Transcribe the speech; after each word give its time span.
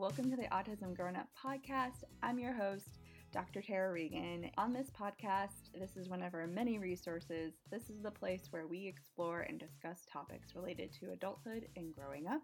welcome 0.00 0.30
to 0.30 0.36
the 0.36 0.44
Autism 0.44 0.96
Grown 0.96 1.14
Up 1.14 1.28
podcast. 1.36 2.04
I'm 2.22 2.38
your 2.38 2.54
host, 2.54 3.00
Dr. 3.34 3.60
Tara 3.60 3.92
Regan. 3.92 4.50
On 4.56 4.72
this 4.72 4.88
podcast, 4.98 5.68
this 5.78 5.94
is 5.94 6.08
one 6.08 6.22
of 6.22 6.32
our 6.32 6.46
many 6.46 6.78
resources. 6.78 7.52
This 7.70 7.90
is 7.90 8.00
the 8.02 8.10
place 8.10 8.46
where 8.48 8.66
we 8.66 8.86
explore 8.86 9.42
and 9.42 9.60
discuss 9.60 10.06
topics 10.10 10.54
related 10.56 10.90
to 10.94 11.12
adulthood 11.12 11.68
and 11.76 11.94
growing 11.94 12.28
up, 12.28 12.40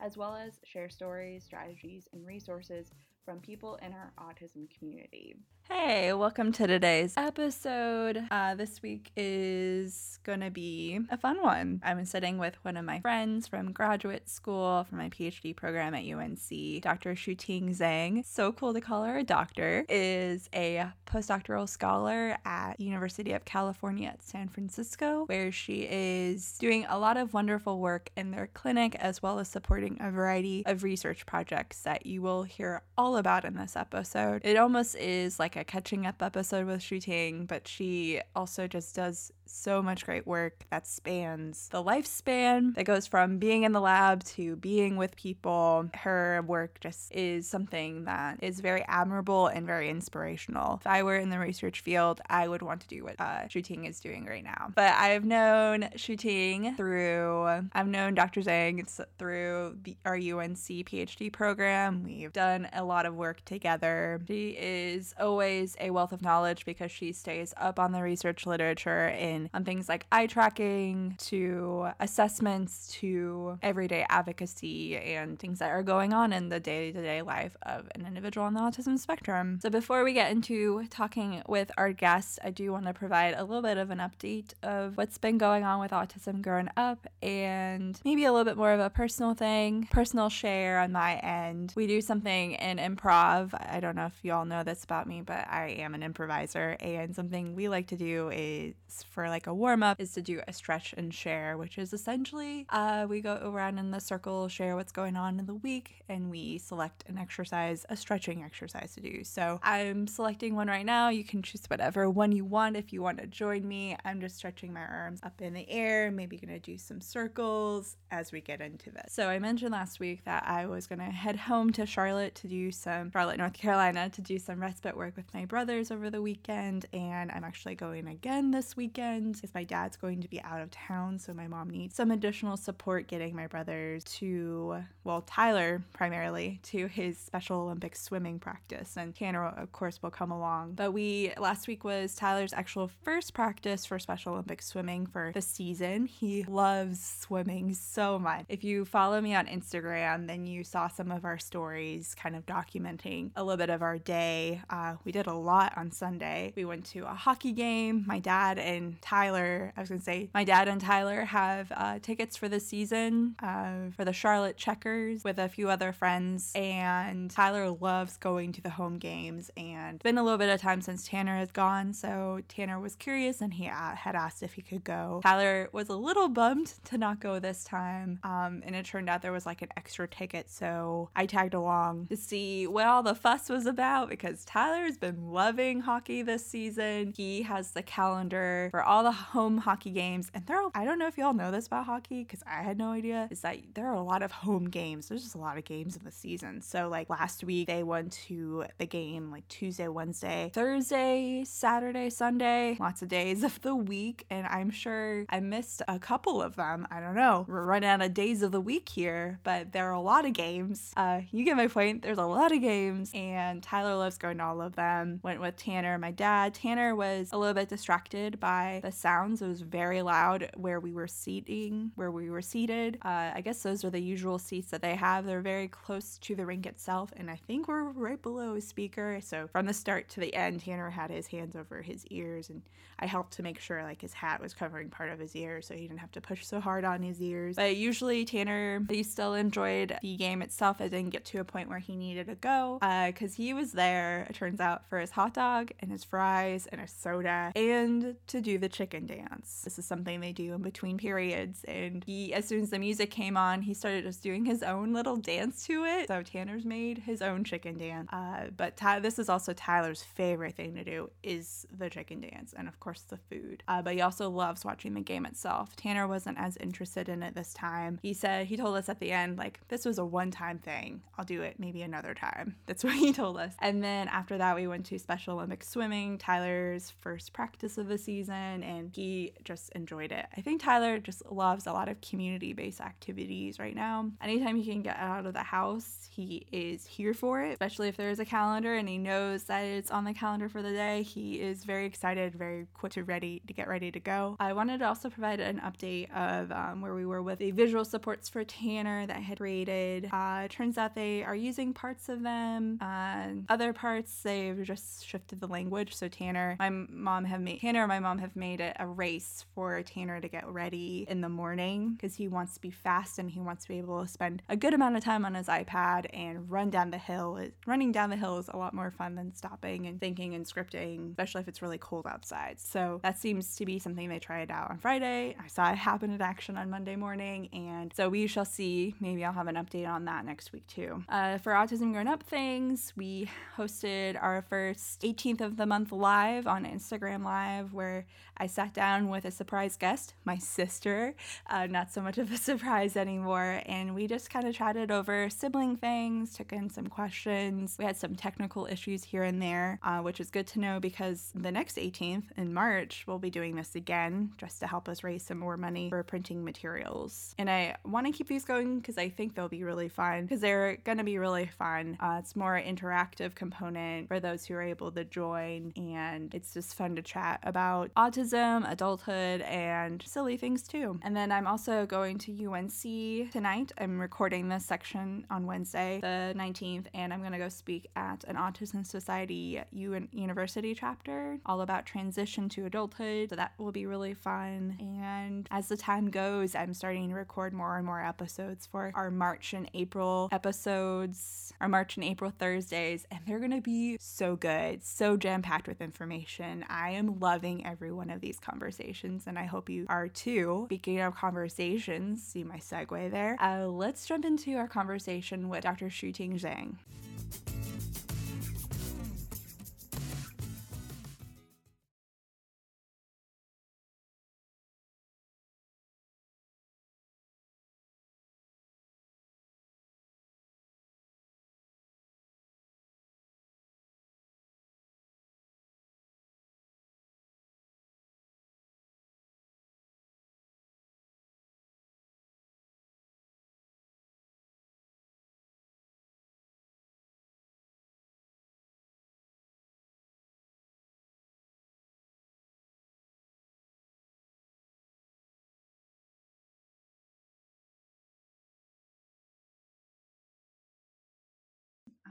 as 0.00 0.16
well 0.16 0.34
as 0.34 0.58
share 0.64 0.90
stories, 0.90 1.44
strategies, 1.44 2.08
and 2.12 2.26
resources 2.26 2.90
from 3.24 3.38
people 3.38 3.78
in 3.82 3.92
our 3.92 4.12
autism 4.18 4.66
community. 4.76 5.36
Hey, 5.68 6.12
welcome 6.12 6.52
to 6.52 6.66
today's 6.68 7.14
episode. 7.16 8.22
Uh, 8.30 8.54
this 8.54 8.82
week 8.82 9.10
is 9.16 10.16
to 10.34 10.50
be 10.50 10.98
a 11.10 11.16
fun 11.16 11.40
one. 11.40 11.80
I'm 11.84 12.04
sitting 12.04 12.38
with 12.38 12.56
one 12.62 12.76
of 12.76 12.84
my 12.84 13.00
friends 13.00 13.46
from 13.46 13.70
graduate 13.70 14.28
school 14.28 14.84
for 14.88 14.96
my 14.96 15.08
PhD 15.08 15.54
program 15.54 15.94
at 15.94 16.04
UNC, 16.04 16.82
Dr. 16.82 17.14
Shuting 17.14 17.70
Zheng. 17.70 18.24
So 18.24 18.52
cool 18.52 18.74
to 18.74 18.80
call 18.80 19.04
her 19.04 19.18
a 19.18 19.22
doctor. 19.22 19.84
Is 19.88 20.48
a 20.52 20.88
postdoctoral 21.06 21.68
scholar 21.68 22.36
at 22.44 22.80
University 22.80 23.32
of 23.32 23.44
California 23.44 24.08
at 24.08 24.22
San 24.22 24.48
Francisco, 24.48 25.24
where 25.26 25.52
she 25.52 25.86
is 25.88 26.58
doing 26.58 26.84
a 26.88 26.98
lot 26.98 27.16
of 27.16 27.32
wonderful 27.32 27.78
work 27.78 28.10
in 28.16 28.32
their 28.32 28.48
clinic 28.48 28.96
as 28.96 29.22
well 29.22 29.38
as 29.38 29.48
supporting 29.48 29.96
a 30.00 30.10
variety 30.10 30.64
of 30.66 30.82
research 30.82 31.24
projects 31.24 31.82
that 31.82 32.04
you 32.04 32.20
will 32.20 32.42
hear 32.42 32.82
all 32.98 33.16
about 33.16 33.44
in 33.44 33.54
this 33.54 33.76
episode. 33.76 34.42
It 34.44 34.56
almost 34.56 34.96
is 34.96 35.38
like 35.38 35.55
a 35.56 35.64
catching 35.64 36.06
up 36.06 36.22
episode 36.22 36.66
with 36.66 36.82
Shuting, 36.82 37.46
but 37.46 37.66
she 37.66 38.20
also 38.34 38.66
just 38.66 38.94
does 38.94 39.32
so 39.46 39.82
much 39.82 40.04
great 40.04 40.26
work 40.26 40.64
that 40.70 40.86
spans 40.86 41.68
the 41.68 41.82
lifespan 41.82 42.74
that 42.74 42.84
goes 42.84 43.06
from 43.06 43.38
being 43.38 43.62
in 43.62 43.72
the 43.72 43.80
lab 43.80 44.24
to 44.24 44.56
being 44.56 44.96
with 44.96 45.16
people. 45.16 45.88
Her 45.94 46.42
work 46.46 46.80
just 46.80 47.12
is 47.12 47.48
something 47.48 48.04
that 48.04 48.38
is 48.42 48.60
very 48.60 48.84
admirable 48.88 49.46
and 49.46 49.66
very 49.66 49.88
inspirational. 49.88 50.78
If 50.80 50.86
I 50.86 51.02
were 51.02 51.16
in 51.16 51.30
the 51.30 51.38
research 51.38 51.80
field, 51.80 52.20
I 52.28 52.48
would 52.48 52.62
want 52.62 52.80
to 52.82 52.88
do 52.88 53.04
what 53.04 53.20
uh, 53.20 53.48
Shuting 53.48 53.84
is 53.84 54.00
doing 54.00 54.24
right 54.26 54.44
now. 54.44 54.72
But 54.74 54.94
I've 54.94 55.24
known 55.24 55.88
Shuting 55.96 56.74
through, 56.76 57.44
I've 57.72 57.88
known 57.88 58.14
Dr. 58.14 58.40
Zheng 58.40 58.86
through 59.18 59.78
the, 59.82 59.96
our 60.04 60.16
UNC 60.16 60.56
PhD 60.56 61.32
program. 61.32 62.04
We've 62.04 62.32
done 62.32 62.68
a 62.72 62.84
lot 62.84 63.06
of 63.06 63.14
work 63.14 63.44
together. 63.44 64.20
She 64.26 64.50
is 64.50 65.14
always 65.18 65.76
a 65.80 65.90
wealth 65.90 66.12
of 66.12 66.22
knowledge 66.22 66.64
because 66.64 66.90
she 66.90 67.12
stays 67.12 67.54
up 67.56 67.78
on 67.78 67.92
the 67.92 68.02
research 68.02 68.46
literature 68.46 69.08
and 69.08 69.35
in 69.36 69.50
on 69.54 69.64
things 69.64 69.88
like 69.88 70.06
eye 70.10 70.26
tracking 70.26 71.16
to 71.18 71.88
assessments 72.00 72.88
to 73.00 73.58
everyday 73.62 74.04
advocacy 74.08 74.96
and 74.96 75.38
things 75.38 75.58
that 75.58 75.70
are 75.70 75.82
going 75.82 76.12
on 76.12 76.32
in 76.32 76.48
the 76.48 76.60
day 76.60 76.92
to 76.92 77.02
day 77.02 77.22
life 77.22 77.56
of 77.62 77.88
an 77.94 78.06
individual 78.06 78.46
on 78.46 78.54
the 78.54 78.60
autism 78.60 78.98
spectrum. 78.98 79.58
So, 79.62 79.70
before 79.70 80.04
we 80.04 80.12
get 80.12 80.30
into 80.30 80.86
talking 80.88 81.42
with 81.46 81.70
our 81.76 81.92
guests, 81.92 82.38
I 82.42 82.50
do 82.50 82.72
want 82.72 82.86
to 82.86 82.94
provide 82.94 83.34
a 83.34 83.44
little 83.44 83.62
bit 83.62 83.78
of 83.78 83.90
an 83.90 83.98
update 83.98 84.52
of 84.62 84.96
what's 84.96 85.18
been 85.18 85.38
going 85.38 85.64
on 85.64 85.80
with 85.80 85.90
autism 85.90 86.42
growing 86.42 86.68
up 86.76 87.06
and 87.22 88.00
maybe 88.04 88.24
a 88.24 88.32
little 88.32 88.44
bit 88.44 88.56
more 88.56 88.72
of 88.72 88.80
a 88.80 88.90
personal 88.90 89.34
thing, 89.34 89.88
personal 89.90 90.28
share 90.28 90.80
on 90.80 90.92
my 90.92 91.16
end. 91.16 91.72
We 91.76 91.86
do 91.86 92.00
something 92.00 92.52
in 92.52 92.78
improv. 92.78 93.50
I 93.54 93.80
don't 93.80 93.96
know 93.96 94.06
if 94.06 94.18
you 94.22 94.32
all 94.32 94.44
know 94.44 94.62
this 94.62 94.84
about 94.84 95.06
me, 95.06 95.22
but 95.22 95.46
I 95.48 95.76
am 95.78 95.94
an 95.94 96.02
improviser, 96.02 96.76
and 96.80 97.14
something 97.14 97.54
we 97.54 97.68
like 97.68 97.88
to 97.88 97.96
do 97.96 98.30
is 98.30 98.74
for 99.10 99.25
like 99.28 99.46
a 99.46 99.54
warm 99.54 99.82
up 99.82 100.00
is 100.00 100.12
to 100.14 100.22
do 100.22 100.40
a 100.46 100.52
stretch 100.52 100.94
and 100.96 101.12
share, 101.12 101.56
which 101.56 101.78
is 101.78 101.92
essentially 101.92 102.66
uh, 102.70 103.06
we 103.08 103.20
go 103.20 103.38
around 103.42 103.78
in 103.78 103.90
the 103.90 104.00
circle, 104.00 104.48
share 104.48 104.76
what's 104.76 104.92
going 104.92 105.16
on 105.16 105.38
in 105.38 105.46
the 105.46 105.54
week, 105.54 106.02
and 106.08 106.30
we 106.30 106.58
select 106.58 107.04
an 107.08 107.18
exercise, 107.18 107.86
a 107.88 107.96
stretching 107.96 108.42
exercise 108.42 108.94
to 108.94 109.00
do. 109.00 109.24
So 109.24 109.60
I'm 109.62 110.06
selecting 110.06 110.54
one 110.54 110.68
right 110.68 110.86
now. 110.86 111.08
You 111.08 111.24
can 111.24 111.42
choose 111.42 111.62
whatever 111.68 112.08
one 112.10 112.32
you 112.32 112.44
want 112.44 112.76
if 112.76 112.92
you 112.92 113.02
want 113.02 113.18
to 113.18 113.26
join 113.26 113.66
me. 113.66 113.96
I'm 114.04 114.20
just 114.20 114.36
stretching 114.36 114.72
my 114.72 114.82
arms 114.82 115.20
up 115.22 115.40
in 115.40 115.54
the 115.54 115.68
air, 115.70 116.10
maybe 116.10 116.36
gonna 116.36 116.58
do 116.58 116.78
some 116.78 117.00
circles 117.00 117.96
as 118.10 118.32
we 118.32 118.40
get 118.40 118.60
into 118.60 118.90
this. 118.90 119.12
So 119.12 119.28
I 119.28 119.38
mentioned 119.38 119.72
last 119.72 120.00
week 120.00 120.24
that 120.24 120.44
I 120.46 120.66
was 120.66 120.86
gonna 120.86 121.10
head 121.10 121.36
home 121.36 121.72
to 121.72 121.86
Charlotte 121.86 122.34
to 122.36 122.48
do 122.48 122.70
some 122.72 123.10
Charlotte, 123.10 123.38
North 123.38 123.54
Carolina 123.54 124.10
to 124.10 124.20
do 124.20 124.38
some 124.38 124.60
respite 124.60 124.96
work 124.96 125.16
with 125.16 125.32
my 125.34 125.44
brothers 125.44 125.90
over 125.90 126.10
the 126.10 126.22
weekend, 126.22 126.86
and 126.92 127.30
I'm 127.30 127.44
actually 127.44 127.74
going 127.74 128.06
again 128.08 128.50
this 128.50 128.76
weekend 128.76 129.15
weekend 129.16 129.34
because 129.36 129.54
my 129.54 129.64
dad's 129.64 129.96
going 129.96 130.20
to 130.20 130.28
be 130.28 130.40
out 130.42 130.60
of 130.60 130.70
town. 130.70 131.18
So 131.18 131.32
my 131.32 131.46
mom 131.46 131.70
needs 131.70 131.94
some 131.94 132.10
additional 132.10 132.56
support 132.56 133.06
getting 133.08 133.34
my 133.34 133.46
brothers 133.46 134.04
to, 134.04 134.82
well, 135.04 135.22
Tyler 135.22 135.82
primarily, 135.92 136.60
to 136.64 136.86
his 136.86 137.18
Special 137.18 137.60
Olympics 137.60 138.02
swimming 138.02 138.38
practice. 138.38 138.96
And 138.96 139.14
Tanner, 139.14 139.46
of 139.46 139.72
course, 139.72 140.02
will 140.02 140.10
come 140.10 140.30
along. 140.30 140.74
But 140.74 140.92
we, 140.92 141.32
last 141.38 141.68
week 141.68 141.84
was 141.84 142.14
Tyler's 142.14 142.52
actual 142.52 142.90
first 143.02 143.34
practice 143.34 143.86
for 143.86 143.98
Special 143.98 144.32
Olympics 144.32 144.66
swimming 144.66 145.06
for 145.06 145.32
the 145.34 145.42
season. 145.42 146.06
He 146.06 146.44
loves 146.44 147.00
swimming 147.20 147.74
so 147.74 148.18
much. 148.18 148.44
If 148.48 148.64
you 148.64 148.84
follow 148.84 149.20
me 149.20 149.34
on 149.34 149.46
Instagram, 149.46 150.26
then 150.26 150.46
you 150.46 150.64
saw 150.64 150.88
some 150.88 151.10
of 151.10 151.24
our 151.24 151.38
stories 151.38 152.14
kind 152.14 152.36
of 152.36 152.46
documenting 152.46 153.30
a 153.36 153.42
little 153.42 153.56
bit 153.56 153.70
of 153.70 153.82
our 153.82 153.98
day. 153.98 154.60
Uh, 154.70 154.94
we 155.04 155.12
did 155.12 155.26
a 155.26 155.34
lot 155.34 155.72
on 155.76 155.90
Sunday. 155.90 156.52
We 156.56 156.64
went 156.64 156.84
to 156.86 157.00
a 157.00 157.14
hockey 157.14 157.52
game. 157.52 158.04
My 158.06 158.18
dad 158.18 158.58
and 158.58 159.00
Tyler, 159.06 159.72
I 159.76 159.80
was 159.80 159.88
going 159.88 160.00
to 160.00 160.04
say, 160.04 160.30
my 160.34 160.42
dad 160.42 160.66
and 160.66 160.80
Tyler 160.80 161.24
have 161.26 161.70
uh, 161.70 162.00
tickets 162.02 162.36
for 162.36 162.48
the 162.48 162.58
season 162.58 163.36
uh, 163.40 163.90
for 163.94 164.04
the 164.04 164.12
Charlotte 164.12 164.56
Checkers 164.56 165.22
with 165.22 165.38
a 165.38 165.48
few 165.48 165.70
other 165.70 165.92
friends. 165.92 166.50
And 166.56 167.30
Tyler 167.30 167.70
loves 167.70 168.16
going 168.16 168.50
to 168.54 168.60
the 168.60 168.70
home 168.70 168.98
games. 168.98 169.48
And 169.56 169.94
it's 169.94 170.02
been 170.02 170.18
a 170.18 170.24
little 170.24 170.38
bit 170.38 170.48
of 170.48 170.60
time 170.60 170.80
since 170.80 171.06
Tanner 171.06 171.36
has 171.36 171.52
gone. 171.52 171.92
So 171.92 172.40
Tanner 172.48 172.80
was 172.80 172.96
curious 172.96 173.40
and 173.40 173.54
he 173.54 173.66
had 173.66 174.16
asked 174.16 174.42
if 174.42 174.54
he 174.54 174.62
could 174.62 174.82
go. 174.82 175.20
Tyler 175.22 175.68
was 175.70 175.88
a 175.88 175.96
little 175.96 176.28
bummed 176.28 176.74
to 176.86 176.98
not 176.98 177.20
go 177.20 177.38
this 177.38 177.62
time. 177.62 178.18
Um, 178.24 178.64
and 178.66 178.74
it 178.74 178.86
turned 178.86 179.08
out 179.08 179.22
there 179.22 179.30
was 179.30 179.46
like 179.46 179.62
an 179.62 179.68
extra 179.76 180.08
ticket. 180.08 180.50
So 180.50 181.10
I 181.14 181.26
tagged 181.26 181.54
along 181.54 182.08
to 182.08 182.16
see 182.16 182.66
what 182.66 182.86
all 182.86 183.04
the 183.04 183.14
fuss 183.14 183.48
was 183.48 183.66
about 183.66 184.08
because 184.08 184.44
Tyler's 184.44 184.96
been 184.96 185.30
loving 185.30 185.82
hockey 185.82 186.22
this 186.22 186.44
season. 186.44 187.14
He 187.16 187.42
has 187.42 187.70
the 187.70 187.82
calendar 187.82 188.66
for 188.72 188.82
all 188.82 188.95
all 188.96 189.02
the 189.02 189.12
home 189.12 189.58
hockey 189.58 189.90
games. 189.90 190.30
And 190.32 190.46
there 190.46 190.58
are, 190.58 190.70
I 190.74 190.86
don't 190.86 190.98
know 190.98 191.06
if 191.06 191.18
y'all 191.18 191.34
know 191.34 191.50
this 191.50 191.66
about 191.66 191.84
hockey 191.84 192.24
because 192.24 192.42
I 192.46 192.62
had 192.62 192.78
no 192.78 192.92
idea, 192.92 193.28
is 193.30 193.42
that 193.42 193.58
there 193.74 193.86
are 193.88 193.94
a 193.94 194.02
lot 194.02 194.22
of 194.22 194.32
home 194.32 194.70
games. 194.70 195.08
There's 195.08 195.22
just 195.22 195.34
a 195.34 195.38
lot 195.38 195.58
of 195.58 195.64
games 195.64 195.96
in 195.96 196.02
the 196.02 196.10
season. 196.10 196.62
So, 196.62 196.88
like 196.88 197.10
last 197.10 197.44
week, 197.44 197.66
they 197.66 197.82
went 197.82 198.12
to 198.28 198.64
the 198.78 198.86
game 198.86 199.30
like 199.30 199.46
Tuesday, 199.48 199.88
Wednesday, 199.88 200.50
Thursday, 200.54 201.44
Saturday, 201.44 202.08
Sunday, 202.08 202.78
lots 202.80 203.02
of 203.02 203.08
days 203.08 203.42
of 203.42 203.60
the 203.60 203.74
week. 203.74 204.24
And 204.30 204.46
I'm 204.46 204.70
sure 204.70 205.26
I 205.28 205.40
missed 205.40 205.82
a 205.86 205.98
couple 205.98 206.40
of 206.40 206.56
them. 206.56 206.88
I 206.90 207.00
don't 207.00 207.14
know. 207.14 207.44
We're 207.46 207.66
running 207.66 207.90
out 207.90 208.00
of 208.00 208.14
days 208.14 208.40
of 208.40 208.50
the 208.50 208.62
week 208.62 208.88
here, 208.88 209.40
but 209.44 209.72
there 209.72 209.90
are 209.90 209.92
a 209.92 210.00
lot 210.00 210.24
of 210.24 210.32
games. 210.32 210.94
Uh, 210.96 211.20
you 211.30 211.44
get 211.44 211.58
my 211.58 211.66
point. 211.66 212.00
There's 212.00 212.16
a 212.16 212.24
lot 212.24 212.50
of 212.50 212.62
games, 212.62 213.10
and 213.12 213.62
Tyler 213.62 213.94
loves 213.94 214.16
going 214.16 214.38
to 214.38 214.44
all 214.44 214.62
of 214.62 214.74
them. 214.74 215.20
Went 215.22 215.42
with 215.42 215.56
Tanner, 215.56 215.98
my 215.98 216.12
dad. 216.12 216.54
Tanner 216.54 216.96
was 216.96 217.28
a 217.30 217.36
little 217.36 217.52
bit 217.52 217.68
distracted 217.68 218.40
by 218.40 218.80
the 218.86 218.92
sounds. 218.92 219.42
It 219.42 219.48
was 219.48 219.62
very 219.62 220.00
loud 220.00 220.48
where 220.56 220.78
we 220.78 220.92
were 220.92 221.08
seating, 221.08 221.90
where 221.96 222.12
we 222.12 222.30
were 222.30 222.40
seated. 222.40 222.98
Uh, 223.04 223.32
I 223.34 223.40
guess 223.40 223.62
those 223.62 223.84
are 223.84 223.90
the 223.90 224.00
usual 224.00 224.38
seats 224.38 224.70
that 224.70 224.80
they 224.80 224.94
have. 224.94 225.26
They're 225.26 225.40
very 225.40 225.66
close 225.66 226.18
to 226.18 226.36
the 226.36 226.46
rink 226.46 226.66
itself, 226.66 227.12
and 227.16 227.28
I 227.28 227.36
think 227.48 227.66
we're 227.66 227.90
right 227.90 228.22
below 228.22 228.54
a 228.54 228.60
speaker. 228.60 229.18
So 229.20 229.48
from 229.52 229.66
the 229.66 229.74
start 229.74 230.08
to 230.10 230.20
the 230.20 230.32
end, 230.34 230.60
Tanner 230.60 230.90
had 230.90 231.10
his 231.10 231.26
hands 231.26 231.56
over 231.56 231.82
his 231.82 232.06
ears, 232.06 232.48
and 232.48 232.62
I 232.98 233.06
helped 233.06 233.32
to 233.34 233.42
make 233.42 233.58
sure 233.58 233.82
like 233.82 234.00
his 234.00 234.14
hat 234.14 234.40
was 234.40 234.54
covering 234.54 234.88
part 234.88 235.10
of 235.10 235.18
his 235.18 235.34
ear, 235.34 235.60
so 235.60 235.74
he 235.74 235.82
didn't 235.82 235.98
have 235.98 236.12
to 236.12 236.20
push 236.20 236.46
so 236.46 236.60
hard 236.60 236.84
on 236.84 237.02
his 237.02 237.20
ears. 237.20 237.56
But 237.56 237.76
usually 237.76 238.24
Tanner, 238.24 238.86
he 238.88 239.02
still 239.02 239.34
enjoyed 239.34 239.98
the 240.00 240.16
game 240.16 240.42
itself. 240.42 240.80
It 240.80 240.90
didn't 240.90 241.10
get 241.10 241.24
to 241.26 241.40
a 241.40 241.44
point 241.44 241.68
where 241.68 241.80
he 241.80 241.96
needed 241.96 242.28
to 242.28 242.36
go 242.36 242.78
because 242.80 243.32
uh, 243.32 243.36
he 243.36 243.52
was 243.52 243.72
there. 243.72 244.26
It 244.30 244.36
turns 244.36 244.60
out 244.60 244.88
for 244.88 244.98
his 244.98 245.10
hot 245.10 245.34
dog 245.34 245.72
and 245.80 245.90
his 245.90 246.04
fries 246.04 246.68
and 246.68 246.80
a 246.80 246.86
soda, 246.86 247.52
and 247.56 248.14
to 248.28 248.40
do 248.40 248.58
the 248.58 248.65
chicken 248.68 249.06
dance. 249.06 249.62
This 249.64 249.78
is 249.78 249.86
something 249.86 250.20
they 250.20 250.32
do 250.32 250.54
in 250.54 250.62
between 250.62 250.98
periods. 250.98 251.64
And 251.64 252.02
he, 252.04 252.32
as 252.32 252.46
soon 252.46 252.62
as 252.62 252.70
the 252.70 252.78
music 252.78 253.10
came 253.10 253.36
on, 253.36 253.62
he 253.62 253.74
started 253.74 254.04
just 254.04 254.22
doing 254.22 254.44
his 254.44 254.62
own 254.62 254.92
little 254.92 255.16
dance 255.16 255.64
to 255.66 255.84
it. 255.84 256.08
So 256.08 256.22
Tanner's 256.22 256.64
made 256.64 256.98
his 256.98 257.22
own 257.22 257.44
chicken 257.44 257.78
dance. 257.78 258.08
Uh, 258.12 258.48
but 258.56 258.76
Ty- 258.76 259.00
this 259.00 259.18
is 259.18 259.28
also 259.28 259.52
Tyler's 259.52 260.02
favorite 260.02 260.56
thing 260.56 260.74
to 260.74 260.84
do 260.84 261.10
is 261.22 261.66
the 261.76 261.90
chicken 261.90 262.20
dance, 262.20 262.54
and 262.56 262.68
of 262.68 262.78
course 262.80 263.02
the 263.02 263.16
food. 263.16 263.62
Uh, 263.68 263.82
but 263.82 263.94
he 263.94 264.00
also 264.00 264.30
loves 264.30 264.64
watching 264.64 264.94
the 264.94 265.00
game 265.00 265.26
itself. 265.26 265.76
Tanner 265.76 266.06
wasn't 266.06 266.38
as 266.38 266.56
interested 266.58 267.08
in 267.08 267.22
it 267.22 267.34
this 267.34 267.52
time. 267.54 267.98
He 268.02 268.14
said 268.14 268.46
he 268.46 268.56
told 268.56 268.76
us 268.76 268.88
at 268.88 269.00
the 269.00 269.12
end 269.12 269.38
like 269.38 269.60
this 269.68 269.84
was 269.84 269.98
a 269.98 270.04
one-time 270.04 270.58
thing. 270.58 271.02
I'll 271.18 271.24
do 271.24 271.42
it 271.42 271.56
maybe 271.58 271.82
another 271.82 272.14
time. 272.14 272.56
That's 272.66 272.84
what 272.84 272.94
he 272.94 273.12
told 273.12 273.38
us. 273.38 273.54
And 273.60 273.82
then 273.82 274.08
after 274.08 274.38
that, 274.38 274.56
we 274.56 274.66
went 274.66 274.86
to 274.86 274.98
Special 274.98 275.34
Olympics 275.34 275.68
swimming, 275.68 276.18
Tyler's 276.18 276.92
first 277.00 277.32
practice 277.32 277.78
of 277.78 277.88
the 277.88 277.98
season 277.98 278.55
and 278.62 278.94
he 278.94 279.32
just 279.44 279.70
enjoyed 279.70 280.12
it. 280.12 280.26
I 280.36 280.40
think 280.40 280.62
Tyler 280.62 280.98
just 280.98 281.24
loves 281.30 281.66
a 281.66 281.72
lot 281.72 281.88
of 281.88 282.00
community 282.00 282.52
based 282.52 282.80
activities 282.80 283.58
right 283.58 283.74
now. 283.74 284.10
Anytime 284.20 284.56
he 284.56 284.70
can 284.70 284.82
get 284.82 284.96
out 284.98 285.26
of 285.26 285.32
the 285.32 285.42
house, 285.42 286.08
he 286.10 286.46
is 286.52 286.86
here 286.86 287.14
for 287.14 287.42
it, 287.42 287.52
especially 287.52 287.88
if 287.88 287.96
there's 287.96 288.20
a 288.20 288.24
calendar 288.24 288.74
and 288.74 288.88
he 288.88 288.98
knows 288.98 289.44
that 289.44 289.60
it's 289.64 289.90
on 289.90 290.04
the 290.04 290.14
calendar 290.14 290.48
for 290.48 290.62
the 290.62 290.72
day. 290.72 291.02
He 291.02 291.40
is 291.40 291.64
very 291.64 291.86
excited, 291.86 292.34
very 292.34 292.66
quick 292.74 292.92
to 292.92 293.04
ready 293.04 293.42
to 293.46 293.52
get 293.52 293.68
ready 293.68 293.90
to 293.90 294.00
go. 294.00 294.36
I 294.38 294.52
wanted 294.52 294.78
to 294.78 294.88
also 294.88 295.10
provide 295.10 295.40
an 295.40 295.60
update 295.60 296.10
of 296.14 296.52
um, 296.52 296.80
where 296.80 296.94
we 296.94 297.06
were 297.06 297.22
with 297.22 297.38
the 297.38 297.50
visual 297.50 297.84
supports 297.84 298.28
for 298.28 298.44
Tanner 298.44 299.06
that 299.06 299.16
I 299.16 299.20
had 299.20 299.38
created. 299.38 300.08
Uh, 300.12 300.48
turns 300.48 300.78
out 300.78 300.94
they 300.94 301.24
are 301.24 301.34
using 301.34 301.72
parts 301.72 302.08
of 302.08 302.22
them, 302.22 302.78
uh, 302.80 303.28
other 303.48 303.72
parts 303.72 304.22
they've 304.22 304.62
just 304.62 305.06
shifted 305.06 305.40
the 305.40 305.46
language. 305.46 305.94
So 305.94 306.08
Tanner, 306.08 306.56
my 306.58 306.70
mom 306.70 307.24
have 307.24 307.40
made 307.40 307.60
Tanner 307.60 307.86
my 307.86 308.00
mom 308.00 308.18
have 308.18 308.34
made 308.34 308.45
it 308.54 308.76
a 308.78 308.86
race 308.86 309.44
for 309.54 309.82
Tanner 309.82 310.20
to 310.20 310.28
get 310.28 310.46
ready 310.46 311.06
in 311.08 311.20
the 311.20 311.28
morning 311.28 311.92
because 311.94 312.14
he 312.14 312.28
wants 312.28 312.54
to 312.54 312.60
be 312.60 312.70
fast 312.70 313.18
and 313.18 313.30
he 313.30 313.40
wants 313.40 313.64
to 313.64 313.68
be 313.68 313.78
able 313.78 314.02
to 314.02 314.08
spend 314.08 314.42
a 314.48 314.56
good 314.56 314.74
amount 314.74 314.96
of 314.96 315.04
time 315.04 315.24
on 315.24 315.34
his 315.34 315.46
iPad 315.48 316.06
and 316.12 316.50
run 316.50 316.70
down 316.70 316.90
the 316.90 316.98
hill. 316.98 317.40
Running 317.66 317.92
down 317.92 318.10
the 318.10 318.16
hill 318.16 318.38
is 318.38 318.48
a 318.48 318.56
lot 318.56 318.74
more 318.74 318.90
fun 318.90 319.14
than 319.14 319.34
stopping 319.34 319.86
and 319.86 320.00
thinking 320.00 320.34
and 320.34 320.44
scripting, 320.46 321.10
especially 321.10 321.40
if 321.40 321.48
it's 321.48 321.62
really 321.62 321.78
cold 321.78 322.06
outside. 322.06 322.58
So 322.58 323.00
that 323.02 323.18
seems 323.18 323.56
to 323.56 323.66
be 323.66 323.78
something 323.78 324.08
they 324.08 324.18
tried 324.18 324.50
out 324.50 324.70
on 324.70 324.78
Friday. 324.78 325.36
I 325.42 325.48
saw 325.48 325.70
it 325.70 325.76
happen 325.76 326.10
in 326.10 326.20
action 326.20 326.56
on 326.56 326.70
Monday 326.70 326.96
morning, 326.96 327.48
and 327.52 327.92
so 327.94 328.08
we 328.08 328.26
shall 328.26 328.44
see. 328.44 328.94
Maybe 329.00 329.24
I'll 329.24 329.32
have 329.32 329.48
an 329.48 329.56
update 329.56 329.88
on 329.88 330.04
that 330.06 330.24
next 330.24 330.52
week 330.52 330.66
too. 330.66 331.02
Uh, 331.08 331.38
for 331.38 331.52
Autism 331.52 331.92
Grown 331.92 332.08
Up 332.08 332.22
things, 332.22 332.92
we 332.96 333.30
hosted 333.56 334.20
our 334.22 334.42
first 334.42 335.00
18th 335.02 335.40
of 335.40 335.56
the 335.56 335.66
month 335.66 335.92
live 335.92 336.46
on 336.46 336.64
Instagram 336.64 337.24
Live, 337.24 337.72
where 337.72 338.06
I 338.38 338.46
sat 338.46 338.74
down 338.74 339.08
with 339.08 339.24
a 339.24 339.30
surprise 339.30 339.76
guest, 339.76 340.14
my 340.24 340.36
sister. 340.36 341.14
Uh, 341.48 341.66
not 341.66 341.92
so 341.92 342.00
much 342.00 342.18
of 342.18 342.30
a 342.32 342.36
surprise 342.50 342.96
anymore, 342.96 343.62
and 343.66 343.94
we 343.94 344.06
just 344.06 344.30
kind 344.30 344.46
of 344.46 344.54
chatted 344.54 344.90
over 344.90 345.30
sibling 345.30 345.76
things, 345.76 346.34
took 346.34 346.52
in 346.52 346.68
some 346.68 346.86
questions. 346.86 347.76
We 347.78 347.84
had 347.84 347.96
some 347.96 348.14
technical 348.14 348.66
issues 348.66 349.04
here 349.04 349.22
and 349.22 349.40
there, 349.40 349.78
uh, 349.82 350.00
which 350.00 350.20
is 350.20 350.30
good 350.30 350.46
to 350.48 350.60
know 350.60 350.80
because 350.80 351.32
the 351.34 351.50
next 351.50 351.76
18th 351.76 352.24
in 352.36 352.52
March, 352.52 353.04
we'll 353.06 353.18
be 353.18 353.30
doing 353.30 353.56
this 353.56 353.74
again 353.74 354.32
just 354.36 354.60
to 354.60 354.66
help 354.66 354.88
us 354.88 355.02
raise 355.02 355.22
some 355.22 355.38
more 355.38 355.56
money 355.56 355.88
for 355.88 356.02
printing 356.02 356.44
materials. 356.44 357.34
And 357.38 357.48
I 357.48 357.76
want 357.84 358.06
to 358.06 358.12
keep 358.12 358.28
these 358.28 358.44
going 358.44 358.78
because 358.78 358.98
I 358.98 359.08
think 359.08 359.34
they'll 359.34 359.48
be 359.48 359.64
really 359.64 359.88
fun 359.88 360.22
because 360.22 360.40
they're 360.40 360.76
going 360.84 360.98
to 360.98 361.04
be 361.04 361.18
really 361.18 361.46
fun. 361.46 361.96
Uh, 362.00 362.16
it's 362.18 362.36
more 362.36 362.60
interactive 362.60 363.34
component 363.34 364.08
for 364.08 364.20
those 364.20 364.44
who 364.44 364.54
are 364.54 364.62
able 364.62 364.92
to 364.92 365.04
join, 365.04 365.72
and 365.76 366.34
it's 366.34 366.52
just 366.52 366.74
fun 366.74 366.96
to 366.96 367.02
chat 367.02 367.40
about 367.42 367.92
autism, 367.94 368.25
adulthood, 368.32 369.40
and 369.42 370.02
silly 370.06 370.36
things 370.36 370.62
too. 370.62 370.98
And 371.02 371.16
then 371.16 371.32
I'm 371.32 371.46
also 371.46 371.86
going 371.86 372.18
to 372.18 372.46
UNC 372.46 373.32
tonight. 373.32 373.72
I'm 373.78 374.00
recording 374.00 374.48
this 374.48 374.64
section 374.64 375.26
on 375.30 375.46
Wednesday, 375.46 376.00
the 376.00 376.34
19th, 376.36 376.86
and 376.94 377.12
I'm 377.12 377.20
going 377.20 377.32
to 377.32 377.38
go 377.38 377.48
speak 377.48 377.90
at 377.96 378.24
an 378.24 378.36
Autism 378.36 378.86
Society 378.86 379.62
University 379.72 380.74
chapter 380.74 381.38
all 381.46 381.60
about 381.60 381.86
transition 381.86 382.48
to 382.50 382.66
adulthood. 382.66 383.30
So 383.30 383.36
that 383.36 383.52
will 383.58 383.72
be 383.72 383.86
really 383.86 384.14
fun. 384.14 384.76
And 384.80 385.48
as 385.50 385.68
the 385.68 385.76
time 385.76 386.10
goes, 386.10 386.54
I'm 386.54 386.74
starting 386.74 387.08
to 387.08 387.14
record 387.14 387.52
more 387.52 387.76
and 387.76 387.86
more 387.86 388.02
episodes 388.02 388.66
for 388.66 388.92
our 388.94 389.10
March 389.10 389.52
and 389.52 389.70
April 389.74 390.28
episodes, 390.32 391.52
our 391.60 391.68
March 391.68 391.96
and 391.96 392.04
April 392.04 392.32
Thursdays, 392.36 393.06
and 393.10 393.20
they're 393.26 393.38
going 393.38 393.50
to 393.50 393.60
be 393.60 393.96
so 394.00 394.36
good, 394.36 394.84
so 394.84 395.16
jam 395.16 395.42
packed 395.42 395.68
with 395.68 395.80
information. 395.80 396.64
I 396.68 396.90
am 396.90 397.18
loving 397.20 397.66
every 397.66 397.92
one 397.92 398.10
of 398.10 398.15
these 398.20 398.38
conversations, 398.38 399.24
and 399.26 399.38
I 399.38 399.44
hope 399.44 399.68
you 399.68 399.86
are 399.88 400.08
too. 400.08 400.64
Speaking 400.66 401.00
of 401.00 401.14
conversations, 401.14 402.22
see 402.22 402.44
my 402.44 402.58
segue 402.58 403.10
there. 403.10 403.36
Uh, 403.40 403.66
let's 403.66 404.06
jump 404.06 404.24
into 404.24 404.56
our 404.56 404.68
conversation 404.68 405.48
with 405.48 405.62
Dr. 405.62 405.90
Shuting 405.90 406.38
Zheng. 406.38 406.76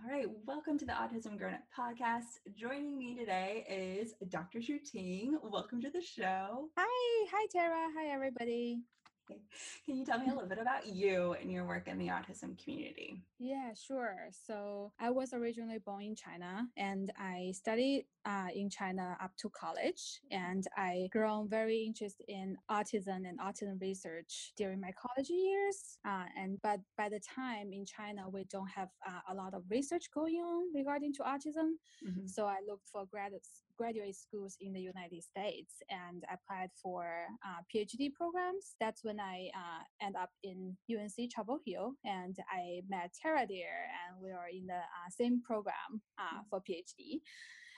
All 0.06 0.12
right, 0.12 0.28
welcome 0.46 0.78
to 0.78 0.86
the 0.86 0.92
Autism 0.92 1.36
Grown 1.36 1.56
Up 1.56 1.62
podcast. 1.76 2.38
Joining 2.56 2.96
me 2.96 3.16
today 3.16 3.66
is 3.68 4.14
Dr. 4.30 4.62
Shuting. 4.62 5.40
Welcome 5.42 5.82
to 5.82 5.90
the 5.90 6.02
show. 6.02 6.70
Hi, 6.78 7.28
hi 7.32 7.48
Tara. 7.52 7.88
Hi 7.98 8.14
everybody. 8.14 8.82
Can 9.86 9.98
you 9.98 10.06
tell 10.06 10.20
me 10.20 10.28
a 10.28 10.34
little 10.34 10.50
bit 10.50 10.60
about 10.60 10.88
you 10.88 11.36
and 11.42 11.52
your 11.52 11.66
work 11.66 11.88
in 11.88 11.98
the 11.98 12.08
autism 12.08 12.62
community? 12.64 13.22
Yeah, 13.40 13.72
sure. 13.74 14.30
So 14.32 14.92
I 15.00 15.10
was 15.10 15.34
originally 15.34 15.80
born 15.80 16.04
in 16.04 16.16
China 16.16 16.68
and 16.78 17.12
I 17.20 17.54
studied 17.56 18.06
uh, 18.26 18.48
in 18.54 18.70
China 18.70 19.18
up 19.22 19.32
to 19.38 19.50
college. 19.50 20.22
And 20.32 20.66
I 20.76 21.08
grown 21.12 21.48
very 21.50 21.84
interested 21.84 22.26
in 22.28 22.58
autism 22.70 23.28
and 23.28 23.40
autism 23.40 23.80
research 23.80 24.54
during 24.58 24.82
my 24.82 24.92
college 25.00 25.30
years. 25.30 26.00
Uh, 26.06 26.26
and 26.38 26.60
but 26.62 26.80
by 26.98 27.10
the 27.10 27.20
time 27.20 27.72
in 27.72 27.86
China, 27.86 28.30
we 28.30 28.46
don't 28.46 28.70
have 28.70 28.90
uh, 29.08 29.20
a 29.32 29.36
lot 29.36 29.54
of 29.54 29.64
research 29.70 30.06
going 30.14 30.36
on 30.36 30.74
regarding 30.74 31.14
to 31.14 31.24
autism. 31.24 31.78
Mm-hmm. 32.06 32.28
So 32.28 32.46
I 32.46 32.58
looked 32.68 32.88
for 32.92 33.06
graduate 33.06 33.46
graduate 33.78 34.16
schools 34.16 34.58
in 34.62 34.74
the 34.74 34.80
United 34.80 35.24
States 35.24 35.74
and 35.90 36.24
applied 36.32 36.70
for 36.82 37.06
uh, 37.46 37.62
PhD 37.74 38.14
programs. 38.14 38.76
That's 38.80 39.04
when 39.04 39.20
I 39.20 39.50
uh, 39.56 40.06
end 40.06 40.16
up 40.16 40.30
in 40.44 40.76
UNC 40.90 41.32
Chapel 41.34 41.60
Hill 41.66 41.94
and 42.04 42.36
I 42.52 42.82
met 42.90 43.12
Tara 43.22 43.46
there 43.48 43.90
and 44.08 44.22
we 44.22 44.32
are 44.32 44.50
in 44.52 44.68
the 44.68 44.76
uh, 44.76 45.10
same 45.10 45.42
program 45.42 46.02
uh, 46.18 46.42
for 46.50 46.62
PhD. 46.62 47.22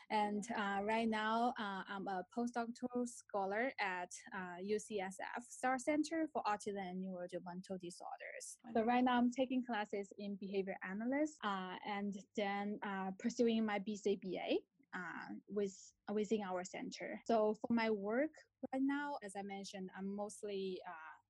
And 0.09 0.45
uh, 0.57 0.83
right 0.83 1.07
now, 1.09 1.53
uh, 1.59 1.81
I'm 1.93 2.07
a 2.07 2.23
postdoctoral 2.35 3.05
scholar 3.05 3.73
at 3.79 4.09
uh, 4.33 4.61
UCSF 4.63 5.43
Star 5.49 5.77
Center 5.77 6.27
for 6.31 6.41
Autism 6.43 6.79
and 6.79 7.03
Neurodevelopmental 7.03 7.79
Disorders. 7.81 8.57
So 8.73 8.83
right 8.83 9.03
now, 9.03 9.17
I'm 9.17 9.31
taking 9.31 9.65
classes 9.65 10.07
in 10.17 10.37
behavior 10.39 10.77
analysis 10.89 11.35
uh, 11.43 11.75
and 11.85 12.15
then 12.37 12.79
uh, 12.83 13.11
pursuing 13.19 13.65
my 13.65 13.79
BCBA. 13.79 14.59
Uh, 14.95 15.35
with 15.49 15.75
within 16.11 16.41
our 16.41 16.63
center. 16.63 17.19
So 17.25 17.55
for 17.61 17.73
my 17.73 17.89
work 17.89 18.31
right 18.71 18.81
now, 18.81 19.17
as 19.23 19.33
I 19.37 19.43
mentioned, 19.43 19.89
I'm 19.97 20.15
mostly 20.15 20.79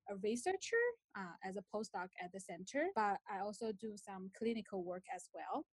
a 0.10 0.16
researcher 0.18 0.86
uh, 1.18 1.36
as 1.48 1.58
a 1.58 1.64
postdoc 1.74 2.10
at 2.24 2.32
the 2.34 2.40
center, 2.40 2.88
but 2.96 3.18
I 3.30 3.40
also 3.44 3.72
do 3.80 3.96
some 3.98 4.30
clinical 4.38 4.84
work 4.84 5.04
as 5.14 5.30
well. 5.34 5.66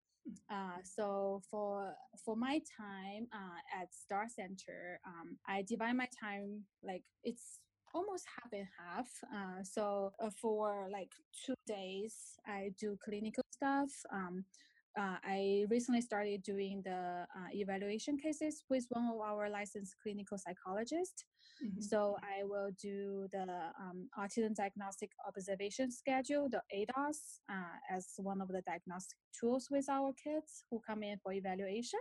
Uh, 0.50 0.78
so 0.82 1.42
for 1.50 1.94
for 2.24 2.34
my 2.34 2.60
time 2.80 3.26
uh, 3.32 3.82
at 3.82 3.92
Star 3.92 4.26
Center, 4.28 4.98
um, 5.06 5.36
I 5.46 5.62
divide 5.62 5.96
my 5.96 6.08
time 6.18 6.64
like 6.82 7.02
it's 7.22 7.60
almost 7.94 8.24
half 8.34 8.52
and 8.52 8.66
half. 8.78 9.08
Uh, 9.32 9.62
so 9.62 10.12
uh, 10.20 10.30
for 10.40 10.88
like 10.90 11.12
two 11.44 11.54
days, 11.66 12.14
I 12.46 12.70
do 12.80 12.96
clinical 13.04 13.44
stuff. 13.50 13.90
Um, 14.10 14.44
uh, 14.98 15.16
I 15.24 15.64
recently 15.70 16.00
started 16.00 16.42
doing 16.42 16.82
the 16.84 17.26
uh, 17.26 17.48
evaluation 17.52 18.16
cases 18.16 18.62
with 18.70 18.86
one 18.90 19.10
of 19.12 19.20
our 19.20 19.50
licensed 19.50 19.96
clinical 20.02 20.38
psychologists. 20.38 21.24
Mm-hmm. 21.64 21.80
So 21.80 22.16
I 22.22 22.44
will 22.44 22.70
do 22.80 23.26
the 23.32 23.46
um, 23.80 24.08
autism 24.18 24.54
diagnostic 24.54 25.10
observation 25.26 25.90
schedule, 25.90 26.48
the 26.48 26.62
ADOS, 26.74 27.40
uh, 27.50 27.94
as 27.96 28.06
one 28.18 28.40
of 28.40 28.48
the 28.48 28.62
diagnostic 28.66 29.18
tools 29.38 29.68
with 29.70 29.88
our 29.88 30.12
kids 30.12 30.64
who 30.70 30.80
come 30.86 31.02
in 31.02 31.18
for 31.22 31.32
evaluation. 31.32 32.00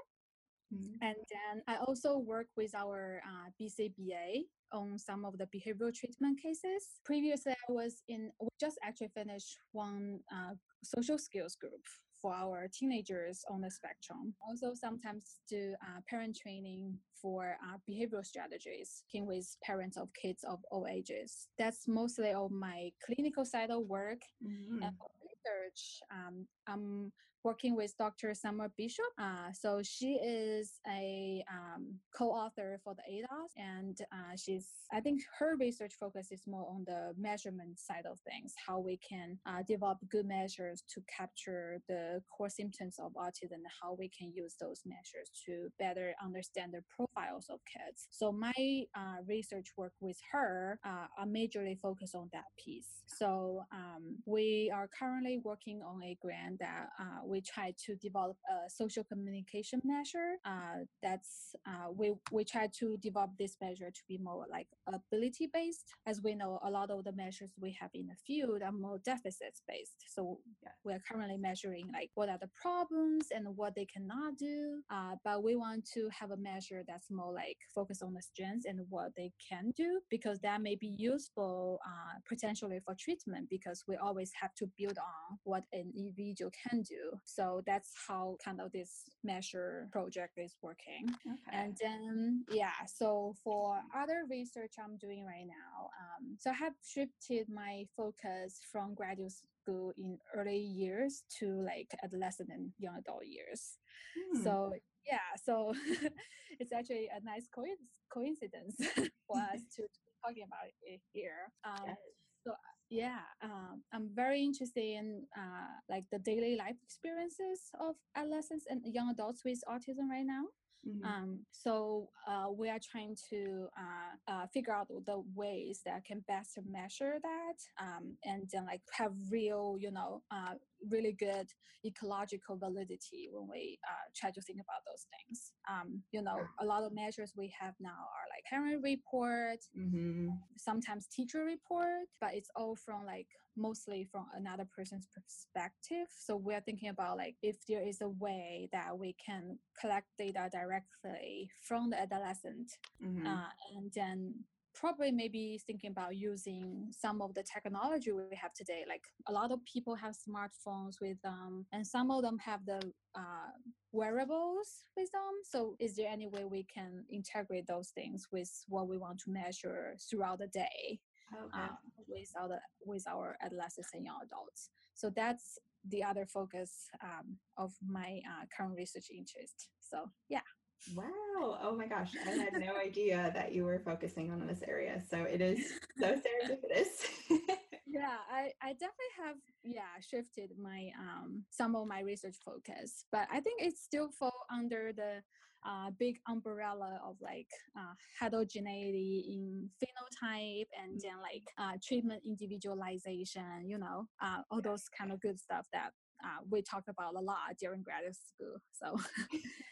Mm-hmm. 0.74 0.94
And 1.02 1.16
then 1.16 1.64
I 1.68 1.78
also 1.78 2.18
work 2.18 2.48
with 2.56 2.74
our 2.76 3.22
uh, 3.26 3.50
BCBA 3.60 4.46
on 4.72 4.98
some 4.98 5.26
of 5.26 5.38
the 5.38 5.46
behavioral 5.46 5.94
treatment 5.94 6.40
cases. 6.42 7.00
Previously, 7.06 7.54
I 7.54 7.72
was 7.72 8.02
in, 8.08 8.32
we 8.40 8.50
just 8.60 8.78
actually 8.84 9.12
finished 9.16 9.58
one 9.72 10.20
uh, 10.32 10.54
social 10.84 11.18
skills 11.18 11.56
group 11.56 11.82
for 12.24 12.34
our 12.34 12.68
teenagers 12.74 13.44
on 13.52 13.62
the 13.62 13.70
spectrum. 13.70 14.34
Also, 14.48 14.74
sometimes 14.74 15.42
do 15.48 15.76
uh, 15.84 16.00
parent 16.10 16.36
training 16.42 16.98
for 17.22 17.58
uh, 17.64 17.78
behavioral 17.90 18.26
strategies 18.26 19.04
working 19.14 19.28
with 19.28 19.46
parents 19.62 19.98
of 19.98 20.10
kids 20.14 20.44
of 20.44 20.60
all 20.72 20.88
ages. 20.88 21.48
That's 21.60 21.88
mostly 21.88 22.32
of 22.32 22.52
my 22.52 22.92
clinical 23.06 23.46
side 23.46 23.72
of 23.72 23.86
work. 23.88 24.22
Mm-hmm. 24.42 24.84
And 24.84 24.98
for 24.98 25.10
research, 25.22 26.00
um, 26.12 26.48
I'm 26.68 27.12
working 27.44 27.76
with 27.76 27.96
Dr. 27.98 28.34
Somer 28.34 28.72
Bishop. 28.78 29.06
Uh, 29.18 29.52
so 29.54 29.82
she 29.84 30.14
is 30.24 30.80
a 30.88 31.44
um, 31.52 31.96
co-author 32.16 32.80
for 32.84 32.96
the 32.96 33.04
ADOS, 33.12 33.52
and 33.58 33.98
uh, 34.12 34.36
she's 34.38 34.70
I 34.92 35.00
think 35.00 35.22
her 35.40 35.56
research 35.60 35.94
focus 36.00 36.32
is 36.32 36.44
more 36.48 36.68
on 36.70 36.84
the 36.86 37.14
measurement 37.18 37.80
side 37.80 38.06
of 38.10 38.20
things, 38.22 38.54
how 38.66 38.80
we 38.80 38.98
can 38.98 39.38
uh, 39.46 39.64
develop 39.68 39.98
good 40.10 40.26
measures 40.26 40.84
to 40.94 41.02
capture 41.16 41.80
the 41.88 42.22
core 42.36 42.50
symptoms 42.50 42.98
of 43.00 43.12
autism, 43.14 43.54
and 43.54 43.66
how 43.82 43.96
we 43.98 44.10
can 44.10 44.32
use 44.34 44.56
those 44.60 44.82
measures 44.86 45.30
to 45.46 45.70
better 45.80 46.14
understand 46.24 46.74
the 46.74 46.82
profiles 46.96 47.48
of 47.50 47.60
kids. 47.66 48.08
So 48.10 48.32
my 48.32 48.54
uh, 48.96 49.18
research 49.28 49.68
work 49.78 49.94
with 50.00 50.18
her 50.32 50.80
uh, 50.86 51.08
are 51.18 51.26
majorly 51.26 51.80
focused 51.80 52.16
on 52.16 52.30
that 52.34 52.46
piece. 52.64 53.02
So 53.08 53.64
um, 53.74 54.18
we 54.26 54.72
are 54.74 54.90
currently 54.98 55.40
working 55.44 55.82
on 55.82 56.02
a 56.04 56.18
grant 56.22 56.60
that 56.60 56.88
uh, 57.00 57.26
we 57.34 57.42
try 57.42 57.74
to 57.86 57.96
develop 57.96 58.38
a 58.56 58.70
social 58.70 59.04
communication 59.04 59.82
measure. 59.84 60.32
Uh, 60.46 60.86
that's 61.02 61.56
uh, 61.68 61.88
we 62.00 62.14
we 62.32 62.44
try 62.44 62.66
to 62.80 62.98
develop 62.98 63.32
this 63.40 63.56
measure 63.60 63.90
to 63.90 64.04
be 64.08 64.18
more 64.30 64.46
like 64.56 64.68
ability 64.88 65.50
based. 65.52 65.88
As 66.06 66.22
we 66.26 66.36
know, 66.36 66.60
a 66.64 66.70
lot 66.70 66.92
of 66.92 67.04
the 67.08 67.16
measures 67.24 67.52
we 67.60 67.72
have 67.82 67.90
in 67.96 68.06
the 68.12 68.20
field 68.28 68.62
are 68.62 68.72
more 68.72 69.00
deficits 69.04 69.60
based. 69.68 70.00
So 70.16 70.22
yeah. 70.62 70.76
we 70.86 70.94
are 70.94 71.02
currently 71.10 71.40
measuring 71.50 71.86
like 71.92 72.12
what 72.14 72.30
are 72.30 72.42
the 72.46 72.54
problems 72.66 73.26
and 73.36 73.46
what 73.56 73.74
they 73.76 73.88
cannot 73.94 74.38
do. 74.38 74.82
Uh, 74.96 75.16
but 75.26 75.44
we 75.44 75.56
want 75.56 75.82
to 75.96 76.02
have 76.20 76.30
a 76.32 76.38
measure 76.52 76.84
that's 76.88 77.10
more 77.10 77.34
like 77.34 77.58
focus 77.74 78.04
on 78.04 78.14
the 78.14 78.22
strengths 78.22 78.66
and 78.66 78.80
what 78.90 79.10
they 79.18 79.32
can 79.50 79.72
do 79.76 79.90
because 80.12 80.38
that 80.42 80.62
may 80.62 80.76
be 80.76 80.94
useful 81.00 81.80
uh, 81.92 82.16
potentially 82.30 82.80
for 82.86 82.96
treatment 83.00 83.50
because 83.50 83.84
we 83.88 83.96
always 83.96 84.32
have 84.40 84.54
to 84.60 84.66
build 84.78 84.98
on 85.00 85.40
what 85.44 85.64
an 85.74 85.92
individual 85.98 86.52
can 86.64 86.82
do. 86.82 87.04
So 87.24 87.62
that's 87.66 87.92
how 88.08 88.38
kind 88.44 88.60
of 88.62 88.72
this 88.72 89.04
measure 89.24 89.88
project 89.92 90.34
is 90.38 90.56
working. 90.62 91.10
Okay. 91.10 91.36
And 91.52 91.78
then, 91.82 92.46
yeah, 92.52 92.86
so 92.86 93.36
for 93.44 93.80
other 93.96 94.24
research 94.30 94.74
I'm 94.84 94.98
doing 94.98 95.26
right 95.26 95.48
now, 95.48 95.90
um, 96.02 96.38
so 96.40 96.52
I 96.52 96.54
have 96.54 96.74
shifted 96.86 97.48
my 97.50 97.86
focus 97.96 98.60
from 98.72 98.94
graduate 98.94 99.34
school 99.64 99.94
in 99.98 100.18
early 100.36 100.58
years 100.58 101.24
to 101.40 101.64
like 101.66 101.96
adolescent 102.04 102.50
and 102.52 102.72
young 102.80 102.98
adult 102.98 103.26
years. 103.26 103.78
Hmm. 104.16 104.44
So 104.44 104.74
yeah, 105.08 105.36
so 105.44 105.74
it's 106.60 106.72
actually 106.72 107.10
a 107.10 107.24
nice 107.24 107.48
coincidence 107.52 108.76
for 109.28 109.38
us 109.38 109.62
to, 109.76 109.82
to 109.94 110.00
be 110.06 110.12
talking 110.26 110.44
about 110.44 110.68
it 110.84 111.02
here. 111.12 111.52
Um, 111.66 111.88
yes. 111.88 111.98
So 112.46 112.52
yeah 112.94 113.26
um, 113.42 113.82
i'm 113.94 114.10
very 114.14 114.42
interested 114.44 114.84
in 114.84 115.24
uh, 115.38 115.74
like 115.90 116.06
the 116.12 116.20
daily 116.20 116.56
life 116.56 116.76
experiences 116.84 117.72
of 117.80 117.96
adolescents 118.16 118.66
and 118.70 118.82
young 118.86 119.10
adults 119.10 119.42
with 119.44 119.60
autism 119.68 120.10
right 120.10 120.26
now 120.26 120.46
Mm-hmm. 120.88 121.06
Um, 121.06 121.40
so 121.52 122.10
uh, 122.28 122.48
we 122.52 122.70
are 122.70 122.80
trying 122.80 123.16
to 123.30 123.68
uh, 123.78 124.32
uh, 124.32 124.48
figure 124.48 124.74
out 124.74 124.88
the 124.90 125.24
ways 125.34 125.82
that 125.86 126.04
can 126.04 126.24
best 126.28 126.58
measure 126.70 127.20
that 127.22 127.58
um, 127.82 128.18
and 128.26 128.50
then 128.52 128.66
like 128.66 128.82
have 128.92 129.14
real, 129.32 129.78
you 129.80 129.92
know, 129.92 130.24
uh, 130.30 130.56
really 130.90 131.16
good 131.18 131.48
ecological 131.86 132.58
validity 132.58 133.30
when 133.32 133.48
we 133.50 133.78
uh, 133.88 134.08
try 134.16 134.32
to 134.32 134.42
think 134.42 134.60
about 134.60 134.82
those 134.88 135.06
things. 135.12 135.52
Um, 135.70 136.02
you 136.12 136.22
know, 136.22 136.40
a 136.60 136.66
lot 136.66 136.84
of 136.84 136.94
measures 136.94 137.34
we 137.36 137.54
have 137.60 137.74
now 137.80 137.90
are 137.90 138.28
like 138.32 138.44
parent 138.50 138.82
report, 138.84 139.60
mm-hmm. 139.78 140.30
sometimes 140.58 141.08
teacher 141.08 141.44
report, 141.44 142.08
but 142.22 142.34
it's 142.34 142.50
all 142.56 142.76
from 142.76 143.06
like 143.06 143.28
mostly 143.56 144.08
from 144.12 144.26
another 144.36 144.68
person's 144.76 145.08
perspective. 145.14 146.08
So 146.10 146.36
we're 146.36 146.62
thinking 146.62 146.90
about 146.90 147.18
like 147.18 147.36
if 147.42 147.58
there 147.68 147.86
is 147.86 148.02
a 148.02 148.10
way 148.10 148.70
that 148.72 148.98
we 148.98 149.16
can 149.24 149.60
collect 149.80 150.08
data 150.18 150.50
directly 150.52 151.50
from 151.68 151.90
the 151.90 152.00
adolescent 152.02 152.72
mm-hmm. 153.04 153.28
uh, 153.28 153.50
and 153.76 153.92
then 153.94 154.34
probably 154.74 155.12
maybe 155.12 155.60
thinking 155.68 155.92
about 155.92 156.16
using 156.16 156.88
some 156.92 157.22
of 157.22 157.34
the 157.34 157.44
technology 157.44 158.12
we 158.12 158.36
have 158.36 158.54
today 158.54 158.84
like 158.88 159.04
a 159.28 159.32
lot 159.32 159.52
of 159.52 159.60
people 159.66 159.96
have 159.96 160.16
smartphones 160.16 160.96
with 161.02 161.22
them 161.22 161.66
and 161.72 161.86
some 161.86 162.10
of 162.12 162.22
them 162.22 162.38
have 162.40 162.66
the 162.66 162.80
uh, 163.16 163.52
wearables 163.92 164.86
with 164.98 165.12
them 165.12 165.34
so 165.44 165.76
is 165.80 165.96
there 165.96 166.10
any 166.10 166.28
way 166.28 166.44
we 166.46 166.66
can 166.74 167.06
integrate 167.12 167.68
those 167.68 167.90
things 167.90 168.28
with 168.32 168.52
what 168.68 168.88
we 168.88 168.98
want 168.98 169.20
to 169.20 169.30
measure 169.30 169.96
throughout 170.10 170.40
the 170.40 170.48
day 170.48 171.00
okay. 171.34 171.64
um, 171.64 171.78
with 172.08 172.30
our 172.40 172.60
with 172.86 173.08
our 173.08 173.38
adolescents 173.42 173.90
and 173.94 174.06
young 174.06 174.20
adults. 174.24 174.70
So 174.94 175.10
that's 175.16 175.58
the 175.90 176.04
other 176.04 176.26
focus 176.26 176.88
um, 177.04 177.38
of 177.58 177.72
my 177.86 178.20
uh, 178.28 178.46
current 178.56 178.76
research 178.78 179.08
interest. 179.12 179.70
So 179.80 180.10
yeah. 180.30 180.42
Wow. 180.92 181.58
Oh 181.62 181.76
my 181.76 181.88
gosh. 181.88 182.12
I 182.26 182.32
had 182.32 182.54
no 182.58 182.76
idea 182.76 183.32
that 183.34 183.54
you 183.54 183.64
were 183.64 183.80
focusing 183.80 184.32
on 184.32 184.46
this 184.46 184.64
area. 184.68 185.02
So 185.10 185.24
it 185.24 185.42
is 185.42 185.80
so 186.00 186.08
serendipitous. 186.08 187.08
yeah, 187.88 188.18
I, 188.32 188.52
I 188.62 188.74
definitely 188.74 189.14
have 189.26 189.36
yeah 189.64 190.00
shifted 190.02 190.52
my 190.62 190.90
um 191.00 191.44
some 191.50 191.76
of 191.76 191.88
my 191.88 192.02
research 192.02 192.38
focus, 192.46 193.06
but 193.12 193.28
I 193.32 193.40
think 193.40 193.62
it 193.62 193.78
still 193.78 194.10
fall 194.12 194.46
under 194.52 194.92
the 194.96 195.22
uh, 195.66 195.90
big 195.98 196.18
umbrella 196.28 197.00
of 197.06 197.16
like 197.22 197.48
uh, 197.78 197.94
heterogeneity 198.20 199.24
in 199.30 199.70
phenotype 199.82 200.68
and 200.82 201.00
then 201.02 201.14
like 201.22 201.44
uh, 201.58 201.78
treatment 201.82 202.22
individualization, 202.26 203.64
you 203.66 203.78
know, 203.78 204.06
uh, 204.22 204.40
all 204.52 204.62
those 204.62 204.90
kind 204.90 205.12
of 205.12 205.22
good 205.22 205.40
stuff 205.40 205.66
that 205.72 205.92
uh, 206.24 206.42
we 206.50 206.62
talked 206.62 206.88
about 206.88 207.16
a 207.16 207.20
lot 207.20 207.58
during 207.60 207.82
graduate 207.82 208.16
school. 208.16 208.58
So, 208.72 209.00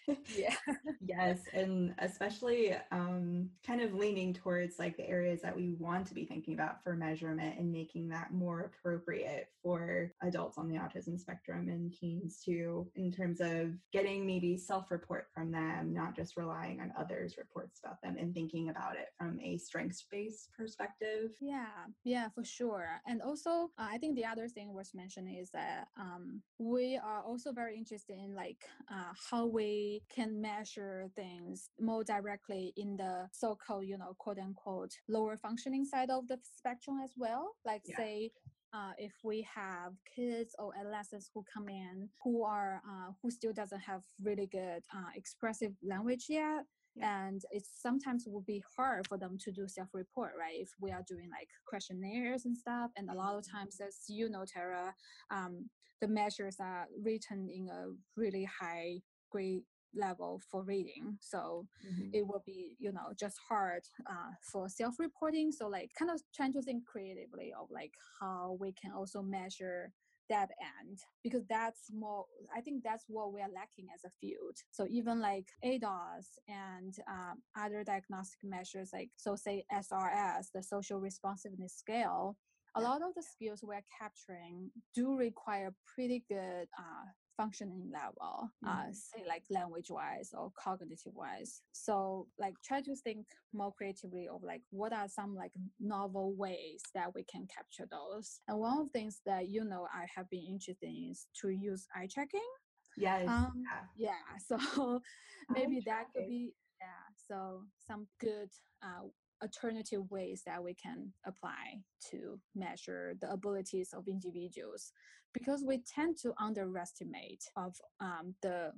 yeah. 0.35 0.55
yes. 0.99 1.39
And 1.53 1.93
especially 1.99 2.75
um, 2.91 3.49
kind 3.65 3.81
of 3.81 3.93
leaning 3.93 4.33
towards 4.33 4.79
like 4.79 4.97
the 4.97 5.07
areas 5.07 5.41
that 5.41 5.55
we 5.55 5.75
want 5.79 6.07
to 6.07 6.13
be 6.13 6.25
thinking 6.25 6.53
about 6.53 6.83
for 6.83 6.95
measurement 6.95 7.57
and 7.57 7.71
making 7.71 8.09
that 8.09 8.33
more 8.33 8.61
appropriate 8.61 9.47
for 9.63 10.11
adults 10.23 10.57
on 10.57 10.67
the 10.67 10.75
autism 10.75 11.19
spectrum 11.19 11.69
and 11.69 11.93
teens 11.93 12.41
too, 12.43 12.89
in 12.95 13.11
terms 13.11 13.39
of 13.41 13.71
getting 13.93 14.25
maybe 14.25 14.57
self 14.57 14.91
report 14.91 15.27
from 15.33 15.51
them, 15.51 15.93
not 15.93 16.15
just 16.15 16.37
relying 16.37 16.81
on 16.81 16.91
others' 16.97 17.35
reports 17.37 17.79
about 17.83 18.01
them 18.01 18.17
and 18.19 18.33
thinking 18.33 18.69
about 18.69 18.95
it 18.95 19.07
from 19.17 19.39
a 19.41 19.57
strengths 19.57 20.05
based 20.11 20.49
perspective. 20.57 21.31
Yeah. 21.39 21.65
Yeah, 22.03 22.29
for 22.33 22.43
sure. 22.43 23.01
And 23.07 23.21
also, 23.21 23.69
uh, 23.77 23.87
I 23.89 23.97
think 23.97 24.15
the 24.15 24.25
other 24.25 24.47
thing 24.47 24.73
worth 24.73 24.91
mentioning 24.93 25.37
is 25.37 25.49
that 25.51 25.87
um, 25.97 26.40
we 26.59 26.99
are 27.03 27.21
also 27.23 27.51
very 27.51 27.77
interested 27.77 28.17
in 28.17 28.35
like 28.35 28.63
uh, 28.91 29.13
how 29.29 29.45
we 29.45 30.01
can 30.13 30.41
measure 30.41 31.07
things 31.15 31.69
more 31.79 32.03
directly 32.03 32.73
in 32.77 32.97
the 32.97 33.27
so-called 33.31 33.85
you 33.85 33.97
know 33.97 34.15
quote 34.17 34.39
unquote 34.39 34.91
lower 35.07 35.37
functioning 35.37 35.85
side 35.85 36.09
of 36.09 36.27
the 36.27 36.37
spectrum 36.57 36.99
as 37.03 37.11
well 37.17 37.51
like 37.65 37.81
yeah. 37.85 37.97
say 37.97 38.31
uh, 38.73 38.91
if 38.97 39.11
we 39.23 39.45
have 39.53 39.93
kids 40.15 40.55
or 40.57 40.71
adolescents 40.79 41.29
who 41.33 41.43
come 41.53 41.67
in 41.67 42.07
who 42.23 42.43
are 42.43 42.81
uh, 42.87 43.11
who 43.21 43.29
still 43.29 43.53
doesn't 43.53 43.81
have 43.81 44.01
really 44.23 44.47
good 44.47 44.83
uh, 44.95 45.09
expressive 45.15 45.73
language 45.83 46.25
yet 46.29 46.65
yeah. 46.95 47.27
and 47.27 47.41
it 47.51 47.63
sometimes 47.65 48.25
will 48.27 48.41
be 48.41 48.63
hard 48.75 49.07
for 49.07 49.17
them 49.17 49.37
to 49.39 49.51
do 49.51 49.67
self-report 49.67 50.33
right 50.37 50.55
if 50.55 50.69
we 50.79 50.91
are 50.91 51.03
doing 51.07 51.29
like 51.29 51.49
questionnaires 51.67 52.45
and 52.45 52.57
stuff 52.57 52.91
and 52.97 53.09
a 53.09 53.13
lot 53.13 53.37
of 53.37 53.49
times 53.49 53.79
as 53.85 53.97
you 54.07 54.29
know 54.29 54.43
tara 54.45 54.93
um, 55.31 55.69
the 56.01 56.07
measures 56.07 56.57
are 56.59 56.87
written 57.03 57.47
in 57.49 57.69
a 57.69 57.91
really 58.17 58.47
high 58.59 58.99
grade 59.31 59.63
level 59.95 60.39
for 60.49 60.63
reading 60.63 61.17
so 61.19 61.67
mm-hmm. 61.85 62.09
it 62.13 62.25
will 62.25 62.41
be 62.45 62.75
you 62.79 62.91
know 62.91 63.11
just 63.19 63.37
hard 63.49 63.81
uh, 64.09 64.31
for 64.41 64.69
self-reporting 64.69 65.51
so 65.51 65.67
like 65.67 65.89
kind 65.97 66.09
of 66.09 66.21
trying 66.33 66.53
to 66.53 66.61
think 66.61 66.85
creatively 66.85 67.53
of 67.59 67.67
like 67.69 67.93
how 68.19 68.57
we 68.59 68.73
can 68.81 68.91
also 68.93 69.21
measure 69.21 69.91
that 70.31 70.49
end 70.79 70.99
because 71.23 71.43
that's 71.49 71.91
more 71.93 72.25
i 72.55 72.61
think 72.61 72.81
that's 72.83 73.05
what 73.07 73.33
we 73.33 73.41
are 73.41 73.51
lacking 73.53 73.87
as 73.93 74.03
a 74.05 74.09
field. 74.21 74.55
So 74.71 74.87
even 74.89 75.19
like 75.19 75.47
ados 75.63 76.27
and 76.47 76.93
um, 77.07 77.35
other 77.63 77.83
diagnostic 77.83 78.39
measures 78.43 78.89
like 78.93 79.09
so 79.17 79.35
say 79.35 79.65
srs 79.83 80.45
the 80.53 80.63
social 80.63 80.99
responsiveness 80.99 81.73
scale 81.73 82.37
a 82.75 82.81
lot 82.81 83.01
of 83.01 83.13
the 83.15 83.23
skills 83.33 83.59
we're 83.61 83.83
capturing 83.99 84.71
do 84.95 85.17
require 85.17 85.73
pretty 85.93 86.23
good 86.29 86.67
uh, 86.79 87.07
functioning 87.41 87.91
level, 87.91 88.49
uh, 88.67 88.85
Mhm. 88.85 88.95
say 88.95 89.23
like 89.27 89.43
language 89.49 89.89
wise 89.89 90.29
or 90.33 90.51
cognitive 90.51 91.13
wise. 91.15 91.61
So 91.71 92.27
like 92.37 92.55
try 92.63 92.81
to 92.81 92.95
think 92.95 93.25
more 93.53 93.73
creatively 93.73 94.27
of 94.27 94.43
like 94.43 94.61
what 94.69 94.93
are 94.93 95.07
some 95.07 95.35
like 95.35 95.53
novel 95.79 96.35
ways 96.35 96.81
that 96.93 97.13
we 97.15 97.23
can 97.23 97.47
capture 97.47 97.87
those. 97.89 98.41
And 98.47 98.59
one 98.59 98.77
of 98.79 98.85
the 98.85 98.91
things 98.91 99.21
that 99.25 99.49
you 99.49 99.63
know 99.65 99.87
I 100.01 100.05
have 100.15 100.29
been 100.29 100.45
interested 100.53 100.87
in 100.89 101.09
is 101.11 101.25
to 101.41 101.49
use 101.49 101.87
eye 101.95 102.07
tracking. 102.13 102.49
Yes. 102.97 103.27
Um, 103.29 103.63
yeah. 103.97 104.11
yeah, 104.11 104.37
so 104.49 105.01
maybe 105.49 105.81
that 105.85 106.05
could 106.13 106.27
be 106.27 106.53
yeah. 106.81 107.05
So 107.27 107.63
some 107.87 108.07
good 108.19 108.49
uh, 108.83 109.07
alternative 109.41 110.09
ways 110.09 110.43
that 110.45 110.63
we 110.63 110.73
can 110.73 111.13
apply 111.25 111.81
to 112.09 112.39
measure 112.55 113.15
the 113.21 113.31
abilities 113.31 113.93
of 113.93 114.07
individuals, 114.07 114.91
because 115.33 115.63
we 115.65 115.79
tend 115.79 116.17
to 116.17 116.33
underestimate 116.39 117.43
of 117.55 117.75
um, 117.99 118.35
the 118.41 118.71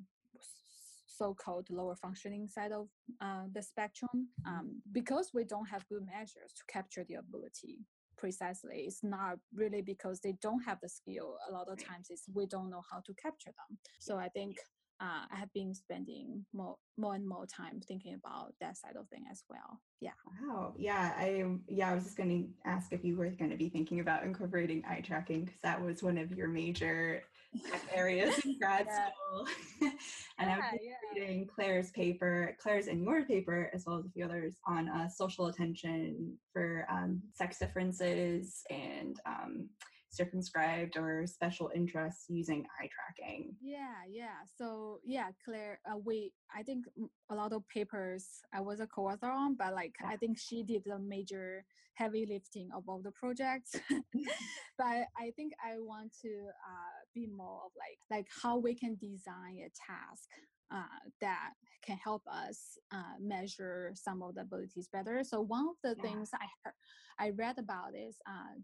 so-called 1.08 1.70
lower 1.70 1.96
functioning 1.96 2.48
side 2.48 2.72
of 2.72 2.88
uh, 3.22 3.46
the 3.54 3.62
spectrum 3.62 4.10
Mhm. 4.16 4.48
um, 4.48 4.82
because 4.92 5.32
we 5.34 5.44
don't 5.44 5.68
have 5.68 5.88
good 5.88 6.06
measures 6.06 6.52
to 6.54 6.64
capture 6.68 7.04
the 7.06 7.16
ability 7.16 7.86
precisely. 8.18 8.86
It's 8.88 9.04
not 9.04 9.40
really 9.54 9.82
because 9.82 10.22
they 10.22 10.34
don't 10.42 10.64
have 10.64 10.80
the 10.82 10.90
skill. 10.90 11.38
A 11.48 11.52
lot 11.52 11.68
of 11.70 11.78
times 11.78 12.08
it's 12.10 12.28
we 12.34 12.46
don't 12.46 12.70
know 12.70 12.84
how 12.92 13.00
to 13.02 13.14
capture 13.16 13.52
them. 13.60 13.78
So 14.00 14.18
i 14.18 14.30
think 14.30 14.58
uh, 15.04 15.26
i 15.32 15.36
have 15.36 15.52
been 15.54 15.74
spending 15.76 16.46
more 16.54 16.76
more 16.98 17.16
and 17.16 17.28
more 17.28 17.46
time 17.46 17.80
thinking 17.88 18.14
about 18.16 18.54
that 18.62 18.78
side 18.78 18.96
of 18.98 19.08
thing 19.10 19.26
as 19.32 19.44
well 19.50 19.80
yeah 20.02 20.12
Wow. 20.48 20.74
Yeah. 20.78 21.14
I 21.18 21.46
yeah. 21.68 21.92
I 21.92 21.96
was 21.96 22.04
just 22.04 22.18
going 22.18 22.30
to 22.30 22.70
ask 22.70 22.92
if 22.94 23.04
you 23.04 23.16
were 23.16 23.30
going 23.30 23.52
to 23.52 23.58
be 23.58 23.70
thinking 23.70 24.00
about 24.00 24.24
incorporating 24.24 24.84
eye 24.88 25.02
tracking 25.02 25.46
because 25.46 25.60
that 25.64 25.82
was 25.82 26.04
one 26.04 26.18
of 26.18 26.32
your 26.32 26.48
major 26.48 27.24
areas 27.94 28.38
in 28.46 28.58
grad 28.60 28.88
Yeah. 28.90 29.10
school. 29.10 29.48
and 30.40 30.50
I 30.50 30.58
was 30.58 30.80
yeah. 30.82 30.94
reading 31.14 31.48
Claire's 31.48 31.92
paper, 31.92 32.56
Claire's 32.62 32.88
and 32.88 33.04
your 33.04 33.26
paper, 33.26 33.70
as 33.74 33.86
well 33.86 33.98
as 34.00 34.06
a 34.06 34.10
few 34.10 34.26
others 34.26 34.56
on 34.68 34.90
uh, 34.90 35.08
social 35.10 35.48
attention 35.48 36.38
for 36.52 36.86
um, 36.90 37.22
sex 37.34 37.60
differences 37.60 38.64
and 38.70 39.20
um, 39.26 39.70
circumscribed 40.14 40.98
or 40.98 41.26
special 41.26 41.72
interests 41.76 42.26
using 42.30 42.66
eye 42.80 42.90
tracking. 42.96 43.56
Yeah, 43.62 44.06
yeah. 44.10 44.46
So 44.58 45.00
yeah, 45.04 45.30
Claire, 45.44 45.80
uh, 45.90 45.98
we 45.98 46.34
I 46.56 46.64
think 46.64 46.86
a 47.30 47.36
lot 47.36 47.54
of 47.54 47.68
papers 47.68 48.28
I 48.54 48.62
was 48.62 48.80
a 48.80 48.88
co-author 48.88 49.32
on, 49.32 49.56
but 49.56 49.74
like 49.74 49.96
Yeah. 50.02 50.10
I 50.10 50.18
think 50.18 50.38
she 50.38 50.64
did 50.64 50.84
the 50.86 51.00
major 51.00 51.66
heavy 51.96 52.26
lifting 52.26 52.70
of 52.76 52.84
all 52.88 53.02
the 53.02 53.12
projects. 53.12 53.76
but 54.78 55.06
I, 55.18 55.32
think 55.36 55.54
I 55.64 55.78
want 55.78 56.12
to 56.24 56.30
uh, 56.48 56.98
be 57.14 57.28
more 57.28 57.62
of 57.66 57.72
like 57.78 58.00
like 58.10 58.28
how 58.42 58.58
we 58.58 58.76
can 58.76 58.96
design 58.96 59.60
a 59.60 59.70
task 59.70 60.30
uh, 60.72 61.00
that 61.22 61.52
can 61.86 61.98
help 61.98 62.24
us 62.28 62.78
uh, 62.92 63.16
measure 63.20 63.92
some 63.96 64.22
of 64.24 64.36
the 64.36 64.42
abilities 64.42 64.88
better. 64.92 65.24
So 65.24 65.42
one 65.42 65.68
of 65.70 65.76
the 65.84 65.96
Yeah. 65.96 66.10
things 66.10 66.32
I 66.34 66.48
heard, 66.64 66.74
I 67.20 67.30
read 67.32 67.60
about 67.60 67.96
is 67.96 68.18
uh, 68.28 68.56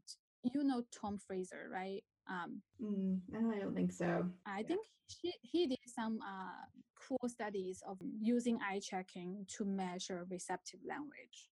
you 0.43 0.63
know 0.63 0.83
Tom 0.91 1.17
Fraser, 1.17 1.69
right? 1.71 2.03
Um, 2.29 2.61
Mm, 2.81 3.19
no, 3.29 3.51
I 3.51 3.59
don't 3.59 3.75
think 3.75 3.91
so. 3.91 4.25
I 4.45 4.59
Yeah. 4.59 4.67
think 4.67 4.85
he, 5.21 5.33
he 5.41 5.67
did 5.67 5.79
some 5.85 6.19
uh, 6.21 6.65
cool 6.95 7.27
studies 7.27 7.81
of 7.87 7.97
using 8.21 8.57
eye 8.61 8.79
tracking 8.87 9.45
to 9.57 9.65
measure 9.65 10.25
receptive 10.29 10.79
language. 10.87 11.49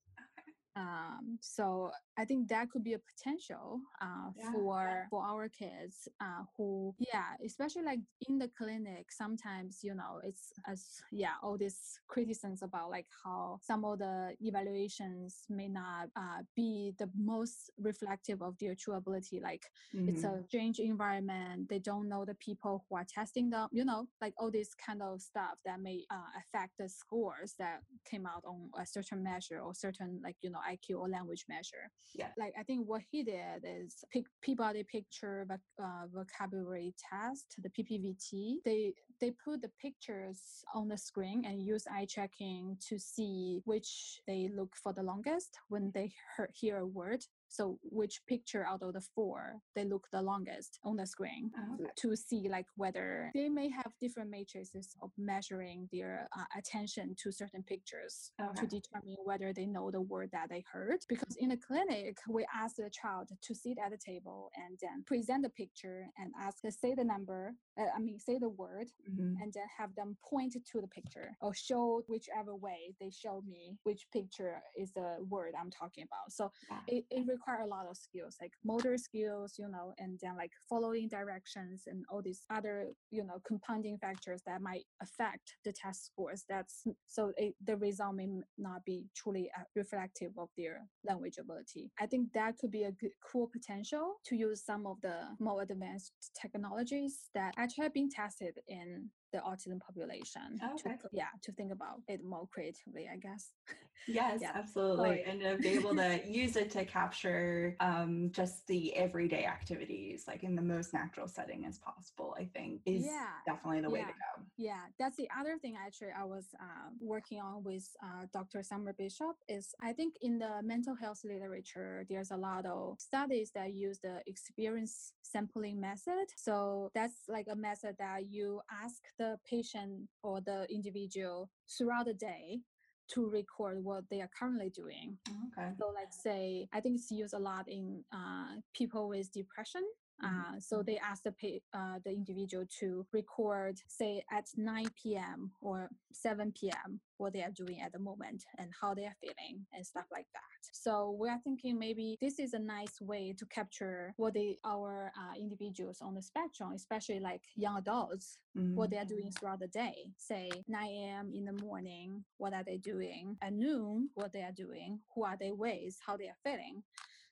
Um, 0.76 1.38
so 1.42 1.92
I 2.18 2.26
think 2.26 2.50
that 2.50 2.70
could 2.70 2.84
be 2.84 2.94
a 2.94 3.00
potential 3.00 3.80
uh, 4.02 4.32
Yeah. 4.36 4.52
for 4.52 5.08
for 5.10 5.24
our 5.24 5.48
kids 5.48 6.08
uh, 6.20 6.44
who, 6.58 6.94
yeah, 7.00 7.36
especially 7.46 7.84
like 7.84 8.00
in 8.28 8.38
the 8.40 8.50
clinic. 8.50 9.12
Sometimes 9.12 9.80
you 9.84 9.96
know 9.96 10.20
it's 10.24 10.52
as 10.68 11.00
yeah 11.12 11.36
all 11.42 11.58
these 11.58 12.00
criticisms 12.08 12.62
about 12.62 12.90
like 12.92 13.08
how 13.24 13.58
some 13.62 13.86
of 13.86 14.00
the 14.00 14.36
evaluations 14.42 15.46
may 15.50 15.70
not 15.70 16.10
uh, 16.16 16.44
be 16.56 16.94
the 16.98 17.10
most 17.16 17.72
reflective 17.78 18.42
of 18.42 18.58
their 18.60 18.76
true 18.76 18.96
ability. 18.96 19.40
Like 19.40 19.64
it's 20.08 20.24
Mhm. 20.24 20.24
a 20.24 20.44
strange 20.48 20.80
environment 20.80 21.68
they 21.70 21.80
don't 21.80 22.08
know 22.08 22.26
the 22.26 22.36
people 22.36 22.86
who 22.90 22.96
are 22.96 23.06
testing 23.08 23.50
them 23.50 23.68
you 23.72 23.84
know 23.84 24.08
like 24.22 24.34
all 24.38 24.52
this 24.52 24.74
kind 24.76 25.02
of 25.02 25.22
stuff 25.22 25.58
that 25.66 25.80
may 25.80 26.06
uh, 26.12 26.30
affect 26.40 26.74
the 26.78 26.88
scores 26.88 27.56
that 27.58 27.82
came 28.10 28.26
out 28.26 28.44
on 28.46 28.70
a 28.80 28.86
certain 28.86 29.24
measure 29.24 29.60
or 29.60 29.74
certain 29.74 30.20
like 30.24 30.38
you 30.42 30.50
know 30.50 30.60
iq 30.72 30.98
or 30.98 31.10
language 31.10 31.46
measure. 31.50 31.90
Yeah. 32.14 32.30
like 32.38 32.54
i 32.60 32.64
think 32.64 32.88
what 32.88 33.02
he 33.12 33.24
did 33.24 33.64
is 33.64 33.96
pick 34.12 34.26
peabody 34.42 34.84
picture 34.84 35.46
uh, 35.52 36.08
vocabulary 36.14 36.94
test 37.12 37.56
the 37.62 37.70
ppvt 37.70 38.56
they 38.64 38.94
they 39.22 39.32
put 39.44 39.62
the 39.62 39.72
pictures 39.82 40.64
on 40.74 40.88
the 40.88 40.98
screen 40.98 41.44
and 41.46 41.62
use 41.62 41.86
eye 41.92 42.08
tracking 42.10 42.78
to 42.88 42.98
see 42.98 43.62
which 43.66 44.22
they 44.28 44.50
look 44.56 44.76
for 44.76 44.94
the 44.94 45.04
longest 45.04 45.58
when 45.70 45.92
they 45.94 46.12
hear, 46.38 46.50
hear 46.54 46.78
a 46.78 46.86
word 46.86 47.24
so 47.48 47.80
which 47.84 48.22
picture 48.28 48.66
out 48.66 48.82
of 48.82 48.94
the 48.94 49.02
four 49.16 49.56
they 49.76 49.84
look 49.86 50.08
the 50.12 50.22
longest 50.22 50.80
on 50.84 50.96
the 50.98 51.06
screen 51.06 51.52
okay. 51.76 51.90
to 51.96 52.16
see 52.16 52.48
like 52.50 52.66
whether 52.76 53.32
they 53.34 53.50
may 53.50 53.70
have 53.70 53.92
different 54.02 54.30
matrices 54.30 54.96
of 55.02 55.12
measuring 55.18 55.88
their 55.92 56.28
uh, 56.38 56.44
attention 56.58 57.16
to 57.18 57.32
certain 57.32 57.64
pictures 57.64 58.32
Okay. 58.42 58.62
to 58.62 58.68
determine 58.68 59.16
whether 59.24 59.54
they 59.54 59.66
know 59.66 59.92
the 59.92 60.02
word 60.02 60.30
that 60.32 60.50
they 60.50 60.64
heard 60.72 61.00
because 61.08 61.36
in 61.38 61.50
the 61.50 61.58
clinic 61.58 62.18
we 62.30 62.46
ask 62.56 62.76
the 62.78 62.90
child 62.90 63.30
to 63.42 63.56
sit 63.56 63.78
at 63.84 63.92
the 63.92 63.98
table 63.98 64.52
and 64.56 64.78
then 64.82 65.04
present 65.06 65.44
the 65.44 65.50
picture 65.50 66.08
and 66.18 66.32
ask 66.42 66.62
to 66.62 66.72
say 66.72 66.94
the 66.96 67.04
number 67.04 67.54
uh, 67.80 67.86
i 67.96 68.00
mean 68.00 68.20
say 68.20 68.38
the 68.40 68.50
word 68.50 68.88
Mhm. 69.10 69.36
and 69.42 69.54
then 69.54 69.68
have 69.78 69.94
them 69.96 70.18
point 70.30 70.54
to 70.72 70.82
the 70.82 70.88
picture 70.88 71.36
or 71.42 71.54
show 71.54 72.02
whichever 72.08 72.56
way 72.56 72.94
they 73.00 73.10
show 73.10 73.42
me 73.48 73.78
which 73.84 74.08
picture 74.12 74.62
is 74.78 74.92
the 74.94 75.18
word 75.30 75.54
I'm 75.60 75.72
talking 75.72 76.04
about. 76.04 76.32
So 76.32 76.52
Yeah. 76.70 76.80
it, 76.88 77.06
it 77.10 77.26
requires 77.38 77.66
a 77.66 77.74
lot 77.76 77.86
of 77.90 77.98
skills 77.98 78.38
like 78.42 78.52
motor 78.64 78.98
skills, 78.98 79.56
you 79.58 79.68
know, 79.68 79.94
and 79.98 80.20
then 80.22 80.36
like 80.38 80.52
following 80.70 81.08
directions 81.08 81.84
and 81.88 82.06
all 82.10 82.22
these 82.22 82.44
other, 82.50 82.78
you 83.12 83.24
know, 83.24 83.38
compounding 83.48 83.98
factors 83.98 84.42
that 84.46 84.62
might 84.62 84.86
affect 85.02 85.56
the 85.66 85.74
test 85.74 86.06
scores. 86.06 86.44
That's 86.50 86.84
so 87.08 87.22
it, 87.38 87.56
the 87.66 87.78
result 87.78 88.16
may 88.16 88.28
not 88.58 88.84
be 88.86 89.06
truly 89.16 89.50
uh, 89.58 89.64
reflective 89.76 90.32
of 90.38 90.50
their 90.58 90.76
language 91.08 91.38
ability. 91.40 91.92
I 92.00 92.06
think 92.06 92.34
that 92.34 92.58
could 92.58 92.72
be 92.72 92.84
a 92.84 92.92
good, 92.92 93.16
cool 93.30 93.50
potential 93.52 94.16
to 94.26 94.36
use 94.36 94.64
some 94.64 94.86
of 94.86 94.98
the 95.02 95.18
more 95.40 95.62
advanced 95.62 96.14
technologies 96.42 97.30
that 97.34 97.54
actually 97.58 97.84
have 97.84 97.94
been 97.94 98.10
tested 98.10 98.56
in 98.68 99.10
the 99.36 99.42
autism 99.50 99.80
population 99.88 100.48
to, 100.60 100.66
Okay. 100.76 100.96
put- 101.02 101.12
yeah 101.22 101.32
to 101.46 101.50
think 101.58 101.72
about 101.78 101.98
it 102.14 102.20
more 102.34 102.46
creatively 102.54 103.04
i 103.16 103.18
guess 103.28 103.44
Yes, 104.08 104.40
Yeah. 104.44 104.52
absolutely. 104.54 105.24
And 105.30 105.38
to 105.42 105.58
be 105.58 105.70
able 105.80 105.96
to 105.96 106.10
use 106.42 106.56
it 106.56 106.70
to 106.78 106.86
capture 106.86 107.76
um, 107.80 108.12
just 108.40 108.58
the 108.68 108.82
everyday 109.06 109.46
activities, 109.58 110.26
like 110.28 110.42
in 110.44 110.54
the 110.56 110.62
most 110.76 110.90
natural 110.94 111.28
setting 111.38 111.62
as 111.66 111.80
possible, 111.80 112.30
I 112.44 112.46
think 112.56 112.74
is 112.86 113.02
Yeah, 113.14 113.34
definitely 113.50 113.82
the 113.82 113.90
way 113.96 114.04
to 114.12 114.16
go. 114.26 114.32
yeah 114.70 114.84
that's 115.00 115.18
the 115.22 115.28
other 115.40 115.56
thing 115.62 115.76
actually 115.86 116.14
i 116.24 116.26
was 116.36 116.46
uh, 116.68 116.88
working 117.14 117.40
on 117.48 117.56
with 117.70 117.86
uh, 118.08 118.24
dr 118.38 118.60
somer 118.70 118.94
bishop 119.04 119.36
is 119.58 119.66
i 119.90 119.92
think 120.00 120.12
in 120.28 120.34
the 120.44 120.54
mental 120.74 120.96
health 121.04 121.22
literature 121.34 121.94
there's 122.10 122.32
a 122.38 122.40
lot 122.50 122.64
of 122.76 122.84
studies 123.10 123.48
that 123.58 123.70
use 123.86 123.98
the 124.08 124.16
experience 124.34 124.94
sampling 125.34 125.78
method 125.90 126.26
so 126.48 126.56
that's 126.98 127.20
like 127.36 127.48
a 127.56 127.58
method 127.70 127.94
that 128.06 128.20
you 128.36 128.48
ask 128.84 129.00
the 129.22 129.25
patient 129.50 130.08
or 130.24 130.42
the 130.42 130.66
individual 130.70 131.50
throughout 131.68 132.06
the 132.06 132.14
day 132.14 132.60
to 133.08 133.30
record 133.30 133.84
what 133.84 134.04
they 134.10 134.20
are 134.22 134.30
currently 134.38 134.70
doing 134.70 135.18
Okay. 135.58 135.70
So, 135.80 135.92
like, 135.94 136.12
say, 136.12 136.68
I 136.74 136.80
think 136.82 136.96
it's 136.96 137.12
used 137.12 137.34
a 137.34 137.40
lot 137.40 137.68
in 137.68 138.04
uh, 138.12 138.60
people 138.74 139.08
with 139.10 139.32
depression. 139.32 139.84
Mhm. 140.24 140.56
Uh, 140.56 140.60
so 140.60 140.82
they 140.84 140.98
ask 140.98 141.24
the 141.24 141.32
pa- 141.32 141.78
uh, 141.78 142.00
the 142.04 142.12
individual 142.12 142.66
to 142.80 143.06
record, 143.12 143.80
say, 143.88 144.24
at 144.32 144.46
9 144.56 144.88
p.m. 144.96 145.52
or 145.62 145.90
7 146.14 146.52
p.m. 146.54 147.00
what 147.18 147.34
they 147.34 147.44
are 147.44 147.52
doing 147.52 147.82
at 147.82 147.92
the 147.94 148.00
moment 148.00 148.44
and 148.58 148.72
how 148.80 148.94
they 148.94 149.06
are 149.06 149.16
feeling 149.22 149.66
and 149.74 149.86
stuff 149.86 150.06
like 150.12 150.28
that. 150.34 150.42
So 150.74 151.12
we 151.20 151.30
are 151.30 151.40
thinking 151.44 151.78
maybe 151.80 152.18
this 152.22 152.40
is 152.40 152.54
a 152.54 152.60
nice 152.60 153.00
way 153.02 153.34
to 153.38 153.46
capture 153.46 154.14
what 154.18 154.34
they 154.34 154.58
our 154.66 155.12
uh, 155.18 155.36
individuals 155.40 156.00
on 156.02 156.16
the 156.16 156.22
spectrum, 156.22 156.74
especially 156.74 157.20
like 157.20 157.44
young 157.56 157.78
adults, 157.78 158.38
what 158.54 158.88
Mhm. 158.88 158.92
they 158.92 158.98
are 158.98 159.06
doing 159.06 159.32
throughout 159.32 159.60
the 159.60 159.68
day. 159.68 160.12
Say 160.18 160.50
9 160.68 160.88
a.m. 160.90 161.32
in 161.34 161.46
the 161.46 161.54
morning, 161.54 162.24
what 162.38 162.54
are 162.54 162.64
they 162.64 162.78
doing? 162.78 163.38
At 163.42 163.54
noon, 163.54 164.10
what 164.16 164.32
they 164.34 164.44
are 164.44 164.52
doing? 164.54 165.02
Who 165.14 165.24
are 165.24 165.38
they 165.38 165.52
with? 165.52 165.98
How 166.06 166.18
they 166.18 166.28
are 166.30 166.38
feeling? 166.44 166.84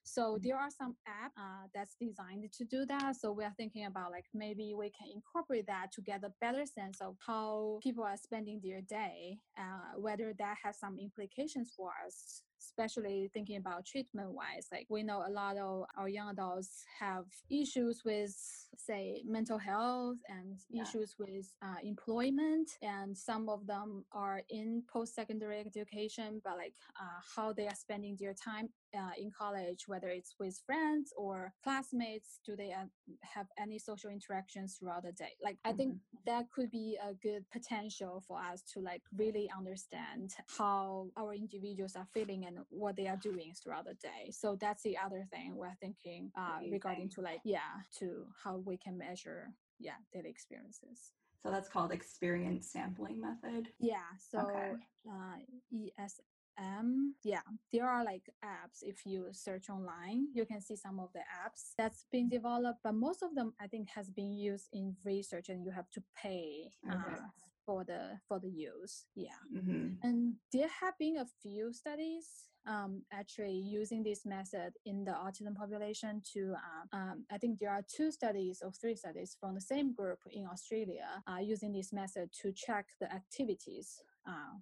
So 0.04 0.36
Mm. 0.36 0.42
there 0.42 0.58
are 0.58 0.70
some 0.70 0.96
app 1.06 1.32
uh, 1.38 1.66
that's 1.74 1.96
designed 2.00 2.52
to 2.52 2.64
do 2.64 2.86
that. 2.86 3.16
So 3.16 3.32
we 3.32 3.44
are 3.44 3.54
thinking 3.56 3.86
about 3.86 4.12
like 4.12 4.26
maybe 4.34 4.74
we 4.74 4.90
can 4.90 5.08
incorporate 5.14 5.66
that 5.66 5.92
to 5.92 6.02
get 6.02 6.24
a 6.24 6.30
better 6.40 6.66
sense 6.66 7.00
of 7.00 7.16
how 7.26 7.80
people 7.82 8.04
are 8.04 8.16
spending 8.16 8.60
their 8.62 8.82
day, 8.82 9.38
uh, 9.58 9.98
whether 9.98 10.34
that 10.38 10.56
has 10.64 10.78
some 10.78 10.98
implications 10.98 11.72
for 11.76 11.90
us 12.06 12.42
especially 12.60 13.30
thinking 13.32 13.56
about 13.56 13.84
treatment 13.86 14.30
wise. 14.32 14.68
Like 14.72 14.86
we 14.88 15.02
know 15.02 15.24
a 15.26 15.30
lot 15.30 15.56
of 15.56 15.84
our 15.96 16.08
young 16.08 16.30
adults 16.30 16.84
have 16.98 17.24
issues 17.50 18.02
with, 18.04 18.34
say, 18.76 19.22
mental 19.26 19.58
health 19.58 20.18
and 20.28 20.58
Yeah. 20.70 20.82
issues 20.82 21.16
with 21.18 21.52
uh, 21.62 21.76
employment, 21.82 22.70
and 22.82 23.16
some 23.16 23.48
of 23.48 23.66
them 23.66 24.04
are 24.12 24.42
in 24.48 24.82
post 24.92 25.14
secondary 25.14 25.60
education, 25.60 26.40
but 26.44 26.56
like 26.56 26.74
uh, 27.00 27.20
how 27.36 27.52
they 27.52 27.66
are 27.66 27.74
spending 27.74 28.16
their 28.18 28.34
time 28.34 28.68
uh, 28.96 29.10
in 29.18 29.30
college, 29.30 29.84
whether 29.86 30.08
it's 30.08 30.34
with 30.38 30.56
friends 30.66 31.12
or 31.16 31.52
classmates, 31.62 32.40
do 32.46 32.56
they 32.56 32.72
uh, 32.72 32.86
have 33.22 33.46
any 33.58 33.78
social 33.78 34.10
interactions 34.10 34.76
throughout 34.78 35.02
the 35.02 35.12
day? 35.12 35.32
Like, 35.42 35.58
I 35.64 35.72
think 35.72 35.96
that 36.26 36.50
could 36.50 36.70
be 36.70 36.96
a 37.02 37.12
good 37.14 37.44
potential 37.50 38.22
for 38.26 38.38
us 38.40 38.62
to 38.72 38.80
like 38.80 39.02
really 39.16 39.50
understand 39.56 40.34
how 40.58 41.08
our 41.16 41.34
individuals 41.34 41.96
are 41.96 42.06
feeling 42.14 42.46
and 42.46 42.53
what 42.70 42.96
they 42.96 43.06
are 43.06 43.16
doing 43.16 43.52
throughout 43.62 43.84
the 43.86 43.94
day. 43.94 44.30
So 44.30 44.56
that's 44.60 44.82
the 44.82 44.96
other 44.98 45.26
thing 45.30 45.54
we're 45.56 45.74
thinking 45.80 46.30
uh, 46.36 46.58
regarding 46.70 47.08
to 47.10 47.20
like, 47.20 47.40
yeah, 47.44 47.82
to 47.98 48.26
how 48.42 48.56
we 48.64 48.76
can 48.76 48.96
measure, 48.98 49.48
yeah, 49.78 49.98
daily 50.12 50.30
experiences. 50.30 51.12
So 51.42 51.50
that's 51.50 51.68
called 51.68 51.92
experience 51.92 52.70
sampling 52.72 53.20
method. 53.20 53.68
Yeah. 53.78 54.08
So 54.18 54.38
Okay. 54.40 54.72
uh, 55.10 55.36
ESM, 55.74 57.10
yeah, 57.22 57.40
there 57.72 57.86
are 57.86 58.04
like 58.04 58.22
apps. 58.42 58.82
If 58.82 59.04
you 59.04 59.28
search 59.32 59.68
online, 59.68 60.28
you 60.32 60.46
can 60.46 60.60
see 60.60 60.76
some 60.76 60.98
of 60.98 61.12
the 61.12 61.20
apps 61.20 61.72
that's 61.76 62.06
been 62.10 62.28
developed, 62.30 62.80
but 62.82 62.94
most 62.94 63.22
of 63.22 63.34
them 63.34 63.52
I 63.60 63.66
think 63.66 63.88
has 63.90 64.08
been 64.08 64.32
used 64.32 64.68
in 64.72 64.96
research, 65.04 65.50
and 65.50 65.62
you 65.62 65.70
have 65.70 65.90
to 65.90 66.02
pay 66.16 66.70
uh, 66.88 66.94
Okay. 66.94 67.20
For 67.64 67.84
the 67.84 68.18
for 68.28 68.38
the 68.40 68.48
use. 68.48 69.06
Yeah. 69.14 69.40
hmm 69.52 69.94
And 70.02 70.34
there 70.52 70.68
have 70.80 70.94
been 70.98 71.18
a 71.18 71.26
few 71.42 71.72
studies 71.72 72.26
um, 72.66 73.02
actually 73.12 73.56
using 73.56 74.02
this 74.02 74.24
method 74.24 74.72
in 74.86 75.04
the 75.04 75.12
autism 75.12 75.54
population 75.54 76.22
to, 76.32 76.54
um, 76.54 76.98
um, 76.98 77.24
I 77.30 77.38
think 77.38 77.58
there 77.58 77.70
are 77.70 77.82
two 77.86 78.10
studies 78.10 78.62
or 78.64 78.72
three 78.72 78.96
studies 78.96 79.36
from 79.38 79.54
the 79.54 79.60
same 79.60 79.92
group 79.92 80.20
in 80.30 80.46
Australia 80.46 81.22
uh, 81.30 81.40
using 81.40 81.72
this 81.72 81.92
method 81.92 82.30
to 82.42 82.52
check 82.52 82.86
the 83.00 83.12
activities 83.12 84.00
uh, 84.26 84.56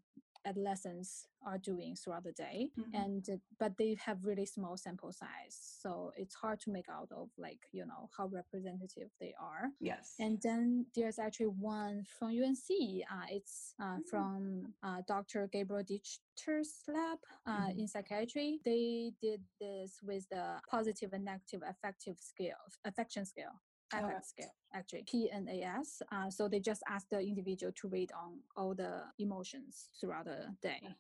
adolescents 0.44 1.26
are 1.44 1.58
doing 1.58 1.94
throughout 1.96 2.24
the 2.24 2.32
day. 2.32 2.70
Mhm. 2.78 2.94
And, 2.94 3.28
uh, 3.30 3.36
but 3.58 3.76
they 3.76 3.94
have 4.06 4.24
really 4.24 4.46
small 4.46 4.76
sample 4.76 5.12
size. 5.12 5.56
So 5.82 6.12
it's 6.16 6.34
hard 6.34 6.60
to 6.60 6.70
make 6.70 6.88
out 6.88 7.10
of 7.12 7.30
like, 7.36 7.60
you 7.72 7.84
know, 7.86 8.08
how 8.16 8.26
representative 8.26 9.10
they 9.20 9.34
are. 9.40 9.70
Yes. 9.80 10.14
And 10.18 10.40
then 10.42 10.86
there's 10.94 11.18
actually 11.18 11.46
one 11.48 12.04
from 12.04 12.30
UNC. 12.30 13.04
Uh, 13.10 13.26
it's 13.30 13.74
uh, 13.80 13.98
Mm. 13.98 14.08
from 14.08 14.74
uh, 14.82 15.02
Dr. 15.06 15.48
Gabriel 15.48 15.84
Dichter's 15.84 16.82
lab 16.88 17.18
uh, 17.46 17.68
Mhm. 17.68 17.78
in 17.80 17.88
psychiatry. 17.88 18.60
They 18.64 19.12
did 19.20 19.44
this 19.60 20.00
with 20.02 20.28
the 20.28 20.60
positive 20.68 21.12
and 21.12 21.24
negative 21.24 21.62
affective 21.66 22.18
scale, 22.20 22.62
affection 22.84 23.24
scale. 23.26 23.60
Right. 24.00 24.24
scale, 24.24 24.54
actually, 24.74 25.04
PNAS. 25.04 26.02
Uh, 26.10 26.30
so 26.30 26.48
they 26.48 26.60
just 26.60 26.82
ask 26.88 27.08
the 27.10 27.20
individual 27.20 27.72
to 27.72 27.88
read 27.88 28.10
on 28.12 28.40
all 28.56 28.74
the 28.74 29.02
emotions 29.18 29.88
throughout 30.00 30.24
the 30.26 30.46
day 30.62 30.80
Okay. 30.82 30.94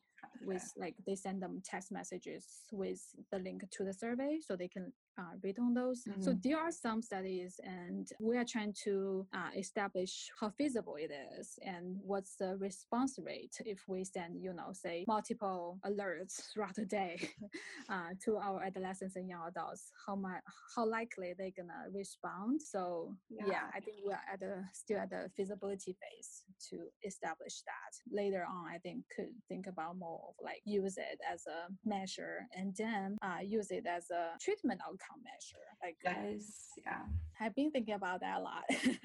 with 0.44 0.72
like 0.76 0.96
they 1.06 1.14
send 1.14 1.42
them 1.42 1.60
text 1.64 1.92
messages 1.92 2.66
with 2.72 3.00
the 3.30 3.38
link 3.38 3.62
to 3.70 3.84
the 3.84 3.92
survey 3.92 4.38
so 4.40 4.56
they 4.56 4.68
can 4.68 4.92
uh, 5.18 5.34
read 5.42 5.58
on 5.58 5.74
those 5.74 6.02
so 6.20 6.32
Mhm. 6.32 6.42
there 6.42 6.58
are 6.58 6.72
some 6.72 7.02
studies 7.02 7.60
and 7.64 8.08
we 8.20 8.36
are 8.36 8.44
trying 8.44 8.72
to 8.84 9.26
uh, 9.34 9.50
establish 9.56 10.30
how 10.40 10.48
feasible 10.50 10.96
it 10.96 11.10
is 11.38 11.58
and 11.62 11.98
what's 12.02 12.36
the 12.36 12.56
response 12.58 13.18
rate 13.18 13.54
if 13.66 13.80
we 13.88 14.04
send 14.04 14.40
you 14.42 14.52
know 14.54 14.72
say 14.72 15.04
multiple 15.06 15.78
alerts 15.84 16.34
throughout 16.52 16.74
the 16.74 16.86
day 16.86 17.20
uh, 17.90 18.10
to 18.24 18.36
our 18.38 18.62
adolescents 18.62 19.16
and 19.16 19.28
young 19.28 19.46
adults 19.48 19.90
how 20.06 20.16
much 20.16 20.42
how 20.74 20.84
likely 20.86 21.34
they're 21.36 21.50
gonna 21.56 21.84
respond 21.92 22.60
so 22.60 23.14
yeah, 23.28 23.46
Yeah. 23.46 23.70
i 23.74 23.80
think 23.80 23.98
we're 24.04 24.18
at 24.32 24.40
the 24.40 24.64
still 24.72 24.98
at 24.98 25.10
the 25.10 25.30
feasibility 25.36 25.92
phase 26.00 26.44
to 26.70 26.76
establish 27.04 27.62
that 27.62 27.92
later 28.10 28.44
on 28.48 28.66
i 28.66 28.78
think 28.78 29.04
could 29.14 29.32
think 29.48 29.66
about 29.66 29.96
more 29.98 30.20
of 30.28 30.34
like 30.42 30.62
use 30.64 30.96
it 30.96 31.18
as 31.30 31.46
a 31.46 31.68
measure 31.84 32.48
and 32.56 32.74
then 32.76 33.16
uh, 33.22 33.40
use 33.42 33.70
it 33.70 33.84
as 33.86 34.10
a 34.10 34.36
treatment 34.40 34.80
outcome 34.82 35.01
measure 35.22 35.66
like 35.82 35.96
Guys, 36.04 36.68
yeah. 36.84 37.00
i've 37.40 37.54
been 37.54 37.70
thinking 37.70 37.94
about 37.94 38.20
that 38.20 38.38
a 38.38 38.42
lot 38.42 38.64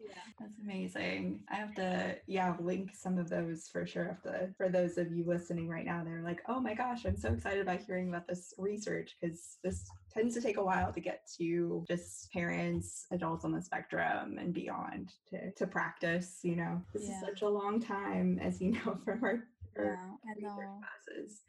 yeah 0.00 0.14
That's 0.38 0.58
amazing. 0.62 1.40
I 1.50 1.56
have 1.56 1.74
to, 1.74 2.16
yeah, 2.26 2.56
link 2.60 2.90
some 2.94 3.18
of 3.18 3.28
those 3.28 3.68
for 3.68 3.86
sure. 3.86 4.18
For 4.56 4.70
those 4.70 4.96
of 4.96 5.12
you 5.12 5.24
listening 5.26 5.68
right 5.68 5.84
now, 5.84 6.02
they're 6.02 6.22
like, 6.22 6.40
oh 6.48 6.58
my 6.58 6.72
gosh, 6.72 7.04
I'm 7.04 7.18
so 7.18 7.32
excited 7.34 7.60
about 7.60 7.80
hearing 7.82 8.08
about 8.08 8.26
this 8.26 8.54
research 8.56 9.16
because 9.20 9.58
this 9.62 9.84
tends 10.10 10.34
to 10.36 10.40
take 10.40 10.56
a 10.56 10.64
while 10.64 10.90
to 10.94 11.00
get 11.00 11.28
to 11.36 11.84
just 11.86 12.32
parents, 12.32 13.06
adults 13.10 13.44
on 13.44 13.52
the 13.52 13.60
spectrum, 13.60 14.38
and 14.38 14.54
beyond 14.54 15.12
to, 15.28 15.50
to 15.52 15.66
practice. 15.66 16.38
You 16.42 16.56
know, 16.56 16.80
this 16.94 17.06
Yeah. 17.06 17.16
is 17.16 17.20
such 17.20 17.42
a 17.42 17.48
long 17.48 17.78
time, 17.78 18.38
as 18.42 18.60
you 18.62 18.72
know 18.72 18.98
from 19.04 19.22
our, 19.22 19.44
our 19.76 19.98
yeah 20.38 20.48
classes. 20.80 21.42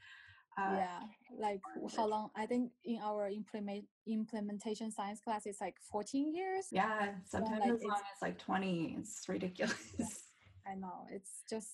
Uh, 0.57 0.75
yeah 0.77 0.99
like 1.39 1.61
how 1.95 2.05
long 2.05 2.29
i 2.35 2.45
think 2.45 2.71
in 2.83 2.99
our 3.01 3.29
implement 3.29 3.85
implementation 4.05 4.91
science 4.91 5.21
class 5.21 5.43
it's 5.45 5.61
like 5.61 5.75
14 5.91 6.35
years 6.35 6.67
Yeah, 6.71 7.15
sometimes 7.25 7.61
like 7.61 7.71
as 7.73 7.81
long 7.83 7.99
it's- 7.99 8.15
as 8.17 8.21
like 8.21 8.37
20. 8.37 8.97
It's 8.99 9.23
ridiculous. 9.29 9.77
I 10.67 10.75
know 10.75 11.07
it's 11.09 11.43
just 11.49 11.69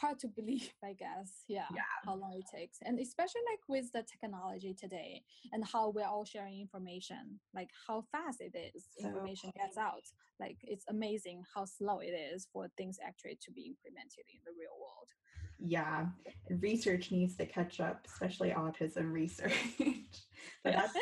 hard 0.00 0.18
to 0.20 0.28
believe, 0.28 0.72
I 0.82 0.92
guess. 0.94 1.44
Yeah, 1.48 1.68
Yeah. 1.72 1.82
how 2.04 2.16
long 2.16 2.32
it 2.34 2.46
takes, 2.52 2.78
and 2.82 2.98
especially 2.98 3.42
like 3.52 3.60
with 3.68 3.92
the 3.92 4.02
technology 4.02 4.74
today 4.74 5.22
and 5.52 5.62
how 5.64 5.90
we're 5.90 6.06
all 6.14 6.24
sharing 6.24 6.60
information, 6.60 7.38
like 7.54 7.70
how 7.86 8.02
fast 8.10 8.40
it 8.40 8.54
is, 8.74 8.88
So 8.98 9.06
information 9.06 9.50
gets 9.56 9.76
out. 9.76 10.02
Like 10.40 10.58
it's 10.62 10.84
amazing 10.88 11.42
how 11.54 11.64
slow 11.66 11.98
it 12.00 12.14
is 12.34 12.48
for 12.52 12.66
things 12.76 12.98
actually 13.06 13.38
to 13.44 13.50
be 13.52 13.62
implemented 13.72 14.24
in 14.34 14.40
the 14.44 14.52
real 14.58 14.74
world. 14.80 15.08
Yeah 15.58 16.06
research 16.60 17.10
needs 17.10 17.36
to 17.36 17.46
catch 17.46 17.80
up 17.80 18.06
especially 18.06 18.50
autism 18.50 19.12
research. 19.12 19.52
But 20.62 20.74
that's 20.74 20.94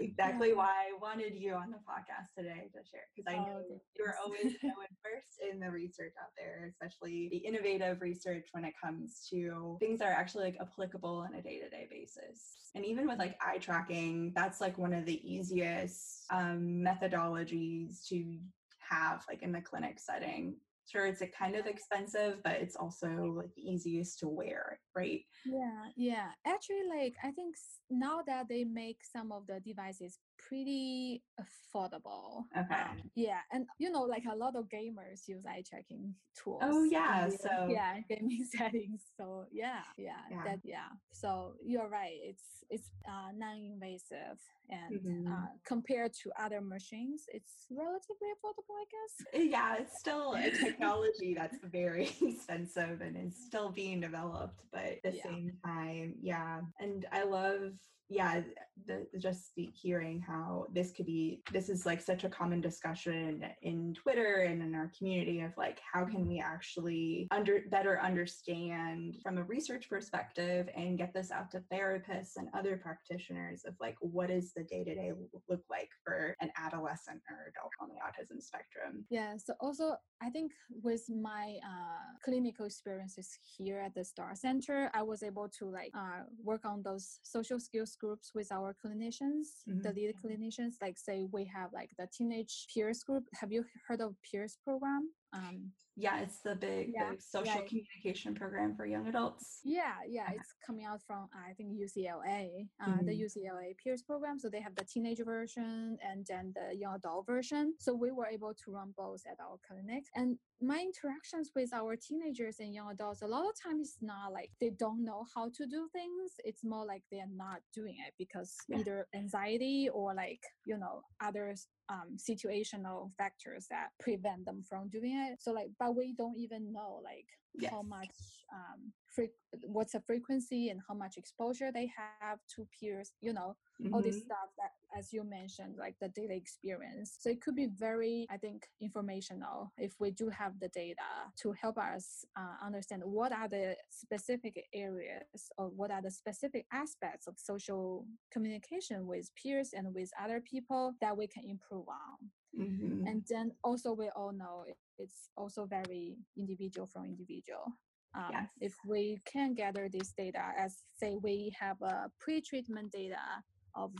exactly 0.00 0.52
why 0.52 0.68
i 0.68 0.98
wanted 1.00 1.34
you 1.34 1.54
on 1.54 1.70
the 1.70 1.78
podcast 1.78 2.34
today 2.36 2.68
to 2.72 2.80
share 2.90 3.02
because 3.16 3.32
i 3.32 3.38
Oh, 3.38 3.46
know 3.46 3.58
okay, 3.60 3.80
you're 3.96 4.14
always 4.22 4.52
so 4.60 4.68
immersed 4.68 5.38
in 5.50 5.58
the 5.60 5.70
research 5.70 6.12
out 6.22 6.30
there 6.36 6.70
especially 6.70 7.28
the 7.30 7.38
innovative 7.38 8.00
research 8.02 8.48
when 8.52 8.64
it 8.64 8.74
comes 8.82 9.26
to 9.30 9.76
things 9.80 10.00
that 10.00 10.08
are 10.08 10.12
actually 10.14 10.44
like 10.44 10.58
applicable 10.60 11.16
on 11.16 11.34
a 11.34 11.42
day-to-day 11.42 11.88
basis. 11.90 12.70
And 12.74 12.84
even 12.84 13.06
with 13.06 13.18
like 13.18 13.36
eye 13.40 13.58
tracking 13.58 14.32
that's 14.34 14.60
like 14.60 14.76
one 14.76 14.92
of 14.92 15.06
the 15.06 15.20
easiest 15.30 16.24
um, 16.30 16.84
methodologies 16.86 18.06
to 18.08 18.38
have 18.80 19.24
like 19.28 19.42
in 19.42 19.52
the 19.52 19.60
clinic 19.60 19.98
setting 19.98 20.56
sure 20.90 21.06
it's 21.06 21.22
a 21.22 21.26
kind 21.26 21.54
of 21.54 21.66
expensive 21.66 22.42
but 22.42 22.54
it's 22.54 22.76
also 22.76 23.08
like 23.36 23.54
the 23.54 23.62
easiest 23.62 24.18
to 24.18 24.28
wear 24.28 24.80
right 24.96 25.22
Yeah, 25.44 25.84
yeah. 25.96 26.28
Actually, 26.46 26.84
like 26.88 27.14
I 27.22 27.30
think 27.30 27.56
now 27.88 28.20
that 28.26 28.48
they 28.48 28.64
make 28.64 28.98
some 29.02 29.32
of 29.32 29.46
the 29.46 29.60
devices 29.60 30.18
pretty 30.48 31.22
affordable. 31.40 32.44
Okay. 32.58 32.74
um, 32.74 33.02
yeah, 33.14 33.40
and 33.52 33.66
you 33.78 33.90
know, 33.90 34.02
like 34.02 34.24
a 34.30 34.34
lot 34.36 34.56
of 34.56 34.64
gamers 34.68 35.26
use 35.28 35.44
eye 35.46 35.62
tracking 35.68 36.14
tools. 36.34 36.60
Oh, 36.62 36.84
yeah, 36.84 37.28
so- 37.28 37.68
yeah, 37.68 37.98
gaming 38.08 38.44
settings. 38.56 39.02
So 39.16 39.44
yeah, 39.52 39.80
yeah, 39.96 40.20
Yeah. 40.30 40.44
that 40.44 40.58
yeah. 40.64 40.88
So 41.12 41.54
you're 41.64 41.88
right. 41.88 42.18
It's 42.22 42.64
it's 42.70 42.90
uh, 43.08 43.30
non-invasive, 43.34 44.38
and 44.70 44.94
Mhm. 45.00 45.26
uh, 45.32 45.48
compared 45.64 46.12
to 46.22 46.30
other 46.38 46.60
machines, 46.60 47.24
it's 47.32 47.66
relatively 47.70 48.28
affordable, 48.34 48.76
I 48.80 48.86
guess. 48.94 49.44
yeah 49.56 49.76
it's 49.80 49.98
still 49.98 50.34
a 50.34 50.50
technology 50.66 51.34
that's 51.34 51.58
very 51.64 52.10
expensive 52.22 53.00
and 53.00 53.16
is 53.16 53.36
still 53.48 53.70
being 53.70 54.00
developed 54.00 54.60
but 54.72 54.84
at 54.84 55.02
the 55.02 55.12
Yeah. 55.16 55.22
same 55.24 55.52
time 55.64 56.14
yeah 56.22 56.60
and 56.80 57.06
i 57.12 57.22
love 57.24 57.72
yeah 58.10 58.40
the, 58.86 59.06
just 59.18 59.52
hearing 59.56 60.20
how 60.20 60.66
this 60.72 60.90
could 60.90 61.06
be 61.06 61.42
this 61.52 61.68
is 61.68 61.86
like 61.86 62.00
such 62.00 62.24
a 62.24 62.28
common 62.28 62.60
discussion 62.60 63.44
in 63.62 63.94
twitter 63.94 64.46
and 64.48 64.62
in 64.62 64.74
our 64.74 64.90
community 64.96 65.40
of 65.40 65.52
like 65.56 65.78
how 65.92 66.04
can 66.04 66.26
we 66.26 66.40
actually 66.40 67.28
under 67.30 67.60
better 67.70 68.00
understand 68.00 69.16
from 69.22 69.38
a 69.38 69.42
research 69.44 69.88
perspective 69.88 70.68
and 70.76 70.98
get 70.98 71.12
this 71.14 71.30
out 71.30 71.50
to 71.50 71.62
therapists 71.72 72.36
and 72.36 72.48
other 72.54 72.76
practitioners 72.76 73.62
of 73.66 73.74
like 73.80 73.96
what 74.00 74.28
does 74.28 74.52
the 74.54 74.64
day-to-day 74.64 75.12
look 75.48 75.62
like 75.70 75.88
for 76.04 76.36
an 76.40 76.50
adolescent 76.56 77.20
or 77.30 77.52
adult 77.52 77.72
on 77.80 77.88
the 77.88 77.94
autism 77.94 78.40
spectrum 78.40 79.04
Yeah. 79.10 79.36
So 79.36 79.54
also, 79.60 79.96
I 80.22 80.30
think 80.30 80.52
with 80.82 81.02
my 81.08 81.56
uh, 81.64 82.18
clinical 82.24 82.66
experiences 82.66 83.38
here 83.56 83.78
at 83.78 83.94
the 83.94 84.04
Star 84.04 84.34
Center, 84.34 84.90
I 84.94 85.02
was 85.02 85.22
able 85.22 85.48
to 85.58 85.64
like 85.66 85.92
uh, 85.94 86.24
work 86.42 86.64
on 86.64 86.82
those 86.82 87.20
social 87.22 87.60
skills 87.60 87.96
groups 88.00 88.32
with 88.34 88.50
our 88.50 88.74
clinicians, 88.82 89.62
the 89.66 89.90
Mhm. 89.90 89.94
lead 89.96 90.14
clinicians. 90.22 90.74
Like, 90.80 90.96
say 90.98 91.24
we 91.36 91.44
have 91.56 91.72
like 91.72 91.90
the 91.98 92.06
teenage 92.16 92.66
peers 92.72 93.04
group. 93.04 93.24
Have 93.40 93.52
you 93.52 93.64
heard 93.86 94.00
of 94.00 94.16
peers 94.22 94.56
program? 94.64 95.04
Um, 95.32 95.72
Yeah, 96.00 96.20
it's 96.20 96.38
the 96.40 96.54
big, 96.56 96.92
Yeah, 96.94 97.10
big 97.10 97.20
social 97.20 97.54
right. 97.60 97.68
communication 97.68 98.34
program 98.34 98.74
for 98.74 98.86
young 98.86 99.06
adults. 99.06 99.60
Yeah, 99.64 99.96
yeah, 100.08 100.30
it's 100.32 100.52
coming 100.66 100.84
out 100.84 101.02
from 101.02 101.28
I 101.34 101.52
think 101.54 101.76
UCLA, 101.78 102.68
uh, 102.80 103.02
the 103.02 103.12
Mhm. 103.12 103.20
UCLA 103.26 103.74
Peers 103.74 104.02
program. 104.02 104.38
So 104.38 104.48
they 104.48 104.60
have 104.60 104.74
the 104.74 104.84
teenage 104.84 105.20
version 105.22 105.98
and 106.02 106.26
then 106.26 106.52
the 106.54 106.74
young 106.74 106.94
adult 106.94 107.26
version. 107.26 107.74
So 107.78 107.94
we 107.94 108.10
were 108.10 108.26
able 108.26 108.54
to 108.54 108.70
run 108.70 108.92
both 108.96 109.22
at 109.26 109.38
our 109.40 109.58
clinic. 109.66 110.04
And 110.14 110.38
my 110.62 110.80
interactions 110.80 111.50
with 111.54 111.72
our 111.72 111.96
teenagers 111.96 112.60
and 112.60 112.74
young 112.74 112.90
adults, 112.90 113.22
a 113.22 113.26
lot 113.26 113.48
of 113.48 113.54
times 113.60 113.80
it's 113.88 114.02
not 114.02 114.32
like 114.32 114.50
they 114.60 114.70
don't 114.70 115.04
know 115.04 115.24
how 115.34 115.48
to 115.50 115.66
do 115.66 115.88
things. 115.92 116.32
It's 116.44 116.64
more 116.64 116.84
like 116.84 117.02
they're 117.10 117.26
not 117.46 117.60
doing 117.74 117.96
it 118.06 118.14
because 118.18 118.56
Yeah. 118.68 118.78
either 118.78 119.08
anxiety 119.14 119.88
or 119.88 120.14
like 120.14 120.42
you 120.64 120.76
know 120.78 121.02
other 121.20 121.54
um, 121.88 122.16
situational 122.16 123.12
factors 123.18 123.66
that 123.68 123.88
prevent 123.98 124.44
them 124.44 124.62
from 124.62 124.88
doing 124.90 125.12
it. 125.16 125.42
So 125.42 125.50
like, 125.50 125.70
but 125.76 125.89
we 125.90 126.12
don't 126.12 126.36
even 126.38 126.72
know 126.72 127.00
like 127.04 127.26
how 127.70 127.82
much 127.82 128.14
um 128.52 128.92
fre- 129.14 129.36
what's 129.66 129.92
the 129.92 130.00
frequency 130.00 130.70
and 130.70 130.80
how 130.86 130.94
much 130.94 131.16
exposure 131.16 131.70
they 131.72 131.90
have 132.20 132.38
to 132.54 132.66
peers 132.78 133.12
you 133.20 133.32
know 133.32 133.56
all 133.92 134.00
this 134.02 134.16
Mhm. 134.16 134.24
stuff 134.24 134.48
that 134.56 134.70
as 134.96 135.12
you 135.12 135.22
mentioned 135.24 135.76
like 135.78 135.94
the 136.00 136.08
daily 136.08 136.36
experience. 136.36 137.16
So 137.18 137.30
it 137.30 137.40
could 137.40 137.54
be 137.56 137.66
very 137.66 138.26
i 138.30 138.36
think 138.36 138.68
informational 138.80 139.72
if 139.78 139.92
we 140.00 140.10
do 140.10 140.28
have 140.28 140.58
the 140.60 140.68
data 140.68 141.10
to 141.42 141.52
help 141.52 141.78
us 141.78 142.24
uh, 142.36 142.56
understand 142.64 143.02
what 143.04 143.32
are 143.32 143.48
the 143.48 143.76
specific 143.88 144.64
areas 144.74 145.50
or 145.58 145.68
what 145.68 145.90
are 145.90 146.02
the 146.02 146.10
specific 146.10 146.66
aspects 146.72 147.26
of 147.26 147.34
social 147.38 148.06
communication 148.32 149.06
with 149.06 149.30
peers 149.40 149.70
and 149.72 149.94
with 149.94 150.10
other 150.22 150.40
people 150.40 150.92
that 151.00 151.16
we 151.16 151.26
can 151.26 151.44
improve 151.44 151.88
on 151.88 152.30
Mhm. 152.56 153.06
and 153.06 153.24
then 153.28 153.52
also 153.62 153.92
we 153.92 154.08
all 154.10 154.32
know 154.32 154.64
it- 154.68 154.78
it's 154.98 155.30
also 155.36 155.66
very 155.66 156.16
individual 156.36 156.86
from 156.86 157.04
individual 157.04 157.72
um, 158.14 158.30
Yes. 158.32 158.50
if 158.60 158.74
we 158.86 159.20
can 159.24 159.54
gather 159.54 159.88
this 159.88 160.12
data 160.12 160.52
as 160.58 160.84
say 160.96 161.16
we 161.22 161.52
have 161.58 161.80
a 161.82 162.10
pre-treatment 162.18 162.90
data 162.92 163.42
of 163.74 163.92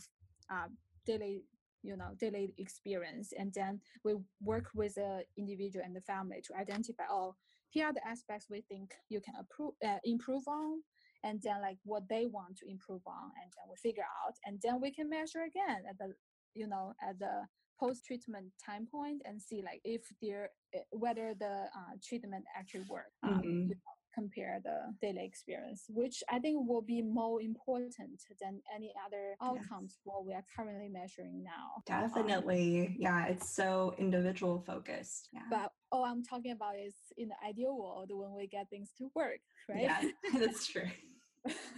uh, 0.51 0.69
daily 1.07 1.45
you 1.83 1.97
know 1.97 2.11
daily 2.19 2.53
experience 2.59 3.33
and 3.39 3.53
then 3.55 3.81
we 4.05 4.15
work 4.43 4.67
with 4.75 4.95
the 4.97 5.25
individual 5.37 5.85
and 5.85 5.95
the 5.95 6.01
family 6.03 6.41
to 6.43 6.55
identify 6.57 7.05
oh 7.09 7.35
here 7.71 7.87
are 7.87 7.93
the 7.95 8.07
aspects 8.07 8.49
we 8.51 8.61
think 8.63 8.93
you 9.09 9.21
can 9.21 9.35
approve, 9.39 9.75
uh, 9.85 9.99
improve 10.05 10.43
on 10.49 10.83
and 11.23 11.41
then 11.43 11.61
like 11.63 11.79
what 11.85 12.03
they 12.09 12.27
want 12.27 12.57
to 12.57 12.69
improve 12.69 13.03
on 13.07 13.31
and 13.43 13.53
then 13.57 13.65
we 13.71 13.77
figure 13.77 14.05
out 14.27 14.35
and 14.45 14.61
then 14.63 14.81
we 14.81 14.91
can 14.91 15.09
measure 15.09 15.43
again 15.45 15.83
at 15.89 15.97
the 15.99 16.13
you 16.55 16.67
know 16.67 16.93
at 17.03 17.19
the 17.19 17.47
post 17.79 18.05
treatment 18.05 18.47
time 18.65 18.87
point 18.91 19.23
and 19.25 19.41
see 19.41 19.63
like 19.65 19.81
if 19.85 20.03
there 20.21 20.51
eh, 20.75 20.81
whether 20.93 21.35
the 21.39 21.65
uh, 21.79 21.93
treatment 22.07 22.45
actually 22.59 22.85
work 22.91 23.11
um, 23.23 23.41
Mhm. 23.43 23.69
you 23.69 23.75
know, 23.75 23.95
compare 24.13 24.61
the 24.65 24.79
daily 25.01 25.25
experience 25.25 25.85
which 25.89 26.23
i 26.29 26.39
think 26.39 26.69
will 26.69 26.83
be 26.83 27.01
more 27.01 27.41
important 27.41 28.21
than 28.41 28.61
any 28.75 28.93
other 29.07 29.37
outcomes 29.41 29.99
what 30.03 30.27
we 30.27 30.35
are 30.35 30.45
currently 30.57 30.89
measuring 30.89 31.43
now 31.45 31.67
Um, 31.89 32.03
Definitely. 32.03 32.97
Yeah, 32.99 33.27
it's 33.33 33.49
so 33.49 33.95
individual 33.99 34.61
focused. 34.61 35.29
Yeah. 35.33 35.47
but 35.49 35.73
all 35.93 36.05
i'm 36.05 36.23
talking 36.25 36.53
about 36.53 36.75
is 36.77 36.95
in 37.17 37.29
the 37.29 37.39
ideal 37.49 37.75
world 37.79 38.11
when 38.13 38.33
we 38.35 38.47
get 38.49 38.69
things 38.69 38.91
to 38.99 39.05
work 39.15 39.41
right 39.69 39.83
Yeah, 39.89 40.01
that's 40.43 40.67
true. 40.67 40.91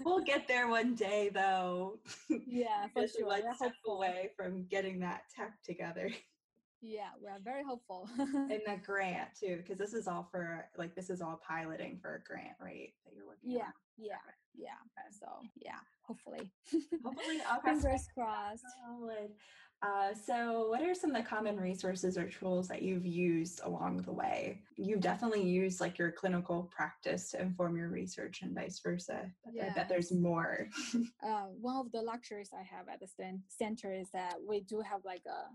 We'll 0.05 0.20
get 0.25 0.48
there 0.48 0.68
one 0.68 0.94
day 0.94 1.31
though. 1.33 1.98
yeah 2.46 2.87
for 2.94 3.07
sure 3.07 3.27
one 3.27 3.42
we're 3.44 3.55
step 3.55 3.72
hopeful 3.72 3.96
away 3.96 4.31
from 4.37 4.64
getting 4.70 5.01
that 5.01 5.22
tech 5.35 5.62
together. 5.64 6.11
yeah 6.81 7.11
we 7.22 7.29
are 7.29 7.38
very 7.44 7.62
hopeful 7.62 8.09
and 8.18 8.61
the 8.66 8.77
grant 8.85 9.29
too, 9.38 9.59
because 9.59 9.79
this 9.79 9.94
is 9.94 10.09
all 10.09 10.29
for 10.31 10.64
like 10.77 10.94
this 10.96 11.11
is 11.11 11.22
all 11.22 11.40
piloting 11.46 11.98
for 12.03 12.16
a 12.16 12.22
grant, 12.29 12.57
right? 12.61 12.92
That 13.05 13.14
you're 13.14 13.27
working 13.27 13.51
yeah 13.51 13.66
on. 13.66 13.72
yeah 13.98 14.14
yeah 14.55 14.70
so 15.11 15.27
yeah 15.57 15.79
hopefully 16.03 16.51
Hopefully, 17.05 17.38
I'll 17.48 17.61
cross 17.61 17.77
my 17.77 17.81
fingers 17.83 18.09
crossed 18.14 18.64
Solid. 18.85 19.31
Uh, 19.83 20.14
so, 20.14 20.68
what 20.68 20.81
are 20.81 20.95
some 20.95 21.11
of 21.11 21.16
the 21.16 21.29
common 21.29 21.59
resources 21.59 22.16
or 22.16 22.29
tools 22.29 22.68
that 22.68 22.83
you've 22.83 23.05
used 23.05 23.61
along 23.64 23.99
the 24.03 24.12
way? 24.12 24.61
You've 24.77 25.01
definitely 25.01 25.42
used 25.42 25.81
like 25.81 25.99
your 25.99 26.12
clinical 26.12 26.71
practice 26.75 27.33
to 27.33 27.42
inform 27.42 27.77
your 27.77 27.88
research 27.88 28.42
and 28.42 28.55
vice 28.55 28.79
versa. 28.79 29.29
But 29.45 29.64
I 29.64 29.75
bet 29.75 29.88
there's 29.88 30.12
more. 30.12 30.68
uh, 31.27 31.47
one 31.61 31.77
of 31.85 31.90
the 31.90 32.01
luxuries 32.01 32.51
I 32.55 32.62
have 32.62 32.88
at 32.88 33.01
the 33.01 33.09
cen- 33.09 33.42
center 33.49 33.92
is 33.92 34.09
that 34.12 34.35
we 34.47 34.61
do 34.61 34.81
have 34.81 35.01
like 35.05 35.23
a 35.27 35.51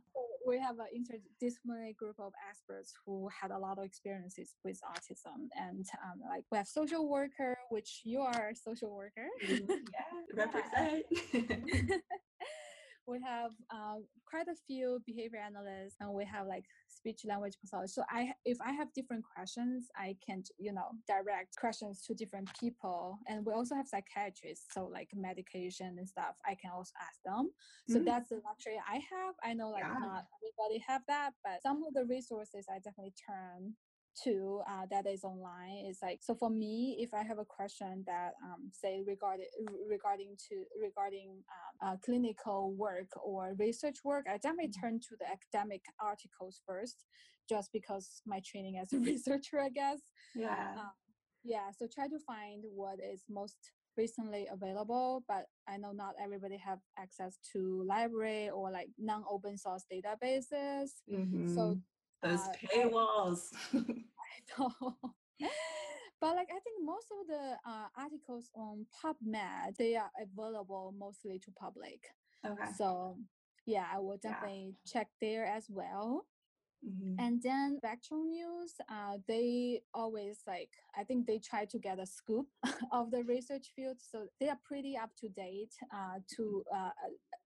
we 0.46 0.60
have 0.60 0.78
an 0.80 0.88
interdisciplinary 0.96 1.96
group 1.96 2.16
of 2.20 2.32
experts 2.50 2.94
who 3.06 3.30
had 3.30 3.52
a 3.52 3.58
lot 3.58 3.78
of 3.78 3.86
experiences 3.86 4.56
with 4.64 4.80
autism, 4.82 5.48
and 5.58 5.86
um, 6.04 6.22
like 6.30 6.44
we 6.52 6.58
have 6.58 6.68
social 6.68 7.08
worker, 7.08 7.58
which 7.70 8.02
you 8.04 8.22
are 8.22 8.50
a 8.50 8.56
social 8.56 8.94
worker. 8.94 9.28
yeah, 9.48 10.36
represent. 10.36 11.06
we 13.08 13.22
have 13.22 13.52
uh, 13.74 13.96
quite 14.30 14.48
a 14.48 14.56
few 14.68 15.02
behavior 15.06 15.40
analysts 15.40 15.96
and 16.02 16.12
we 16.12 16.26
have 16.26 16.46
like 16.46 16.66
speech 16.90 17.22
language 17.26 17.54
pathology 17.62 17.92
so 17.92 18.04
i 18.10 18.32
if 18.46 18.58
i 18.62 18.72
have 18.72 18.92
different 18.94 19.24
questions 19.24 19.88
i 19.96 20.16
can 20.26 20.44
you 20.60 20.74
know 20.74 20.90
direct 21.08 21.56
questions 21.58 22.04
to 22.06 22.14
different 22.14 22.50
people 22.60 23.18
and 23.28 23.46
we 23.46 23.54
also 23.54 23.76
have 23.76 23.88
psychiatrists 23.88 24.66
so 24.74 24.86
like 24.86 25.10
medication 25.16 25.96
and 25.98 26.08
stuff 26.08 26.36
i 26.46 26.54
can 26.62 26.72
also 26.76 26.92
ask 27.02 27.20
them 27.26 27.50
so 27.90 27.98
Mm. 28.00 28.06
that's 28.06 28.30
the 28.30 28.42
luxury 28.46 28.80
i 28.90 28.96
have 28.96 29.36
i 29.44 29.54
know 29.54 29.70
like 29.70 29.84
Yeah. 29.84 29.98
not 30.00 30.26
everybody 30.38 30.84
have 30.88 31.02
that 31.08 31.32
but 31.44 31.62
some 31.62 31.84
of 31.84 31.94
the 31.94 32.06
resources 32.06 32.66
i 32.70 32.76
definitely 32.80 33.14
turn 33.28 33.74
to 34.24 34.62
uh, 34.70 34.86
that 34.90 35.06
is 35.08 35.24
online 35.24 35.86
is 35.90 36.00
like 36.02 36.20
so 36.22 36.34
for 36.36 36.50
me 36.50 36.98
if 37.00 37.14
i 37.14 37.24
have 37.24 37.40
a 37.40 37.46
question 37.46 38.04
that 38.06 38.34
um, 38.44 38.70
say 38.72 39.02
regarding 39.06 39.46
regarding 39.90 40.36
to 40.50 40.64
regarding 40.82 41.30
um, 41.84 41.90
uh, 41.90 41.96
clinical 42.04 42.74
work 42.74 43.08
or 43.24 43.54
research 43.60 43.98
work 44.04 44.26
i 44.30 44.38
definitely 44.38 44.68
Mhm. 44.70 44.82
turn 44.82 45.00
to 45.00 45.16
the 45.20 45.26
academic 45.30 45.84
articles 46.02 46.62
first 46.68 47.06
just 47.50 47.72
because 47.72 48.22
my 48.26 48.42
training 48.46 48.78
as 48.78 48.92
a 48.94 49.00
researcher 49.12 49.60
i 49.60 49.70
guess 49.70 50.00
yeah. 50.36 50.74
uh, 50.78 50.90
yeah 51.44 51.70
so 51.78 51.88
try 51.94 52.08
to 52.08 52.20
find 52.26 52.64
what 52.76 53.00
is 53.00 53.24
most 53.30 53.58
recently 53.98 54.48
available 54.52 55.24
but 55.28 55.46
i 55.68 55.76
know 55.78 55.92
not 55.92 56.14
everybody 56.22 56.58
have 56.58 56.80
access 57.00 57.40
to 57.52 57.84
library 57.88 58.50
or 58.50 58.72
like 58.72 58.90
non-open 59.00 59.58
source 59.58 59.86
databases 59.92 60.90
so 61.56 61.76
Mhm. 61.76 61.82
Those 62.22 62.40
uh, 62.40 62.54
paywalls. 62.74 63.52
I 63.74 64.60
know. 64.60 64.98
but 66.20 66.36
like 66.36 66.50
I 66.50 66.60
think 66.60 66.84
most 66.84 67.08
of 67.12 67.28
the 67.28 67.58
uh, 67.66 67.88
articles 67.98 68.50
on 68.56 68.86
PubMed 69.04 69.78
they 69.78 69.96
are 69.96 70.12
available 70.22 70.94
mostly 70.98 71.40
to 71.40 71.52
public. 71.52 72.02
okay. 72.46 72.72
So 72.78 73.18
yeah, 73.66 73.86
I 73.94 74.00
will 74.00 74.20
Yeah. 74.24 74.32
definitely 74.32 74.76
check 74.86 75.10
there 75.22 75.46
as 75.46 75.66
well. 75.70 76.26
Mhm. 76.88 77.16
And 77.20 77.42
then 77.42 77.78
Spectrum 77.78 78.30
News, 78.30 78.76
uh, 78.88 79.18
they 79.28 79.82
always 79.94 80.42
like 80.48 80.70
I 80.96 81.04
think 81.04 81.26
they 81.26 81.40
try 81.40 81.66
to 81.66 81.80
get 81.80 82.00
a 82.00 82.06
scoop 82.06 82.48
of 82.92 83.10
the 83.12 83.24
research 83.24 83.72
field, 83.76 83.98
so 84.00 84.28
they 84.40 84.50
are 84.50 84.60
pretty 84.64 84.96
up 84.96 85.10
to 85.22 85.30
date 85.30 85.74
uh, 85.92 86.20
to 86.36 86.64
uh, 86.74 86.92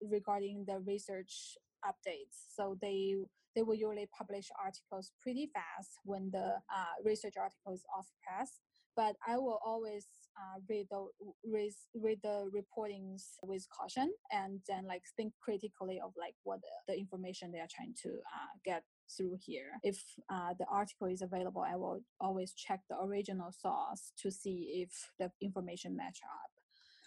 regarding 0.01 0.65
the 0.65 0.79
research 0.79 1.57
updates. 1.85 2.53
So 2.55 2.77
they 2.81 3.15
they 3.55 3.63
will 3.63 3.75
usually 3.75 4.07
publish 4.17 4.47
articles 4.63 5.11
pretty 5.21 5.49
fast 5.53 5.99
when 6.05 6.29
the 6.31 6.55
uh, 6.73 6.93
research 7.03 7.33
article 7.37 7.73
is 7.73 7.83
off 7.97 8.07
press. 8.25 8.59
But 8.95 9.15
I 9.27 9.37
will 9.37 9.59
always 9.65 10.07
uh, 10.37 10.59
read 10.69 10.87
the 10.89 11.07
read, 11.45 11.71
read 11.95 12.19
the 12.23 12.49
reportings 12.51 13.23
with 13.43 13.65
caution 13.69 14.11
and 14.31 14.59
then 14.67 14.85
like 14.85 15.03
think 15.15 15.33
critically 15.41 15.99
of 16.03 16.11
like 16.17 16.35
what 16.43 16.59
the, 16.61 16.93
the 16.93 16.99
information 16.99 17.51
they 17.51 17.59
are 17.59 17.71
trying 17.73 17.95
to 18.03 18.09
uh, 18.09 18.51
get 18.65 18.83
through 19.15 19.37
here. 19.41 19.71
If 19.83 20.01
uh, 20.29 20.53
the 20.57 20.65
article 20.71 21.07
is 21.07 21.21
available, 21.21 21.65
I 21.67 21.75
will 21.75 22.01
always 22.19 22.53
check 22.53 22.81
the 22.89 22.97
original 23.01 23.51
source 23.51 24.11
to 24.21 24.31
see 24.31 24.85
if 24.85 24.91
the 25.19 25.31
information 25.45 25.95
match 25.95 26.19
up. 26.23 26.50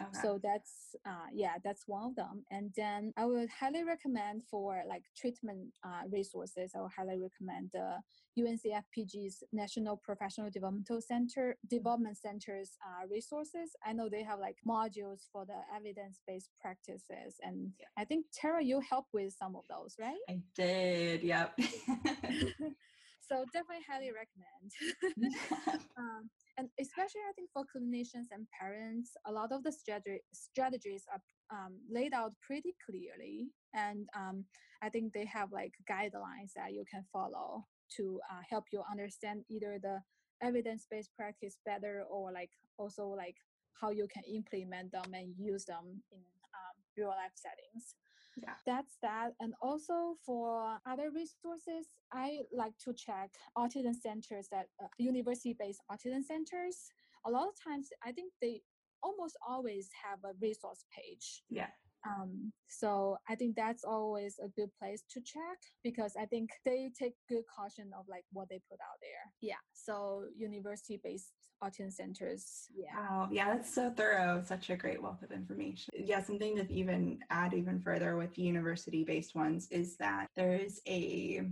Okay. 0.00 0.18
So 0.22 0.40
that's 0.42 0.96
uh, 1.06 1.28
yeah, 1.32 1.54
that's 1.62 1.84
one 1.86 2.04
of 2.04 2.16
them. 2.16 2.44
And 2.50 2.72
then 2.76 3.12
I 3.16 3.24
would 3.26 3.48
highly 3.48 3.84
recommend 3.84 4.42
for 4.50 4.82
like 4.88 5.04
treatment 5.16 5.68
uh, 5.84 6.02
resources. 6.10 6.72
I 6.74 6.80
would 6.80 6.90
highly 6.96 7.20
recommend 7.20 7.70
the 7.72 7.98
UNCFPG's 8.38 9.44
National 9.52 9.96
Professional 9.96 10.50
Developmental 10.50 11.00
Center 11.00 11.56
Development 11.68 12.16
Center's 12.18 12.72
uh, 12.84 13.06
resources. 13.08 13.76
I 13.86 13.92
know 13.92 14.08
they 14.08 14.24
have 14.24 14.40
like 14.40 14.56
modules 14.66 15.28
for 15.32 15.46
the 15.46 15.60
evidence-based 15.74 16.50
practices, 16.60 17.38
and 17.42 17.72
Yeah. 17.78 17.86
I 17.96 18.04
think 18.04 18.26
Tara, 18.32 18.62
you 18.62 18.80
helped 18.80 19.12
with 19.12 19.32
some 19.32 19.54
of 19.54 19.64
those, 19.68 19.96
right? 19.98 20.20
I 20.28 20.40
did. 20.56 21.22
Yep. 21.22 21.58
so 23.28 23.44
definitely 23.52 23.84
highly 23.88 24.10
recommend. 24.12 24.68
um, 25.98 26.30
and 26.58 26.68
especially 26.80 27.22
I 27.28 27.32
think 27.32 27.50
for 27.52 27.64
clinicians 27.64 28.28
and 28.30 28.46
parents, 28.58 29.12
a 29.26 29.32
lot 29.32 29.52
of 29.52 29.62
the 29.62 29.72
strategy, 29.72 30.20
strategies 30.32 31.04
are 31.12 31.22
um, 31.50 31.74
laid 31.90 32.12
out 32.12 32.32
pretty 32.46 32.74
clearly, 32.84 33.48
and 33.74 34.06
um, 34.16 34.44
I 34.82 34.88
think 34.88 35.12
they 35.12 35.26
have 35.26 35.52
like 35.52 35.72
guidelines 35.90 36.52
that 36.56 36.72
you 36.72 36.84
can 36.90 37.04
follow 37.12 37.64
to 37.96 38.20
uh, 38.30 38.42
help 38.48 38.64
you 38.72 38.82
understand 38.90 39.44
either 39.48 39.78
the 39.80 40.00
evidence-based 40.42 41.10
practice 41.16 41.58
better 41.64 42.04
or 42.10 42.32
like 42.32 42.50
also 42.78 43.06
like 43.06 43.36
how 43.80 43.90
you 43.90 44.06
can 44.12 44.22
implement 44.24 44.92
them 44.92 45.14
and 45.14 45.34
use 45.38 45.64
them 45.64 46.02
in 46.12 46.18
um, 46.54 46.76
real 46.96 47.08
life 47.08 47.34
settings 47.34 47.94
yeah. 48.42 48.54
that's 48.66 48.96
that 49.02 49.30
and 49.40 49.54
also 49.62 50.16
for 50.24 50.78
other 50.86 51.10
resources 51.14 51.86
i 52.12 52.38
like 52.52 52.72
to 52.78 52.92
check 52.92 53.30
autism 53.56 53.94
centers 53.94 54.48
that 54.50 54.66
uh, 54.82 54.86
university 54.98 55.56
based 55.58 55.80
autism 55.90 56.22
centers. 56.22 56.90
A 57.26 57.30
lot 57.30 57.48
of 57.48 57.54
times 57.62 57.88
i 58.04 58.12
think 58.12 58.32
they 58.40 58.62
almost 59.02 59.36
always 59.46 59.90
have 60.02 60.18
a 60.24 60.34
resource 60.40 60.84
page. 60.96 61.42
Yeah 61.50 61.68
um, 62.06 62.52
so 62.68 63.16
I 63.28 63.34
think 63.34 63.56
that's 63.56 63.84
always 63.84 64.38
a 64.42 64.48
good 64.48 64.70
place 64.78 65.02
to 65.10 65.20
check 65.20 65.58
because 65.82 66.14
I 66.20 66.26
think 66.26 66.50
they 66.64 66.90
take 66.98 67.14
good 67.28 67.44
caution 67.54 67.90
of 67.98 68.04
like 68.08 68.24
what 68.32 68.48
they 68.48 68.60
put 68.70 68.80
out 68.80 68.98
there. 69.00 69.32
Yeah. 69.40 69.54
So 69.72 70.24
university 70.36 71.00
based 71.02 71.32
autism 71.62 71.92
centers. 71.92 72.68
Yeah. 72.74 72.96
Wow. 72.98 73.28
Yeah, 73.30 73.54
that's 73.54 73.74
so 73.74 73.90
thorough. 73.90 74.42
Such 74.44 74.70
a 74.70 74.76
great 74.76 75.02
wealth 75.02 75.22
of 75.22 75.32
information. 75.32 75.94
Yeah, 75.96 76.22
something 76.22 76.56
to 76.56 76.70
even 76.72 77.20
add 77.30 77.54
even 77.54 77.80
further 77.80 78.16
with 78.16 78.34
the 78.34 78.42
university 78.42 79.04
based 79.04 79.34
ones 79.34 79.68
is 79.70 79.96
that 79.96 80.26
there 80.36 80.54
is 80.54 80.80
a 80.86 81.42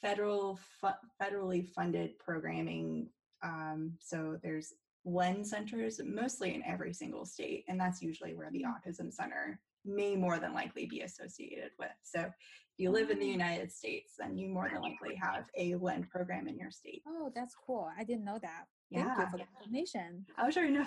federal 0.00 0.58
fu- 0.80 0.88
federally 1.20 1.66
funded 1.66 2.18
programming. 2.18 3.08
Um, 3.42 3.92
so 4.00 4.38
there's 4.42 4.72
LEND 5.04 5.46
centers 5.46 6.00
mostly 6.04 6.54
in 6.54 6.62
every 6.64 6.92
single 6.92 7.24
state, 7.24 7.64
and 7.68 7.78
that's 7.80 8.02
usually 8.02 8.34
where 8.34 8.50
the 8.50 8.62
Mm-hmm. 8.62 8.90
autism 8.90 9.12
center 9.12 9.60
may 9.86 10.16
more 10.16 10.38
than 10.38 10.52
likely 10.52 10.86
be 10.86 11.00
associated 11.02 11.70
with. 11.78 11.90
So 12.02 12.20
if 12.20 12.32
you 12.78 12.90
live 12.90 13.10
in 13.10 13.18
the 13.18 13.26
Oh. 13.28 13.30
United 13.32 13.72
States, 13.72 14.14
then 14.18 14.36
you 14.36 14.48
more 14.48 14.68
than 14.70 14.82
likely 14.82 15.14
have 15.16 15.44
a 15.56 15.74
LEND 15.76 16.10
program 16.10 16.46
in 16.48 16.58
your 16.58 16.70
state. 16.70 17.02
Oh, 17.06 17.30
that's 17.34 17.54
cool. 17.54 17.88
I 17.96 18.04
didn't 18.04 18.24
know 18.24 18.38
that. 18.40 18.66
Thank 18.92 19.04
you 19.06 19.12
Yeah. 19.18 19.28
for 19.30 19.38
the 19.38 19.44
information. 19.60 20.24
Oh, 20.38 20.48
sure, 20.48 20.68
no. 20.68 20.84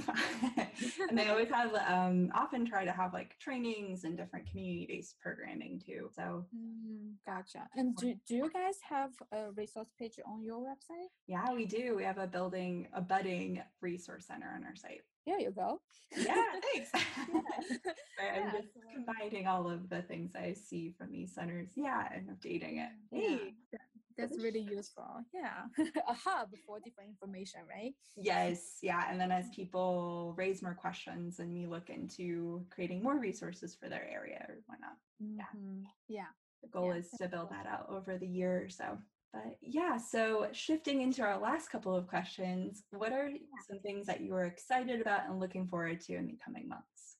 and 1.10 1.18
they 1.18 1.28
always 1.28 1.50
have, 1.54 1.74
um, 1.76 2.32
often 2.34 2.66
try 2.66 2.86
to 2.86 2.92
have 2.94 3.14
like 3.14 3.38
trainings 3.40 4.04
and 4.06 4.16
different 4.16 4.50
community-based 4.50 5.20
programming 5.20 5.80
too. 5.86 6.10
So 6.16 6.46
Mm, 6.56 7.16
gotcha. 7.26 7.68
And 7.76 7.96
do, 7.98 8.14
do 8.28 8.36
you 8.36 8.50
guys 8.52 8.78
have 8.88 9.12
a 9.34 9.52
resource 9.52 9.90
page 9.98 10.18
on 10.26 10.44
your 10.44 10.60
website? 10.60 11.10
yeah, 11.28 11.52
we 11.52 11.66
do. 11.66 11.96
We 11.96 12.04
have 12.04 12.20
a 12.20 12.28
building, 12.28 12.88
a 12.94 13.02
budding 13.02 13.62
resource 13.82 14.28
center 14.28 14.50
on 14.56 14.64
our 14.64 14.76
site. 14.76 15.02
There 15.26 15.40
you 15.40 15.52
go. 15.52 15.80
Yeah, 16.16 16.36
thanks. 16.74 16.90
Yeah. 16.94 17.04
I'm 18.20 18.44
Yeah, 18.44 18.52
just 18.54 18.74
so- 18.74 18.80
combining 18.96 19.48
all 19.48 19.70
of 19.70 19.90
the 19.90 20.02
things 20.04 20.32
I 20.36 20.54
see 20.54 20.92
from 20.98 21.12
these 21.12 21.34
centers. 21.34 21.70
Yeah, 21.76 22.08
and 22.14 22.30
updating 22.30 22.78
it. 22.86 22.92
Yeah, 23.12 23.20
Hey, 23.22 23.54
that- 23.72 23.82
that's 24.18 24.38
really 24.44 24.60
useful. 24.60 25.06
Yeah. 25.34 25.64
a 26.10 26.14
hub 26.14 26.50
for 26.66 26.80
different 26.84 27.10
information, 27.12 27.62
right? 27.70 27.94
Yes, 28.18 28.78
yeah. 28.82 29.06
And 29.10 29.20
then 29.22 29.32
as 29.32 29.46
people 29.56 30.34
raise 30.38 30.62
more 30.62 30.74
questions 30.74 31.40
and 31.40 31.54
we 31.54 31.68
look 31.68 31.90
into 31.90 32.66
creating 32.70 33.02
more 33.02 33.18
resources 33.18 33.76
for 33.80 33.88
their 33.88 34.06
area 34.12 34.46
or 34.50 34.56
whatnot. 34.66 34.98
Yeah. 35.20 35.46
Mhm. 35.56 35.84
Yeah. 36.10 36.26
the 36.62 36.68
goal 36.68 36.88
Yeah, 36.88 36.96
is 37.00 37.10
to 37.22 37.30
build 37.30 37.50
that 37.52 37.66
out 37.66 37.88
over 37.90 38.18
the 38.18 38.28
year 38.28 38.62
or 38.66 38.70
so. 38.70 38.98
But 39.34 39.58
yeah, 39.62 39.98
so 39.98 40.48
shifting 40.54 41.02
into 41.02 41.22
our 41.22 41.38
last 41.38 41.70
couple 41.70 41.96
of 41.96 42.08
questions, 42.08 42.84
what 42.92 43.14
are 43.14 43.30
some 43.68 43.80
things 43.80 44.08
that 44.08 44.22
you 44.22 44.34
are 44.34 44.46
excited 44.46 45.02
about 45.02 45.28
and 45.28 45.40
looking 45.40 45.68
forward 45.68 46.02
to 46.02 46.16
in 46.16 46.28
the 46.28 46.38
coming 46.44 46.68
months? 46.68 47.18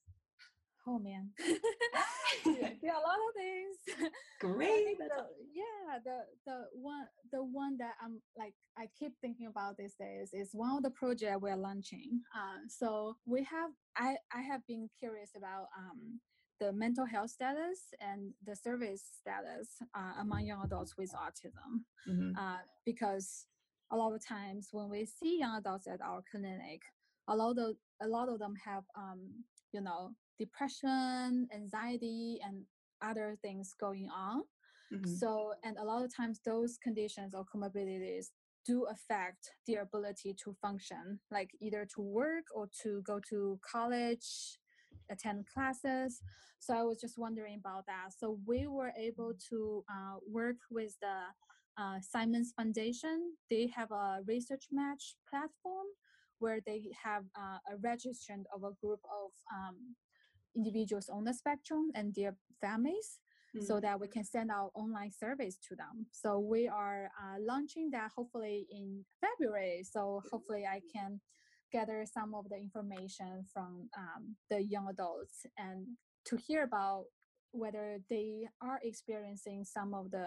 Oh 0.86 0.98
man. 0.98 1.30
yeah, 1.38 2.70
there 2.82 2.92
are 2.92 3.00
a 3.00 3.06
lot 3.06 3.18
of 3.28 3.34
things. 3.36 4.10
Great. 4.40 4.98
the, 4.98 5.26
yeah, 5.54 5.98
the 6.04 6.20
the 6.46 6.64
one 6.72 7.06
the 7.32 7.44
one 7.44 7.76
that 7.78 7.92
I'm 8.02 8.20
like 8.36 8.54
I 8.78 8.88
keep 8.98 9.12
thinking 9.20 9.46
about 9.46 9.76
these 9.76 9.94
days 9.94 10.30
is 10.32 10.50
one 10.52 10.76
of 10.76 10.82
the 10.82 10.90
project 10.90 11.42
we're 11.42 11.56
launching. 11.56 12.22
Uh, 12.34 12.66
so 12.68 13.16
we 13.26 13.44
have 13.44 13.70
I 13.96 14.16
I 14.34 14.40
have 14.40 14.66
been 14.66 14.88
curious 14.98 15.30
about 15.36 15.66
um 15.78 16.18
the 16.60 16.72
mental 16.72 17.06
health 17.06 17.30
status 17.30 17.94
and 18.00 18.32
the 18.46 18.54
service 18.54 19.02
status 19.20 19.68
uh, 19.94 20.14
among 20.20 20.46
young 20.46 20.62
adults 20.64 20.96
with 20.98 21.10
autism 21.12 21.84
Mhm. 22.06 22.34
uh, 22.38 22.58
because 22.84 23.46
a 23.92 23.96
lot 23.96 24.12
of 24.14 24.24
times 24.24 24.68
when 24.72 24.88
we 24.88 25.04
see 25.04 25.38
young 25.40 25.56
adults 25.58 25.86
at 25.88 26.00
our 26.00 26.22
clinic, 26.30 26.82
a 27.28 27.34
lot 27.36 27.58
of 27.58 27.76
a 28.02 28.06
lot 28.08 28.28
of 28.28 28.38
them 28.38 28.54
have 28.64 28.84
um, 28.96 29.44
you 29.72 29.80
know 29.80 30.12
depression, 30.38 31.48
anxiety, 31.54 32.40
and 32.44 32.64
other 33.02 33.36
things 33.42 33.74
going 33.78 34.08
on. 34.10 34.42
Mhm. 34.92 35.06
So, 35.18 35.54
and 35.64 35.76
a 35.78 35.84
lot 35.84 36.04
of 36.04 36.14
times 36.14 36.40
those 36.44 36.78
conditions 36.82 37.34
or 37.34 37.44
comorbidities 37.44 38.26
do 38.66 38.84
affect 38.84 39.50
their 39.66 39.82
ability 39.82 40.34
to 40.44 40.54
function, 40.60 41.20
like 41.30 41.50
either 41.60 41.86
to 41.94 42.00
work 42.02 42.44
or 42.54 42.68
to 42.82 43.02
go 43.02 43.20
to 43.30 43.58
college, 43.62 44.58
attend 45.10 45.46
classes. 45.46 46.22
So 46.58 46.74
I 46.74 46.82
was 46.82 47.00
just 47.00 47.18
wondering 47.18 47.58
about 47.58 47.86
that. 47.86 48.12
So 48.18 48.38
we 48.46 48.66
were 48.66 48.92
able 48.98 49.32
to 49.50 49.84
uh, 49.88 50.16
work 50.28 50.56
with 50.70 50.96
the 51.00 51.18
uh, 51.82 52.00
Simons 52.00 52.52
Foundation. 52.56 53.34
They 53.50 53.66
have 53.74 53.90
a 53.90 54.20
research 54.26 54.66
match 54.70 55.16
platform 55.28 55.86
where 56.38 56.60
they 56.64 56.90
have 57.02 57.24
uh, 57.36 57.58
a 57.72 57.76
registration 57.80 58.44
of 58.54 58.64
a 58.64 58.72
group 58.80 59.00
of 59.04 59.30
um, 59.54 59.96
individuals 60.56 61.08
on 61.08 61.24
the 61.24 61.34
spectrum 61.34 61.90
and 61.94 62.14
their 62.14 62.36
families 62.60 63.20
so 63.58 63.74
Mhm. 63.74 63.82
that 63.82 64.00
we 64.00 64.08
can 64.08 64.24
send 64.24 64.50
out 64.50 64.70
online 64.74 65.10
surveys 65.12 65.56
to 65.68 65.76
them. 65.76 66.06
So 66.12 66.38
we 66.38 66.68
are 66.68 67.10
uh, 67.20 67.36
launching 67.40 67.90
that 67.90 68.10
hopefully 68.16 68.66
in 68.70 69.04
February. 69.20 69.82
So 69.84 70.22
hopefully 70.30 70.64
I 70.66 70.80
can 70.92 71.20
gather 71.72 72.04
some 72.04 72.34
of 72.34 72.48
the 72.48 72.56
information 72.56 73.44
from 73.52 73.88
um, 73.96 74.36
the 74.50 74.62
young 74.62 74.88
adults 74.88 75.46
and 75.56 75.86
to 76.24 76.36
hear 76.36 76.64
about 76.64 77.04
whether 77.52 77.98
they 78.08 78.46
are 78.62 78.80
experiencing 78.82 79.64
some 79.64 79.94
of 79.94 80.10
the 80.10 80.26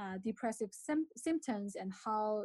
uh, 0.00 0.14
depressive 0.24 0.70
sym- 0.72 1.06
symptoms 1.16 1.76
and 1.76 1.92
how 2.04 2.44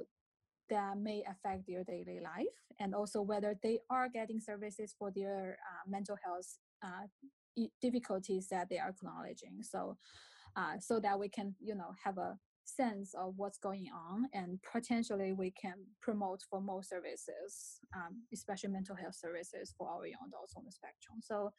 that 0.69 0.97
may 0.97 1.23
affect 1.29 1.63
their 1.67 1.83
daily 1.83 2.19
life 2.23 2.57
and 2.79 2.95
also 2.95 3.21
whether 3.21 3.55
they 3.61 3.79
are 3.89 4.09
getting 4.09 4.39
services 4.39 4.95
for 4.97 5.11
their 5.15 5.57
uh, 5.71 5.89
mental 5.89 6.17
health 6.23 6.57
uh, 6.83 7.05
difficulties 7.81 8.47
that 8.49 8.67
they 8.69 8.79
are 8.79 8.89
acknowledging. 8.89 9.61
So 9.61 9.97
uh, 10.55 10.79
so 10.79 10.99
that 10.99 11.19
we 11.19 11.29
can 11.29 11.55
you 11.59 11.75
know 11.75 11.93
have 12.03 12.17
a 12.17 12.37
sense 12.67 13.13
of 13.13 13.33
what's 13.37 13.57
going 13.57 13.87
on 13.93 14.25
and 14.33 14.59
potentially 14.71 15.33
we 15.33 15.51
can 15.51 15.75
promote 16.01 16.41
for 16.49 16.59
more 16.61 16.83
services 16.83 17.79
um, 17.95 18.21
especially 18.33 18.69
mental 18.69 18.95
health 18.95 19.15
services 19.15 19.73
for 19.77 19.89
our 19.89 20.05
young 20.05 20.27
adults 20.27 20.53
on 20.57 20.63
the 20.65 20.71
spectrum. 20.71 21.17
So 21.21 21.51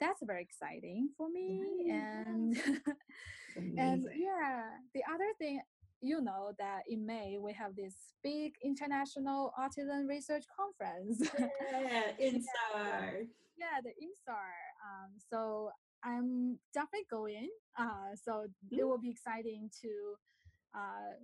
that's 0.00 0.20
very 0.24 0.42
exciting 0.42 1.08
for 1.16 1.28
me 1.30 1.62
and 1.90 2.56
and 3.78 4.06
yeah 4.16 4.62
the 4.92 5.02
other 5.12 5.30
thing 5.38 5.60
you 6.00 6.20
know 6.20 6.52
that 6.58 6.80
in 6.88 7.06
may 7.06 7.38
we 7.40 7.52
have 7.52 7.76
this 7.76 7.94
big 8.22 8.52
international 8.62 9.52
autism 9.58 10.08
research 10.08 10.44
conference. 10.54 11.22
Yeah, 11.38 12.02
INSAR. 12.20 13.26
yeah 13.56 13.80
the 13.82 13.90
INSAR 14.02 14.50
um, 14.84 15.10
so 15.30 15.70
i'm 16.02 16.58
definitely 16.74 17.06
going 17.10 17.48
uh, 17.78 18.14
so 18.22 18.46
it 18.70 18.84
will 18.84 18.98
be 18.98 19.10
exciting 19.10 19.70
to 19.80 19.88
uh, 20.74 21.14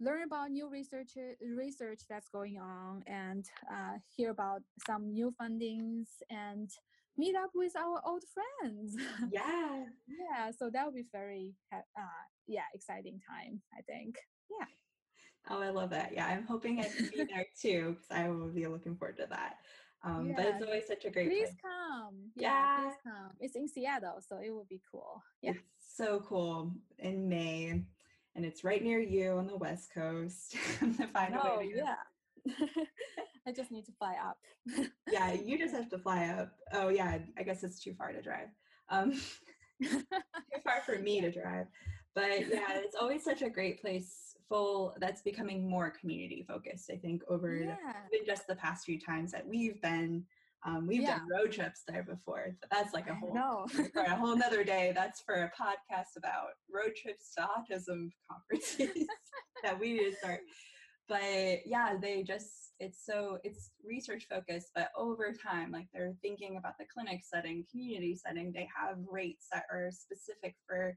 learn 0.00 0.22
about 0.22 0.50
new 0.50 0.68
research 0.68 1.12
research 1.56 2.00
that's 2.08 2.28
going 2.28 2.58
on 2.58 3.02
and 3.06 3.46
uh, 3.72 3.94
hear 4.14 4.30
about 4.30 4.60
some 4.86 5.10
new 5.12 5.32
fundings 5.40 6.08
and 6.30 6.70
meet 7.16 7.34
up 7.34 7.50
with 7.54 7.72
our 7.76 8.00
old 8.04 8.22
friends 8.34 8.96
Yeah. 9.30 9.84
yeah 10.06 10.50
so 10.50 10.68
that 10.70 10.84
will 10.84 10.92
be 10.92 11.06
very 11.12 11.54
uh, 11.72 11.80
yeah 12.46 12.68
exciting 12.74 13.18
time 13.28 13.62
i 13.76 13.80
think 13.82 14.16
yeah 14.50 14.66
Oh, 15.48 15.62
I 15.62 15.70
love 15.70 15.90
that. 15.90 16.12
Yeah, 16.12 16.26
I'm 16.26 16.44
hoping 16.44 16.80
I 16.80 16.88
can 16.88 17.08
be 17.08 17.24
there 17.32 17.46
too 17.60 17.90
because 17.94 18.10
I 18.10 18.28
will 18.28 18.48
be 18.48 18.66
looking 18.66 18.96
forward 18.96 19.16
to 19.18 19.26
that. 19.30 19.58
Um, 20.02 20.32
But 20.36 20.46
it's 20.46 20.62
always 20.62 20.86
such 20.88 21.04
a 21.04 21.10
great 21.10 21.28
please 21.28 21.48
place. 21.48 21.56
come 21.62 22.32
yeah, 22.34 22.66
Yeah. 22.66 22.76
please 22.82 22.96
come 23.04 23.30
it's 23.40 23.54
in 23.56 23.68
seattle 23.68 24.20
so 24.20 24.38
it 24.38 24.50
will 24.50 24.66
be 24.68 24.80
cool 24.90 25.22
yeah 25.42 25.52
It's 25.52 25.96
so 25.96 26.20
cool 26.20 26.72
in 26.98 27.28
May, 27.28 27.84
and 28.36 28.44
it's 28.44 28.62
right 28.64 28.82
near 28.82 29.00
you 29.00 29.32
on 29.32 29.46
the 29.46 29.56
West 29.56 29.92
Coast. 29.94 30.52
to 30.78 31.06
find 31.08 31.34
a 31.34 31.40
oh 31.42 31.58
way 31.58 31.70
to 31.70 31.76
go. 31.76 31.82
yeah 31.84 32.54
i 33.46 33.50
just 33.52 33.72
need 33.72 33.84
to 33.84 33.92
fly 33.98 34.14
up 34.24 34.38
yeah, 35.10 35.32
you 35.44 35.58
just 35.58 35.74
have 35.74 35.88
to 35.90 35.98
fly 35.98 36.26
up. 36.26 36.52
Oh 36.72 36.88
yeah, 36.88 37.18
I 37.38 37.42
guess 37.42 37.62
it's 37.62 37.80
too 37.80 37.94
far 37.94 38.12
to 38.12 38.20
drive. 38.22 38.48
Um, 38.90 39.12
too 39.82 40.02
far 40.64 40.80
for 40.84 40.98
me 40.98 41.20
to 41.20 41.30
drive. 41.30 41.66
But 42.14 42.48
yeah, 42.48 42.72
it's 42.74 42.96
always 42.96 43.22
such 43.24 43.42
a 43.42 43.50
great 43.50 43.80
place 43.80 44.36
full 44.48 44.94
that's 45.00 45.22
becoming 45.22 45.68
more 45.68 45.90
community 45.90 46.44
focused 46.46 46.88
i 46.92 46.96
think 46.96 47.20
over 47.28 47.56
Yeah. 47.56 47.74
even 48.14 48.24
just 48.24 48.46
the 48.46 48.54
past 48.54 48.84
few 48.84 48.96
times 49.00 49.32
that 49.32 49.44
we've 49.44 49.82
been 49.82 50.24
um, 50.66 50.86
we've 50.86 51.02
Yeah. 51.02 51.18
done 51.18 51.28
road 51.30 51.52
trips 51.52 51.82
there 51.86 52.02
before 52.02 52.54
but 52.60 52.70
that's 52.70 52.92
like 52.92 53.08
a 53.08 53.14
whole 53.14 53.32
No. 53.34 53.66
a 53.96 54.14
whole 54.16 54.36
nother 54.36 54.64
day 54.64 54.92
that's 54.94 55.20
for 55.20 55.34
a 55.34 55.52
podcast 55.60 56.16
about 56.16 56.48
road 56.72 56.92
trips 57.00 57.32
to 57.34 57.42
autism 57.42 58.10
conferences 58.30 59.06
that 59.62 59.78
we 59.78 59.94
need 59.94 60.10
to 60.10 60.16
start 60.16 60.40
but 61.08 61.64
yeah 61.66 61.94
they 62.00 62.22
just 62.22 62.72
it's 62.80 63.04
so 63.06 63.38
it's 63.44 63.70
research 63.84 64.26
focused 64.28 64.70
but 64.74 64.90
over 64.96 65.32
time 65.32 65.70
like 65.70 65.86
they're 65.94 66.14
thinking 66.20 66.56
about 66.58 66.74
the 66.78 66.84
clinic 66.92 67.20
setting 67.24 67.64
community 67.70 68.14
setting 68.14 68.52
they 68.52 68.68
have 68.76 68.96
rates 69.10 69.46
that 69.52 69.64
are 69.72 69.88
specific 69.92 70.54
for 70.66 70.96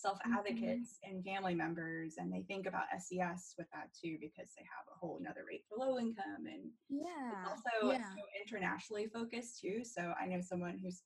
self 0.00 0.18
advocates 0.24 0.98
and 1.04 1.22
family 1.24 1.54
members 1.54 2.14
and 2.18 2.32
they 2.32 2.42
think 2.48 2.66
about 2.66 2.84
ses 2.98 3.54
with 3.58 3.66
that 3.72 3.88
too 4.00 4.16
because 4.20 4.50
they 4.56 4.62
have 4.64 4.86
a 4.94 4.98
whole 4.98 5.18
another 5.20 5.44
rate 5.48 5.64
for 5.68 5.76
low 5.84 5.98
income 5.98 6.46
and 6.46 6.70
Yeah. 6.88 7.32
it's 7.42 7.50
also 7.50 7.92
yeah. 7.92 8.04
so 8.16 8.22
internationally 8.40 9.06
focused 9.12 9.60
too. 9.60 9.82
So 9.84 10.12
I 10.20 10.26
know 10.26 10.40
someone 10.40 10.78
who's 10.82 11.02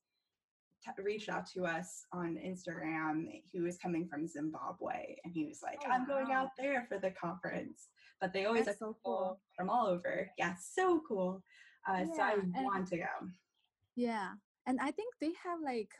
t- 0.84 1.02
reached 1.02 1.28
out 1.28 1.46
to 1.54 1.64
us 1.64 2.04
on 2.12 2.36
Instagram 2.36 3.42
who 3.52 3.66
is 3.66 3.76
coming 3.78 4.06
from 4.06 4.26
Zimbabwe, 4.26 5.16
and 5.24 5.32
he 5.32 5.44
was 5.46 5.60
like, 5.62 5.78
Oh, 5.86 5.90
"I'm 5.90 6.06
going 6.06 6.30
out 6.32 6.50
there 6.58 6.86
for 6.88 6.98
the 6.98 7.10
conference." 7.10 7.88
But 8.20 8.32
they 8.32 8.44
always 8.44 8.66
That's 8.66 8.78
have 8.80 8.88
so 8.90 8.96
cool. 9.04 9.40
from 9.56 9.68
all 9.70 9.86
over. 9.86 10.30
Yeah, 10.38 10.54
so 10.60 11.02
cool. 11.08 11.42
Uh, 11.88 12.04
so 12.14 12.22
I 12.22 12.36
want 12.62 12.86
to 12.88 12.98
go. 12.98 13.14
Yeah, 13.96 14.30
and 14.66 14.78
I 14.80 14.90
think 14.92 15.14
they 15.20 15.32
have 15.44 15.60
like 15.64 15.90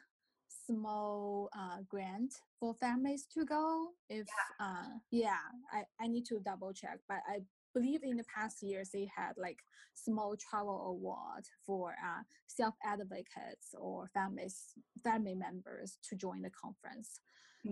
small 0.67 1.51
uh, 1.57 1.79
grant 1.89 2.35
for 2.59 2.75
families 2.75 3.27
to 3.35 3.45
go. 3.45 3.91
If 4.09 4.27
yeah, 4.27 4.67
uh, 4.67 4.99
yeah 5.11 5.39
I, 5.73 5.85
I 6.01 6.09
need 6.09 6.27
to 6.27 6.41
double 6.41 6.73
check, 6.73 7.01
but 7.09 7.19
I 7.29 7.41
believe 7.75 8.03
in 8.05 8.17
the 8.17 8.25
past 8.35 8.63
years 8.63 8.91
they 8.91 9.11
had 9.15 9.33
like 9.37 9.59
small 9.95 10.37
travel 10.37 10.87
award 10.89 11.45
for 11.67 11.91
uh, 11.93 12.23
self 12.47 12.75
advocates 12.85 13.75
or 13.79 14.09
families 14.15 14.75
family 15.03 15.35
members 15.35 15.99
to 16.09 16.17
join 16.17 16.43
the 16.43 16.51
conference. 16.51 17.21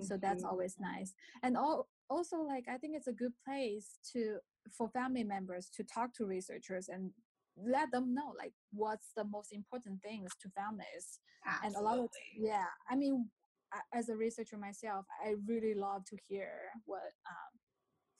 So 0.00 0.16
that's 0.16 0.42
Mhm. 0.42 0.48
always 0.48 0.76
nice, 0.80 1.14
and 1.42 1.56
all, 1.56 1.88
also 2.08 2.38
like 2.42 2.66
I 2.68 2.78
think 2.78 2.96
it's 2.96 3.08
a 3.08 3.12
good 3.12 3.32
place 3.44 3.98
to 4.12 4.38
for 4.70 4.88
family 4.88 5.24
members 5.24 5.68
to 5.76 5.84
talk 5.84 6.14
to 6.14 6.24
researchers 6.24 6.88
and 6.88 7.12
let 7.56 7.90
them 7.90 8.14
know 8.14 8.32
like 8.38 8.52
what's 8.72 9.12
the 9.16 9.24
most 9.24 9.52
important 9.52 10.00
things 10.02 10.30
to 10.40 10.48
families 10.50 11.20
and 11.64 11.74
a 11.74 11.80
lot 11.80 11.98
of 11.98 12.08
yeah 12.38 12.64
i 12.90 12.96
mean 12.96 13.28
as 13.94 14.08
a 14.08 14.16
researcher 14.16 14.56
myself 14.56 15.04
i 15.24 15.34
really 15.46 15.74
love 15.74 16.04
to 16.04 16.16
hear 16.28 16.50
what 16.84 17.12
um, 17.28 17.52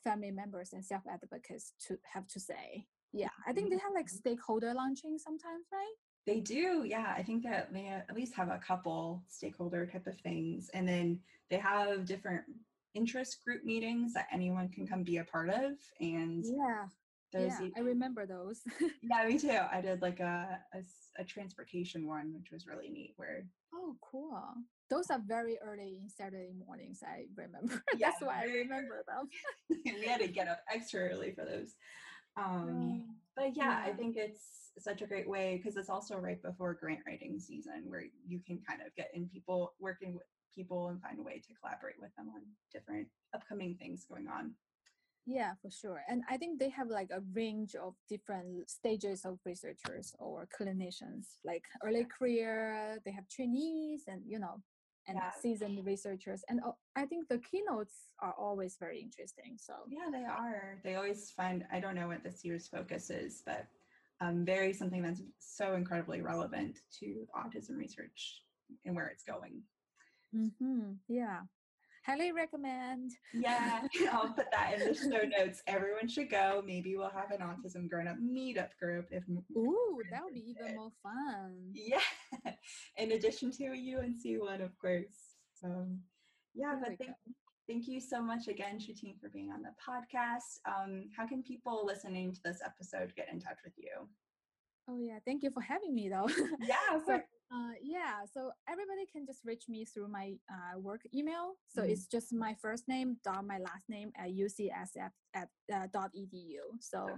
family 0.03 0.31
members 0.31 0.73
and 0.73 0.85
self 0.85 1.03
advocates 1.11 1.73
to 1.87 1.97
have 2.13 2.27
to 2.27 2.41
say 2.41 2.87
yeah 3.13 3.29
i 3.47 3.53
think 3.53 3.71
they 3.71 3.79
have 3.79 3.95
like 3.95 4.09
stakeholder 4.09 4.73
launching 4.75 5.19
sometimes 5.19 5.67
right 5.73 5.97
They 6.25 6.39
do, 6.41 6.85
yeah. 6.87 7.13
I 7.19 7.23
think 7.25 7.43
that 7.43 7.73
they 7.75 7.89
at 7.89 8.15
least 8.15 8.35
have 8.37 8.49
a 8.49 8.61
couple 8.65 9.25
stakeholder 9.29 9.87
type 9.87 10.07
of 10.07 10.17
things, 10.21 10.71
and 10.73 10.87
then 10.87 11.19
they 11.51 11.59
have 11.59 12.07
different 12.07 12.45
interest 12.95 13.43
group 13.45 13.65
meetings 13.65 14.15
that 14.15 14.29
anyone 14.31 14.69
can 14.69 14.87
come 14.87 15.03
be 15.03 15.17
a 15.19 15.25
part 15.25 15.51
of. 15.51 15.73
And 15.99 16.45
yeah 16.47 16.87
there's 17.33 17.53
yeah 17.61 17.69
i 17.77 17.81
remember 17.81 18.27
those 18.27 18.61
yeah, 19.03 19.27
me 19.27 19.39
too. 19.39 19.59
I 19.73 19.81
did 19.81 20.03
like 20.03 20.21
a 20.21 20.61
a 21.19 21.25
transportation 21.25 22.07
one, 22.07 22.33
which 22.35 22.51
was 22.53 22.67
really 22.67 22.89
neat. 22.89 23.15
Where 23.17 23.45
oh 23.75 23.97
cool 24.01 24.39
those 24.91 25.11
are 25.11 25.21
very 25.27 25.57
early 25.65 25.99
in 26.03 26.09
saturday 26.11 26.53
mornings 26.67 27.03
i 27.03 27.25
remember 27.35 27.83
Yeah, 27.97 28.11
that's 28.11 28.23
why 28.23 28.43
i 28.43 28.45
remember 28.45 29.03
them 29.09 29.29
we 29.85 30.07
had 30.07 30.21
to 30.21 30.29
get 30.29 30.49
up 30.49 30.61
extra 30.73 31.09
early 31.09 31.33
for 31.33 31.45
those. 31.45 31.75
Um, 32.37 33.17
but 33.37 33.57
yeah, 33.57 33.83
I 33.85 33.93
think 33.93 34.17
it's 34.17 34.73
such 34.79 35.03
a 35.03 35.07
great 35.07 35.29
way 35.29 35.57
because 35.57 35.77
it's 35.77 35.91
also 35.91 36.17
right 36.17 36.43
before 36.43 36.75
grant 36.75 37.01
writing 37.07 37.39
season 37.39 37.85
where 37.87 38.05
you 38.27 38.41
can 38.47 38.59
kind 38.67 38.81
of 38.81 38.95
get 38.95 39.11
in 39.15 39.29
people 39.29 39.75
working 39.81 40.15
with 40.15 40.25
people 40.55 40.89
and 40.89 41.01
find 41.01 41.19
a 41.19 41.23
way 41.23 41.41
to 41.47 41.55
collaborate 41.61 41.97
with 42.01 42.15
them 42.17 42.29
on 42.35 42.43
different 42.73 43.09
upcoming 43.35 43.77
things 43.79 44.07
going 44.09 44.29
on. 44.29 44.53
Yeah, 45.25 45.53
for 45.63 45.71
sure. 45.71 46.03
And 46.09 46.23
I 46.29 46.37
think 46.37 46.59
they 46.59 46.69
have 46.71 46.89
like 46.89 47.11
a 47.13 47.21
range 47.33 47.77
of 47.77 47.95
different 48.09 48.69
stages 48.69 49.25
of 49.25 49.39
researchers 49.45 50.15
or 50.19 50.49
clinicians, 50.59 51.39
like 51.45 51.65
early 51.85 52.05
career, 52.05 52.99
they 53.05 53.13
have 53.13 53.29
trainees 53.29 54.05
and, 54.09 54.23
you 54.27 54.39
know, 54.41 54.61
and 55.07 55.17
Yeah. 55.19 55.31
seasoned 55.41 55.85
researchers. 55.87 56.43
And 56.49 56.61
uh, 56.67 56.73
I 56.97 57.07
think 57.07 57.29
the 57.29 57.39
keynotes 57.39 58.09
are 58.21 58.35
always 58.37 58.77
very 58.79 59.01
interesting. 59.01 59.59
So, 59.59 59.75
Yeah, 59.89 60.11
they 60.11 60.25
are. 60.25 60.81
They 60.83 60.97
always 60.97 61.31
find, 61.31 61.65
I 61.73 61.79
don't 61.79 61.95
know 61.95 62.09
what 62.09 62.25
this 62.25 62.45
year's 62.45 62.67
focus 62.67 63.09
is, 63.11 63.43
but 63.47 63.67
um, 64.21 64.45
very 64.45 64.73
something 64.73 65.03
that's 65.03 65.23
so 65.39 65.75
incredibly 65.75 66.21
relevant 66.21 66.81
to 67.01 67.27
autism 67.37 67.77
research 67.79 68.43
and 68.85 68.95
where 68.97 69.07
it's 69.07 69.23
going. 69.23 69.63
hmm 70.33 70.93
yeah, 71.09 71.41
highly 72.05 72.33
recommend. 72.33 73.13
Yeah, 73.33 73.83
I'll 74.13 74.33
put 74.33 74.51
that 74.53 74.75
in 74.81 74.89
the 74.89 74.95
show 74.95 75.23
notes. 75.39 75.63
Everyone 75.67 76.09
should 76.09 76.31
go. 76.31 76.63
Maybe 76.65 76.97
we'll 76.97 77.11
have 77.11 77.31
an 77.31 77.41
autism 77.41 77.89
grown 77.89 78.09
up 78.09 78.17
meetup 78.19 78.71
group 78.81 79.07
if 79.11 79.25
Ooh, 79.57 80.01
that 80.11 80.25
would 80.25 80.35
be 80.35 80.45
even 80.59 80.77
more 80.77 80.93
fun. 81.03 81.73
yeah. 81.75 82.01
In 82.97 83.13
addition 83.13 83.51
to 83.53 83.65
a 83.67 83.71
UNC 83.99 84.41
one, 84.43 84.61
of 84.61 84.77
course. 84.79 85.37
Um, 85.65 86.01
yeah, 86.55 86.75
There 86.75 86.91
but 86.91 86.99
thank, 86.99 87.17
thank 87.69 87.89
you 87.89 88.01
so 88.01 88.21
much 88.23 88.49
again, 88.49 88.79
Shuting, 88.79 89.15
for 89.21 89.29
being 89.29 89.51
on 89.53 89.63
the 89.63 89.71
podcast. 89.81 90.59
Um, 90.67 91.05
how 91.17 91.27
can 91.27 91.43
people 91.43 91.85
listening 91.87 92.33
to 92.35 92.41
this 92.45 92.61
episode 92.65 93.15
get 93.17 93.29
in 93.33 93.41
touch 93.41 93.59
with 93.65 93.75
you? 93.77 94.09
Oh, 94.91 94.99
yeah. 94.99 95.19
Thank 95.25 95.45
you 95.45 95.51
for 95.53 95.61
having 95.61 95.95
me, 95.95 96.09
though. 96.09 96.29
Yeah, 96.61 96.99
so. 97.07 97.21
Uh, 97.55 97.73
yeah 97.83 98.25
so 98.33 98.51
everybody 98.69 99.05
can 99.13 99.27
just 99.27 99.41
reach 99.45 99.65
me 99.69 99.85
through 99.85 100.09
my 100.09 100.33
uh, 100.51 100.79
work 100.79 101.03
email 101.15 101.55
so 101.69 101.83
Mhm. 101.83 101.91
it's 101.91 102.07
just 102.07 102.33
my 102.33 102.55
first 102.55 102.89
name 102.89 103.17
dot 103.25 103.45
my 103.47 103.59
last 103.59 103.89
name 103.89 104.11
at 104.17 104.31
ucsf 104.31 105.11
at 105.35 105.49
uh, 105.73 105.87
dot 105.93 106.11
edu 106.15 106.61
so 106.81 107.05
Okay. 107.05 107.15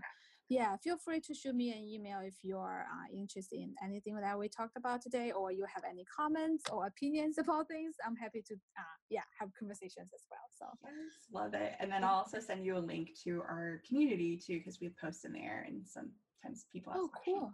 yeah 0.49 0.77
feel 0.85 0.99
free 0.99 1.21
to 1.21 1.33
shoot 1.35 1.55
me 1.55 1.73
an 1.73 1.83
email 1.95 2.21
if 2.21 2.35
you're 2.43 2.85
uh, 2.95 3.07
interested 3.13 3.59
in 3.61 3.75
anything 3.83 4.15
that 4.17 4.39
we 4.39 4.49
talked 4.49 4.77
about 4.77 5.01
today 5.01 5.31
or 5.33 5.53
you 5.53 5.65
have 5.75 5.85
any 5.89 6.05
comments 6.05 6.65
or 6.73 6.87
opinions 6.87 7.39
about 7.45 7.67
things 7.69 7.95
i'm 8.07 8.17
happy 8.17 8.43
to 8.43 8.55
uh, 8.79 8.97
yeah 9.11 9.23
have 9.39 9.49
conversations 9.59 10.11
as 10.15 10.25
well 10.31 10.47
so 10.59 10.67
Yes, 10.85 11.15
love 11.33 11.55
it. 11.55 11.73
And 11.81 11.91
then 11.91 12.05
I'll 12.05 12.15
also 12.25 12.39
send 12.41 12.65
you 12.67 12.77
a 12.77 12.85
link 12.93 13.11
to 13.25 13.43
our 13.43 13.81
community 13.89 14.37
too, 14.37 14.59
because 14.59 14.79
we 14.81 14.91
post 15.01 15.25
in 15.25 15.33
there 15.33 15.65
and 15.69 15.87
sometimes 15.87 16.67
people 16.73 16.93
ask 16.93 17.03
oh 17.03 17.09
questions. 17.09 17.37
cool 17.41 17.53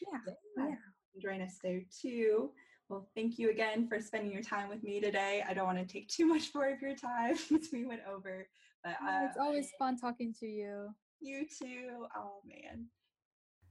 yeah 0.00 0.20
Yeah. 0.56 0.66
yeah 0.68 0.93
Join 1.20 1.40
us 1.40 1.58
there 1.62 1.82
too. 2.02 2.50
Well, 2.88 3.08
thank 3.14 3.38
you 3.38 3.50
again 3.50 3.88
for 3.88 4.00
spending 4.00 4.32
your 4.32 4.42
time 4.42 4.68
with 4.68 4.82
me 4.82 5.00
today. 5.00 5.42
I 5.48 5.54
don't 5.54 5.64
want 5.64 5.78
to 5.78 5.86
take 5.86 6.08
too 6.08 6.26
much 6.26 6.54
more 6.54 6.68
of 6.68 6.80
your 6.82 6.94
time 6.94 7.36
since 7.48 7.68
we 7.72 7.84
went 7.86 8.02
over, 8.10 8.46
but 8.82 8.96
Uh, 9.02 9.06
uh, 9.10 9.26
it's 9.26 9.38
always 9.38 9.70
fun 9.78 9.96
talking 9.96 10.34
to 10.40 10.46
you 10.46 10.94
you 11.20 11.46
too. 11.46 12.06
Oh 12.16 12.40
man. 12.44 12.86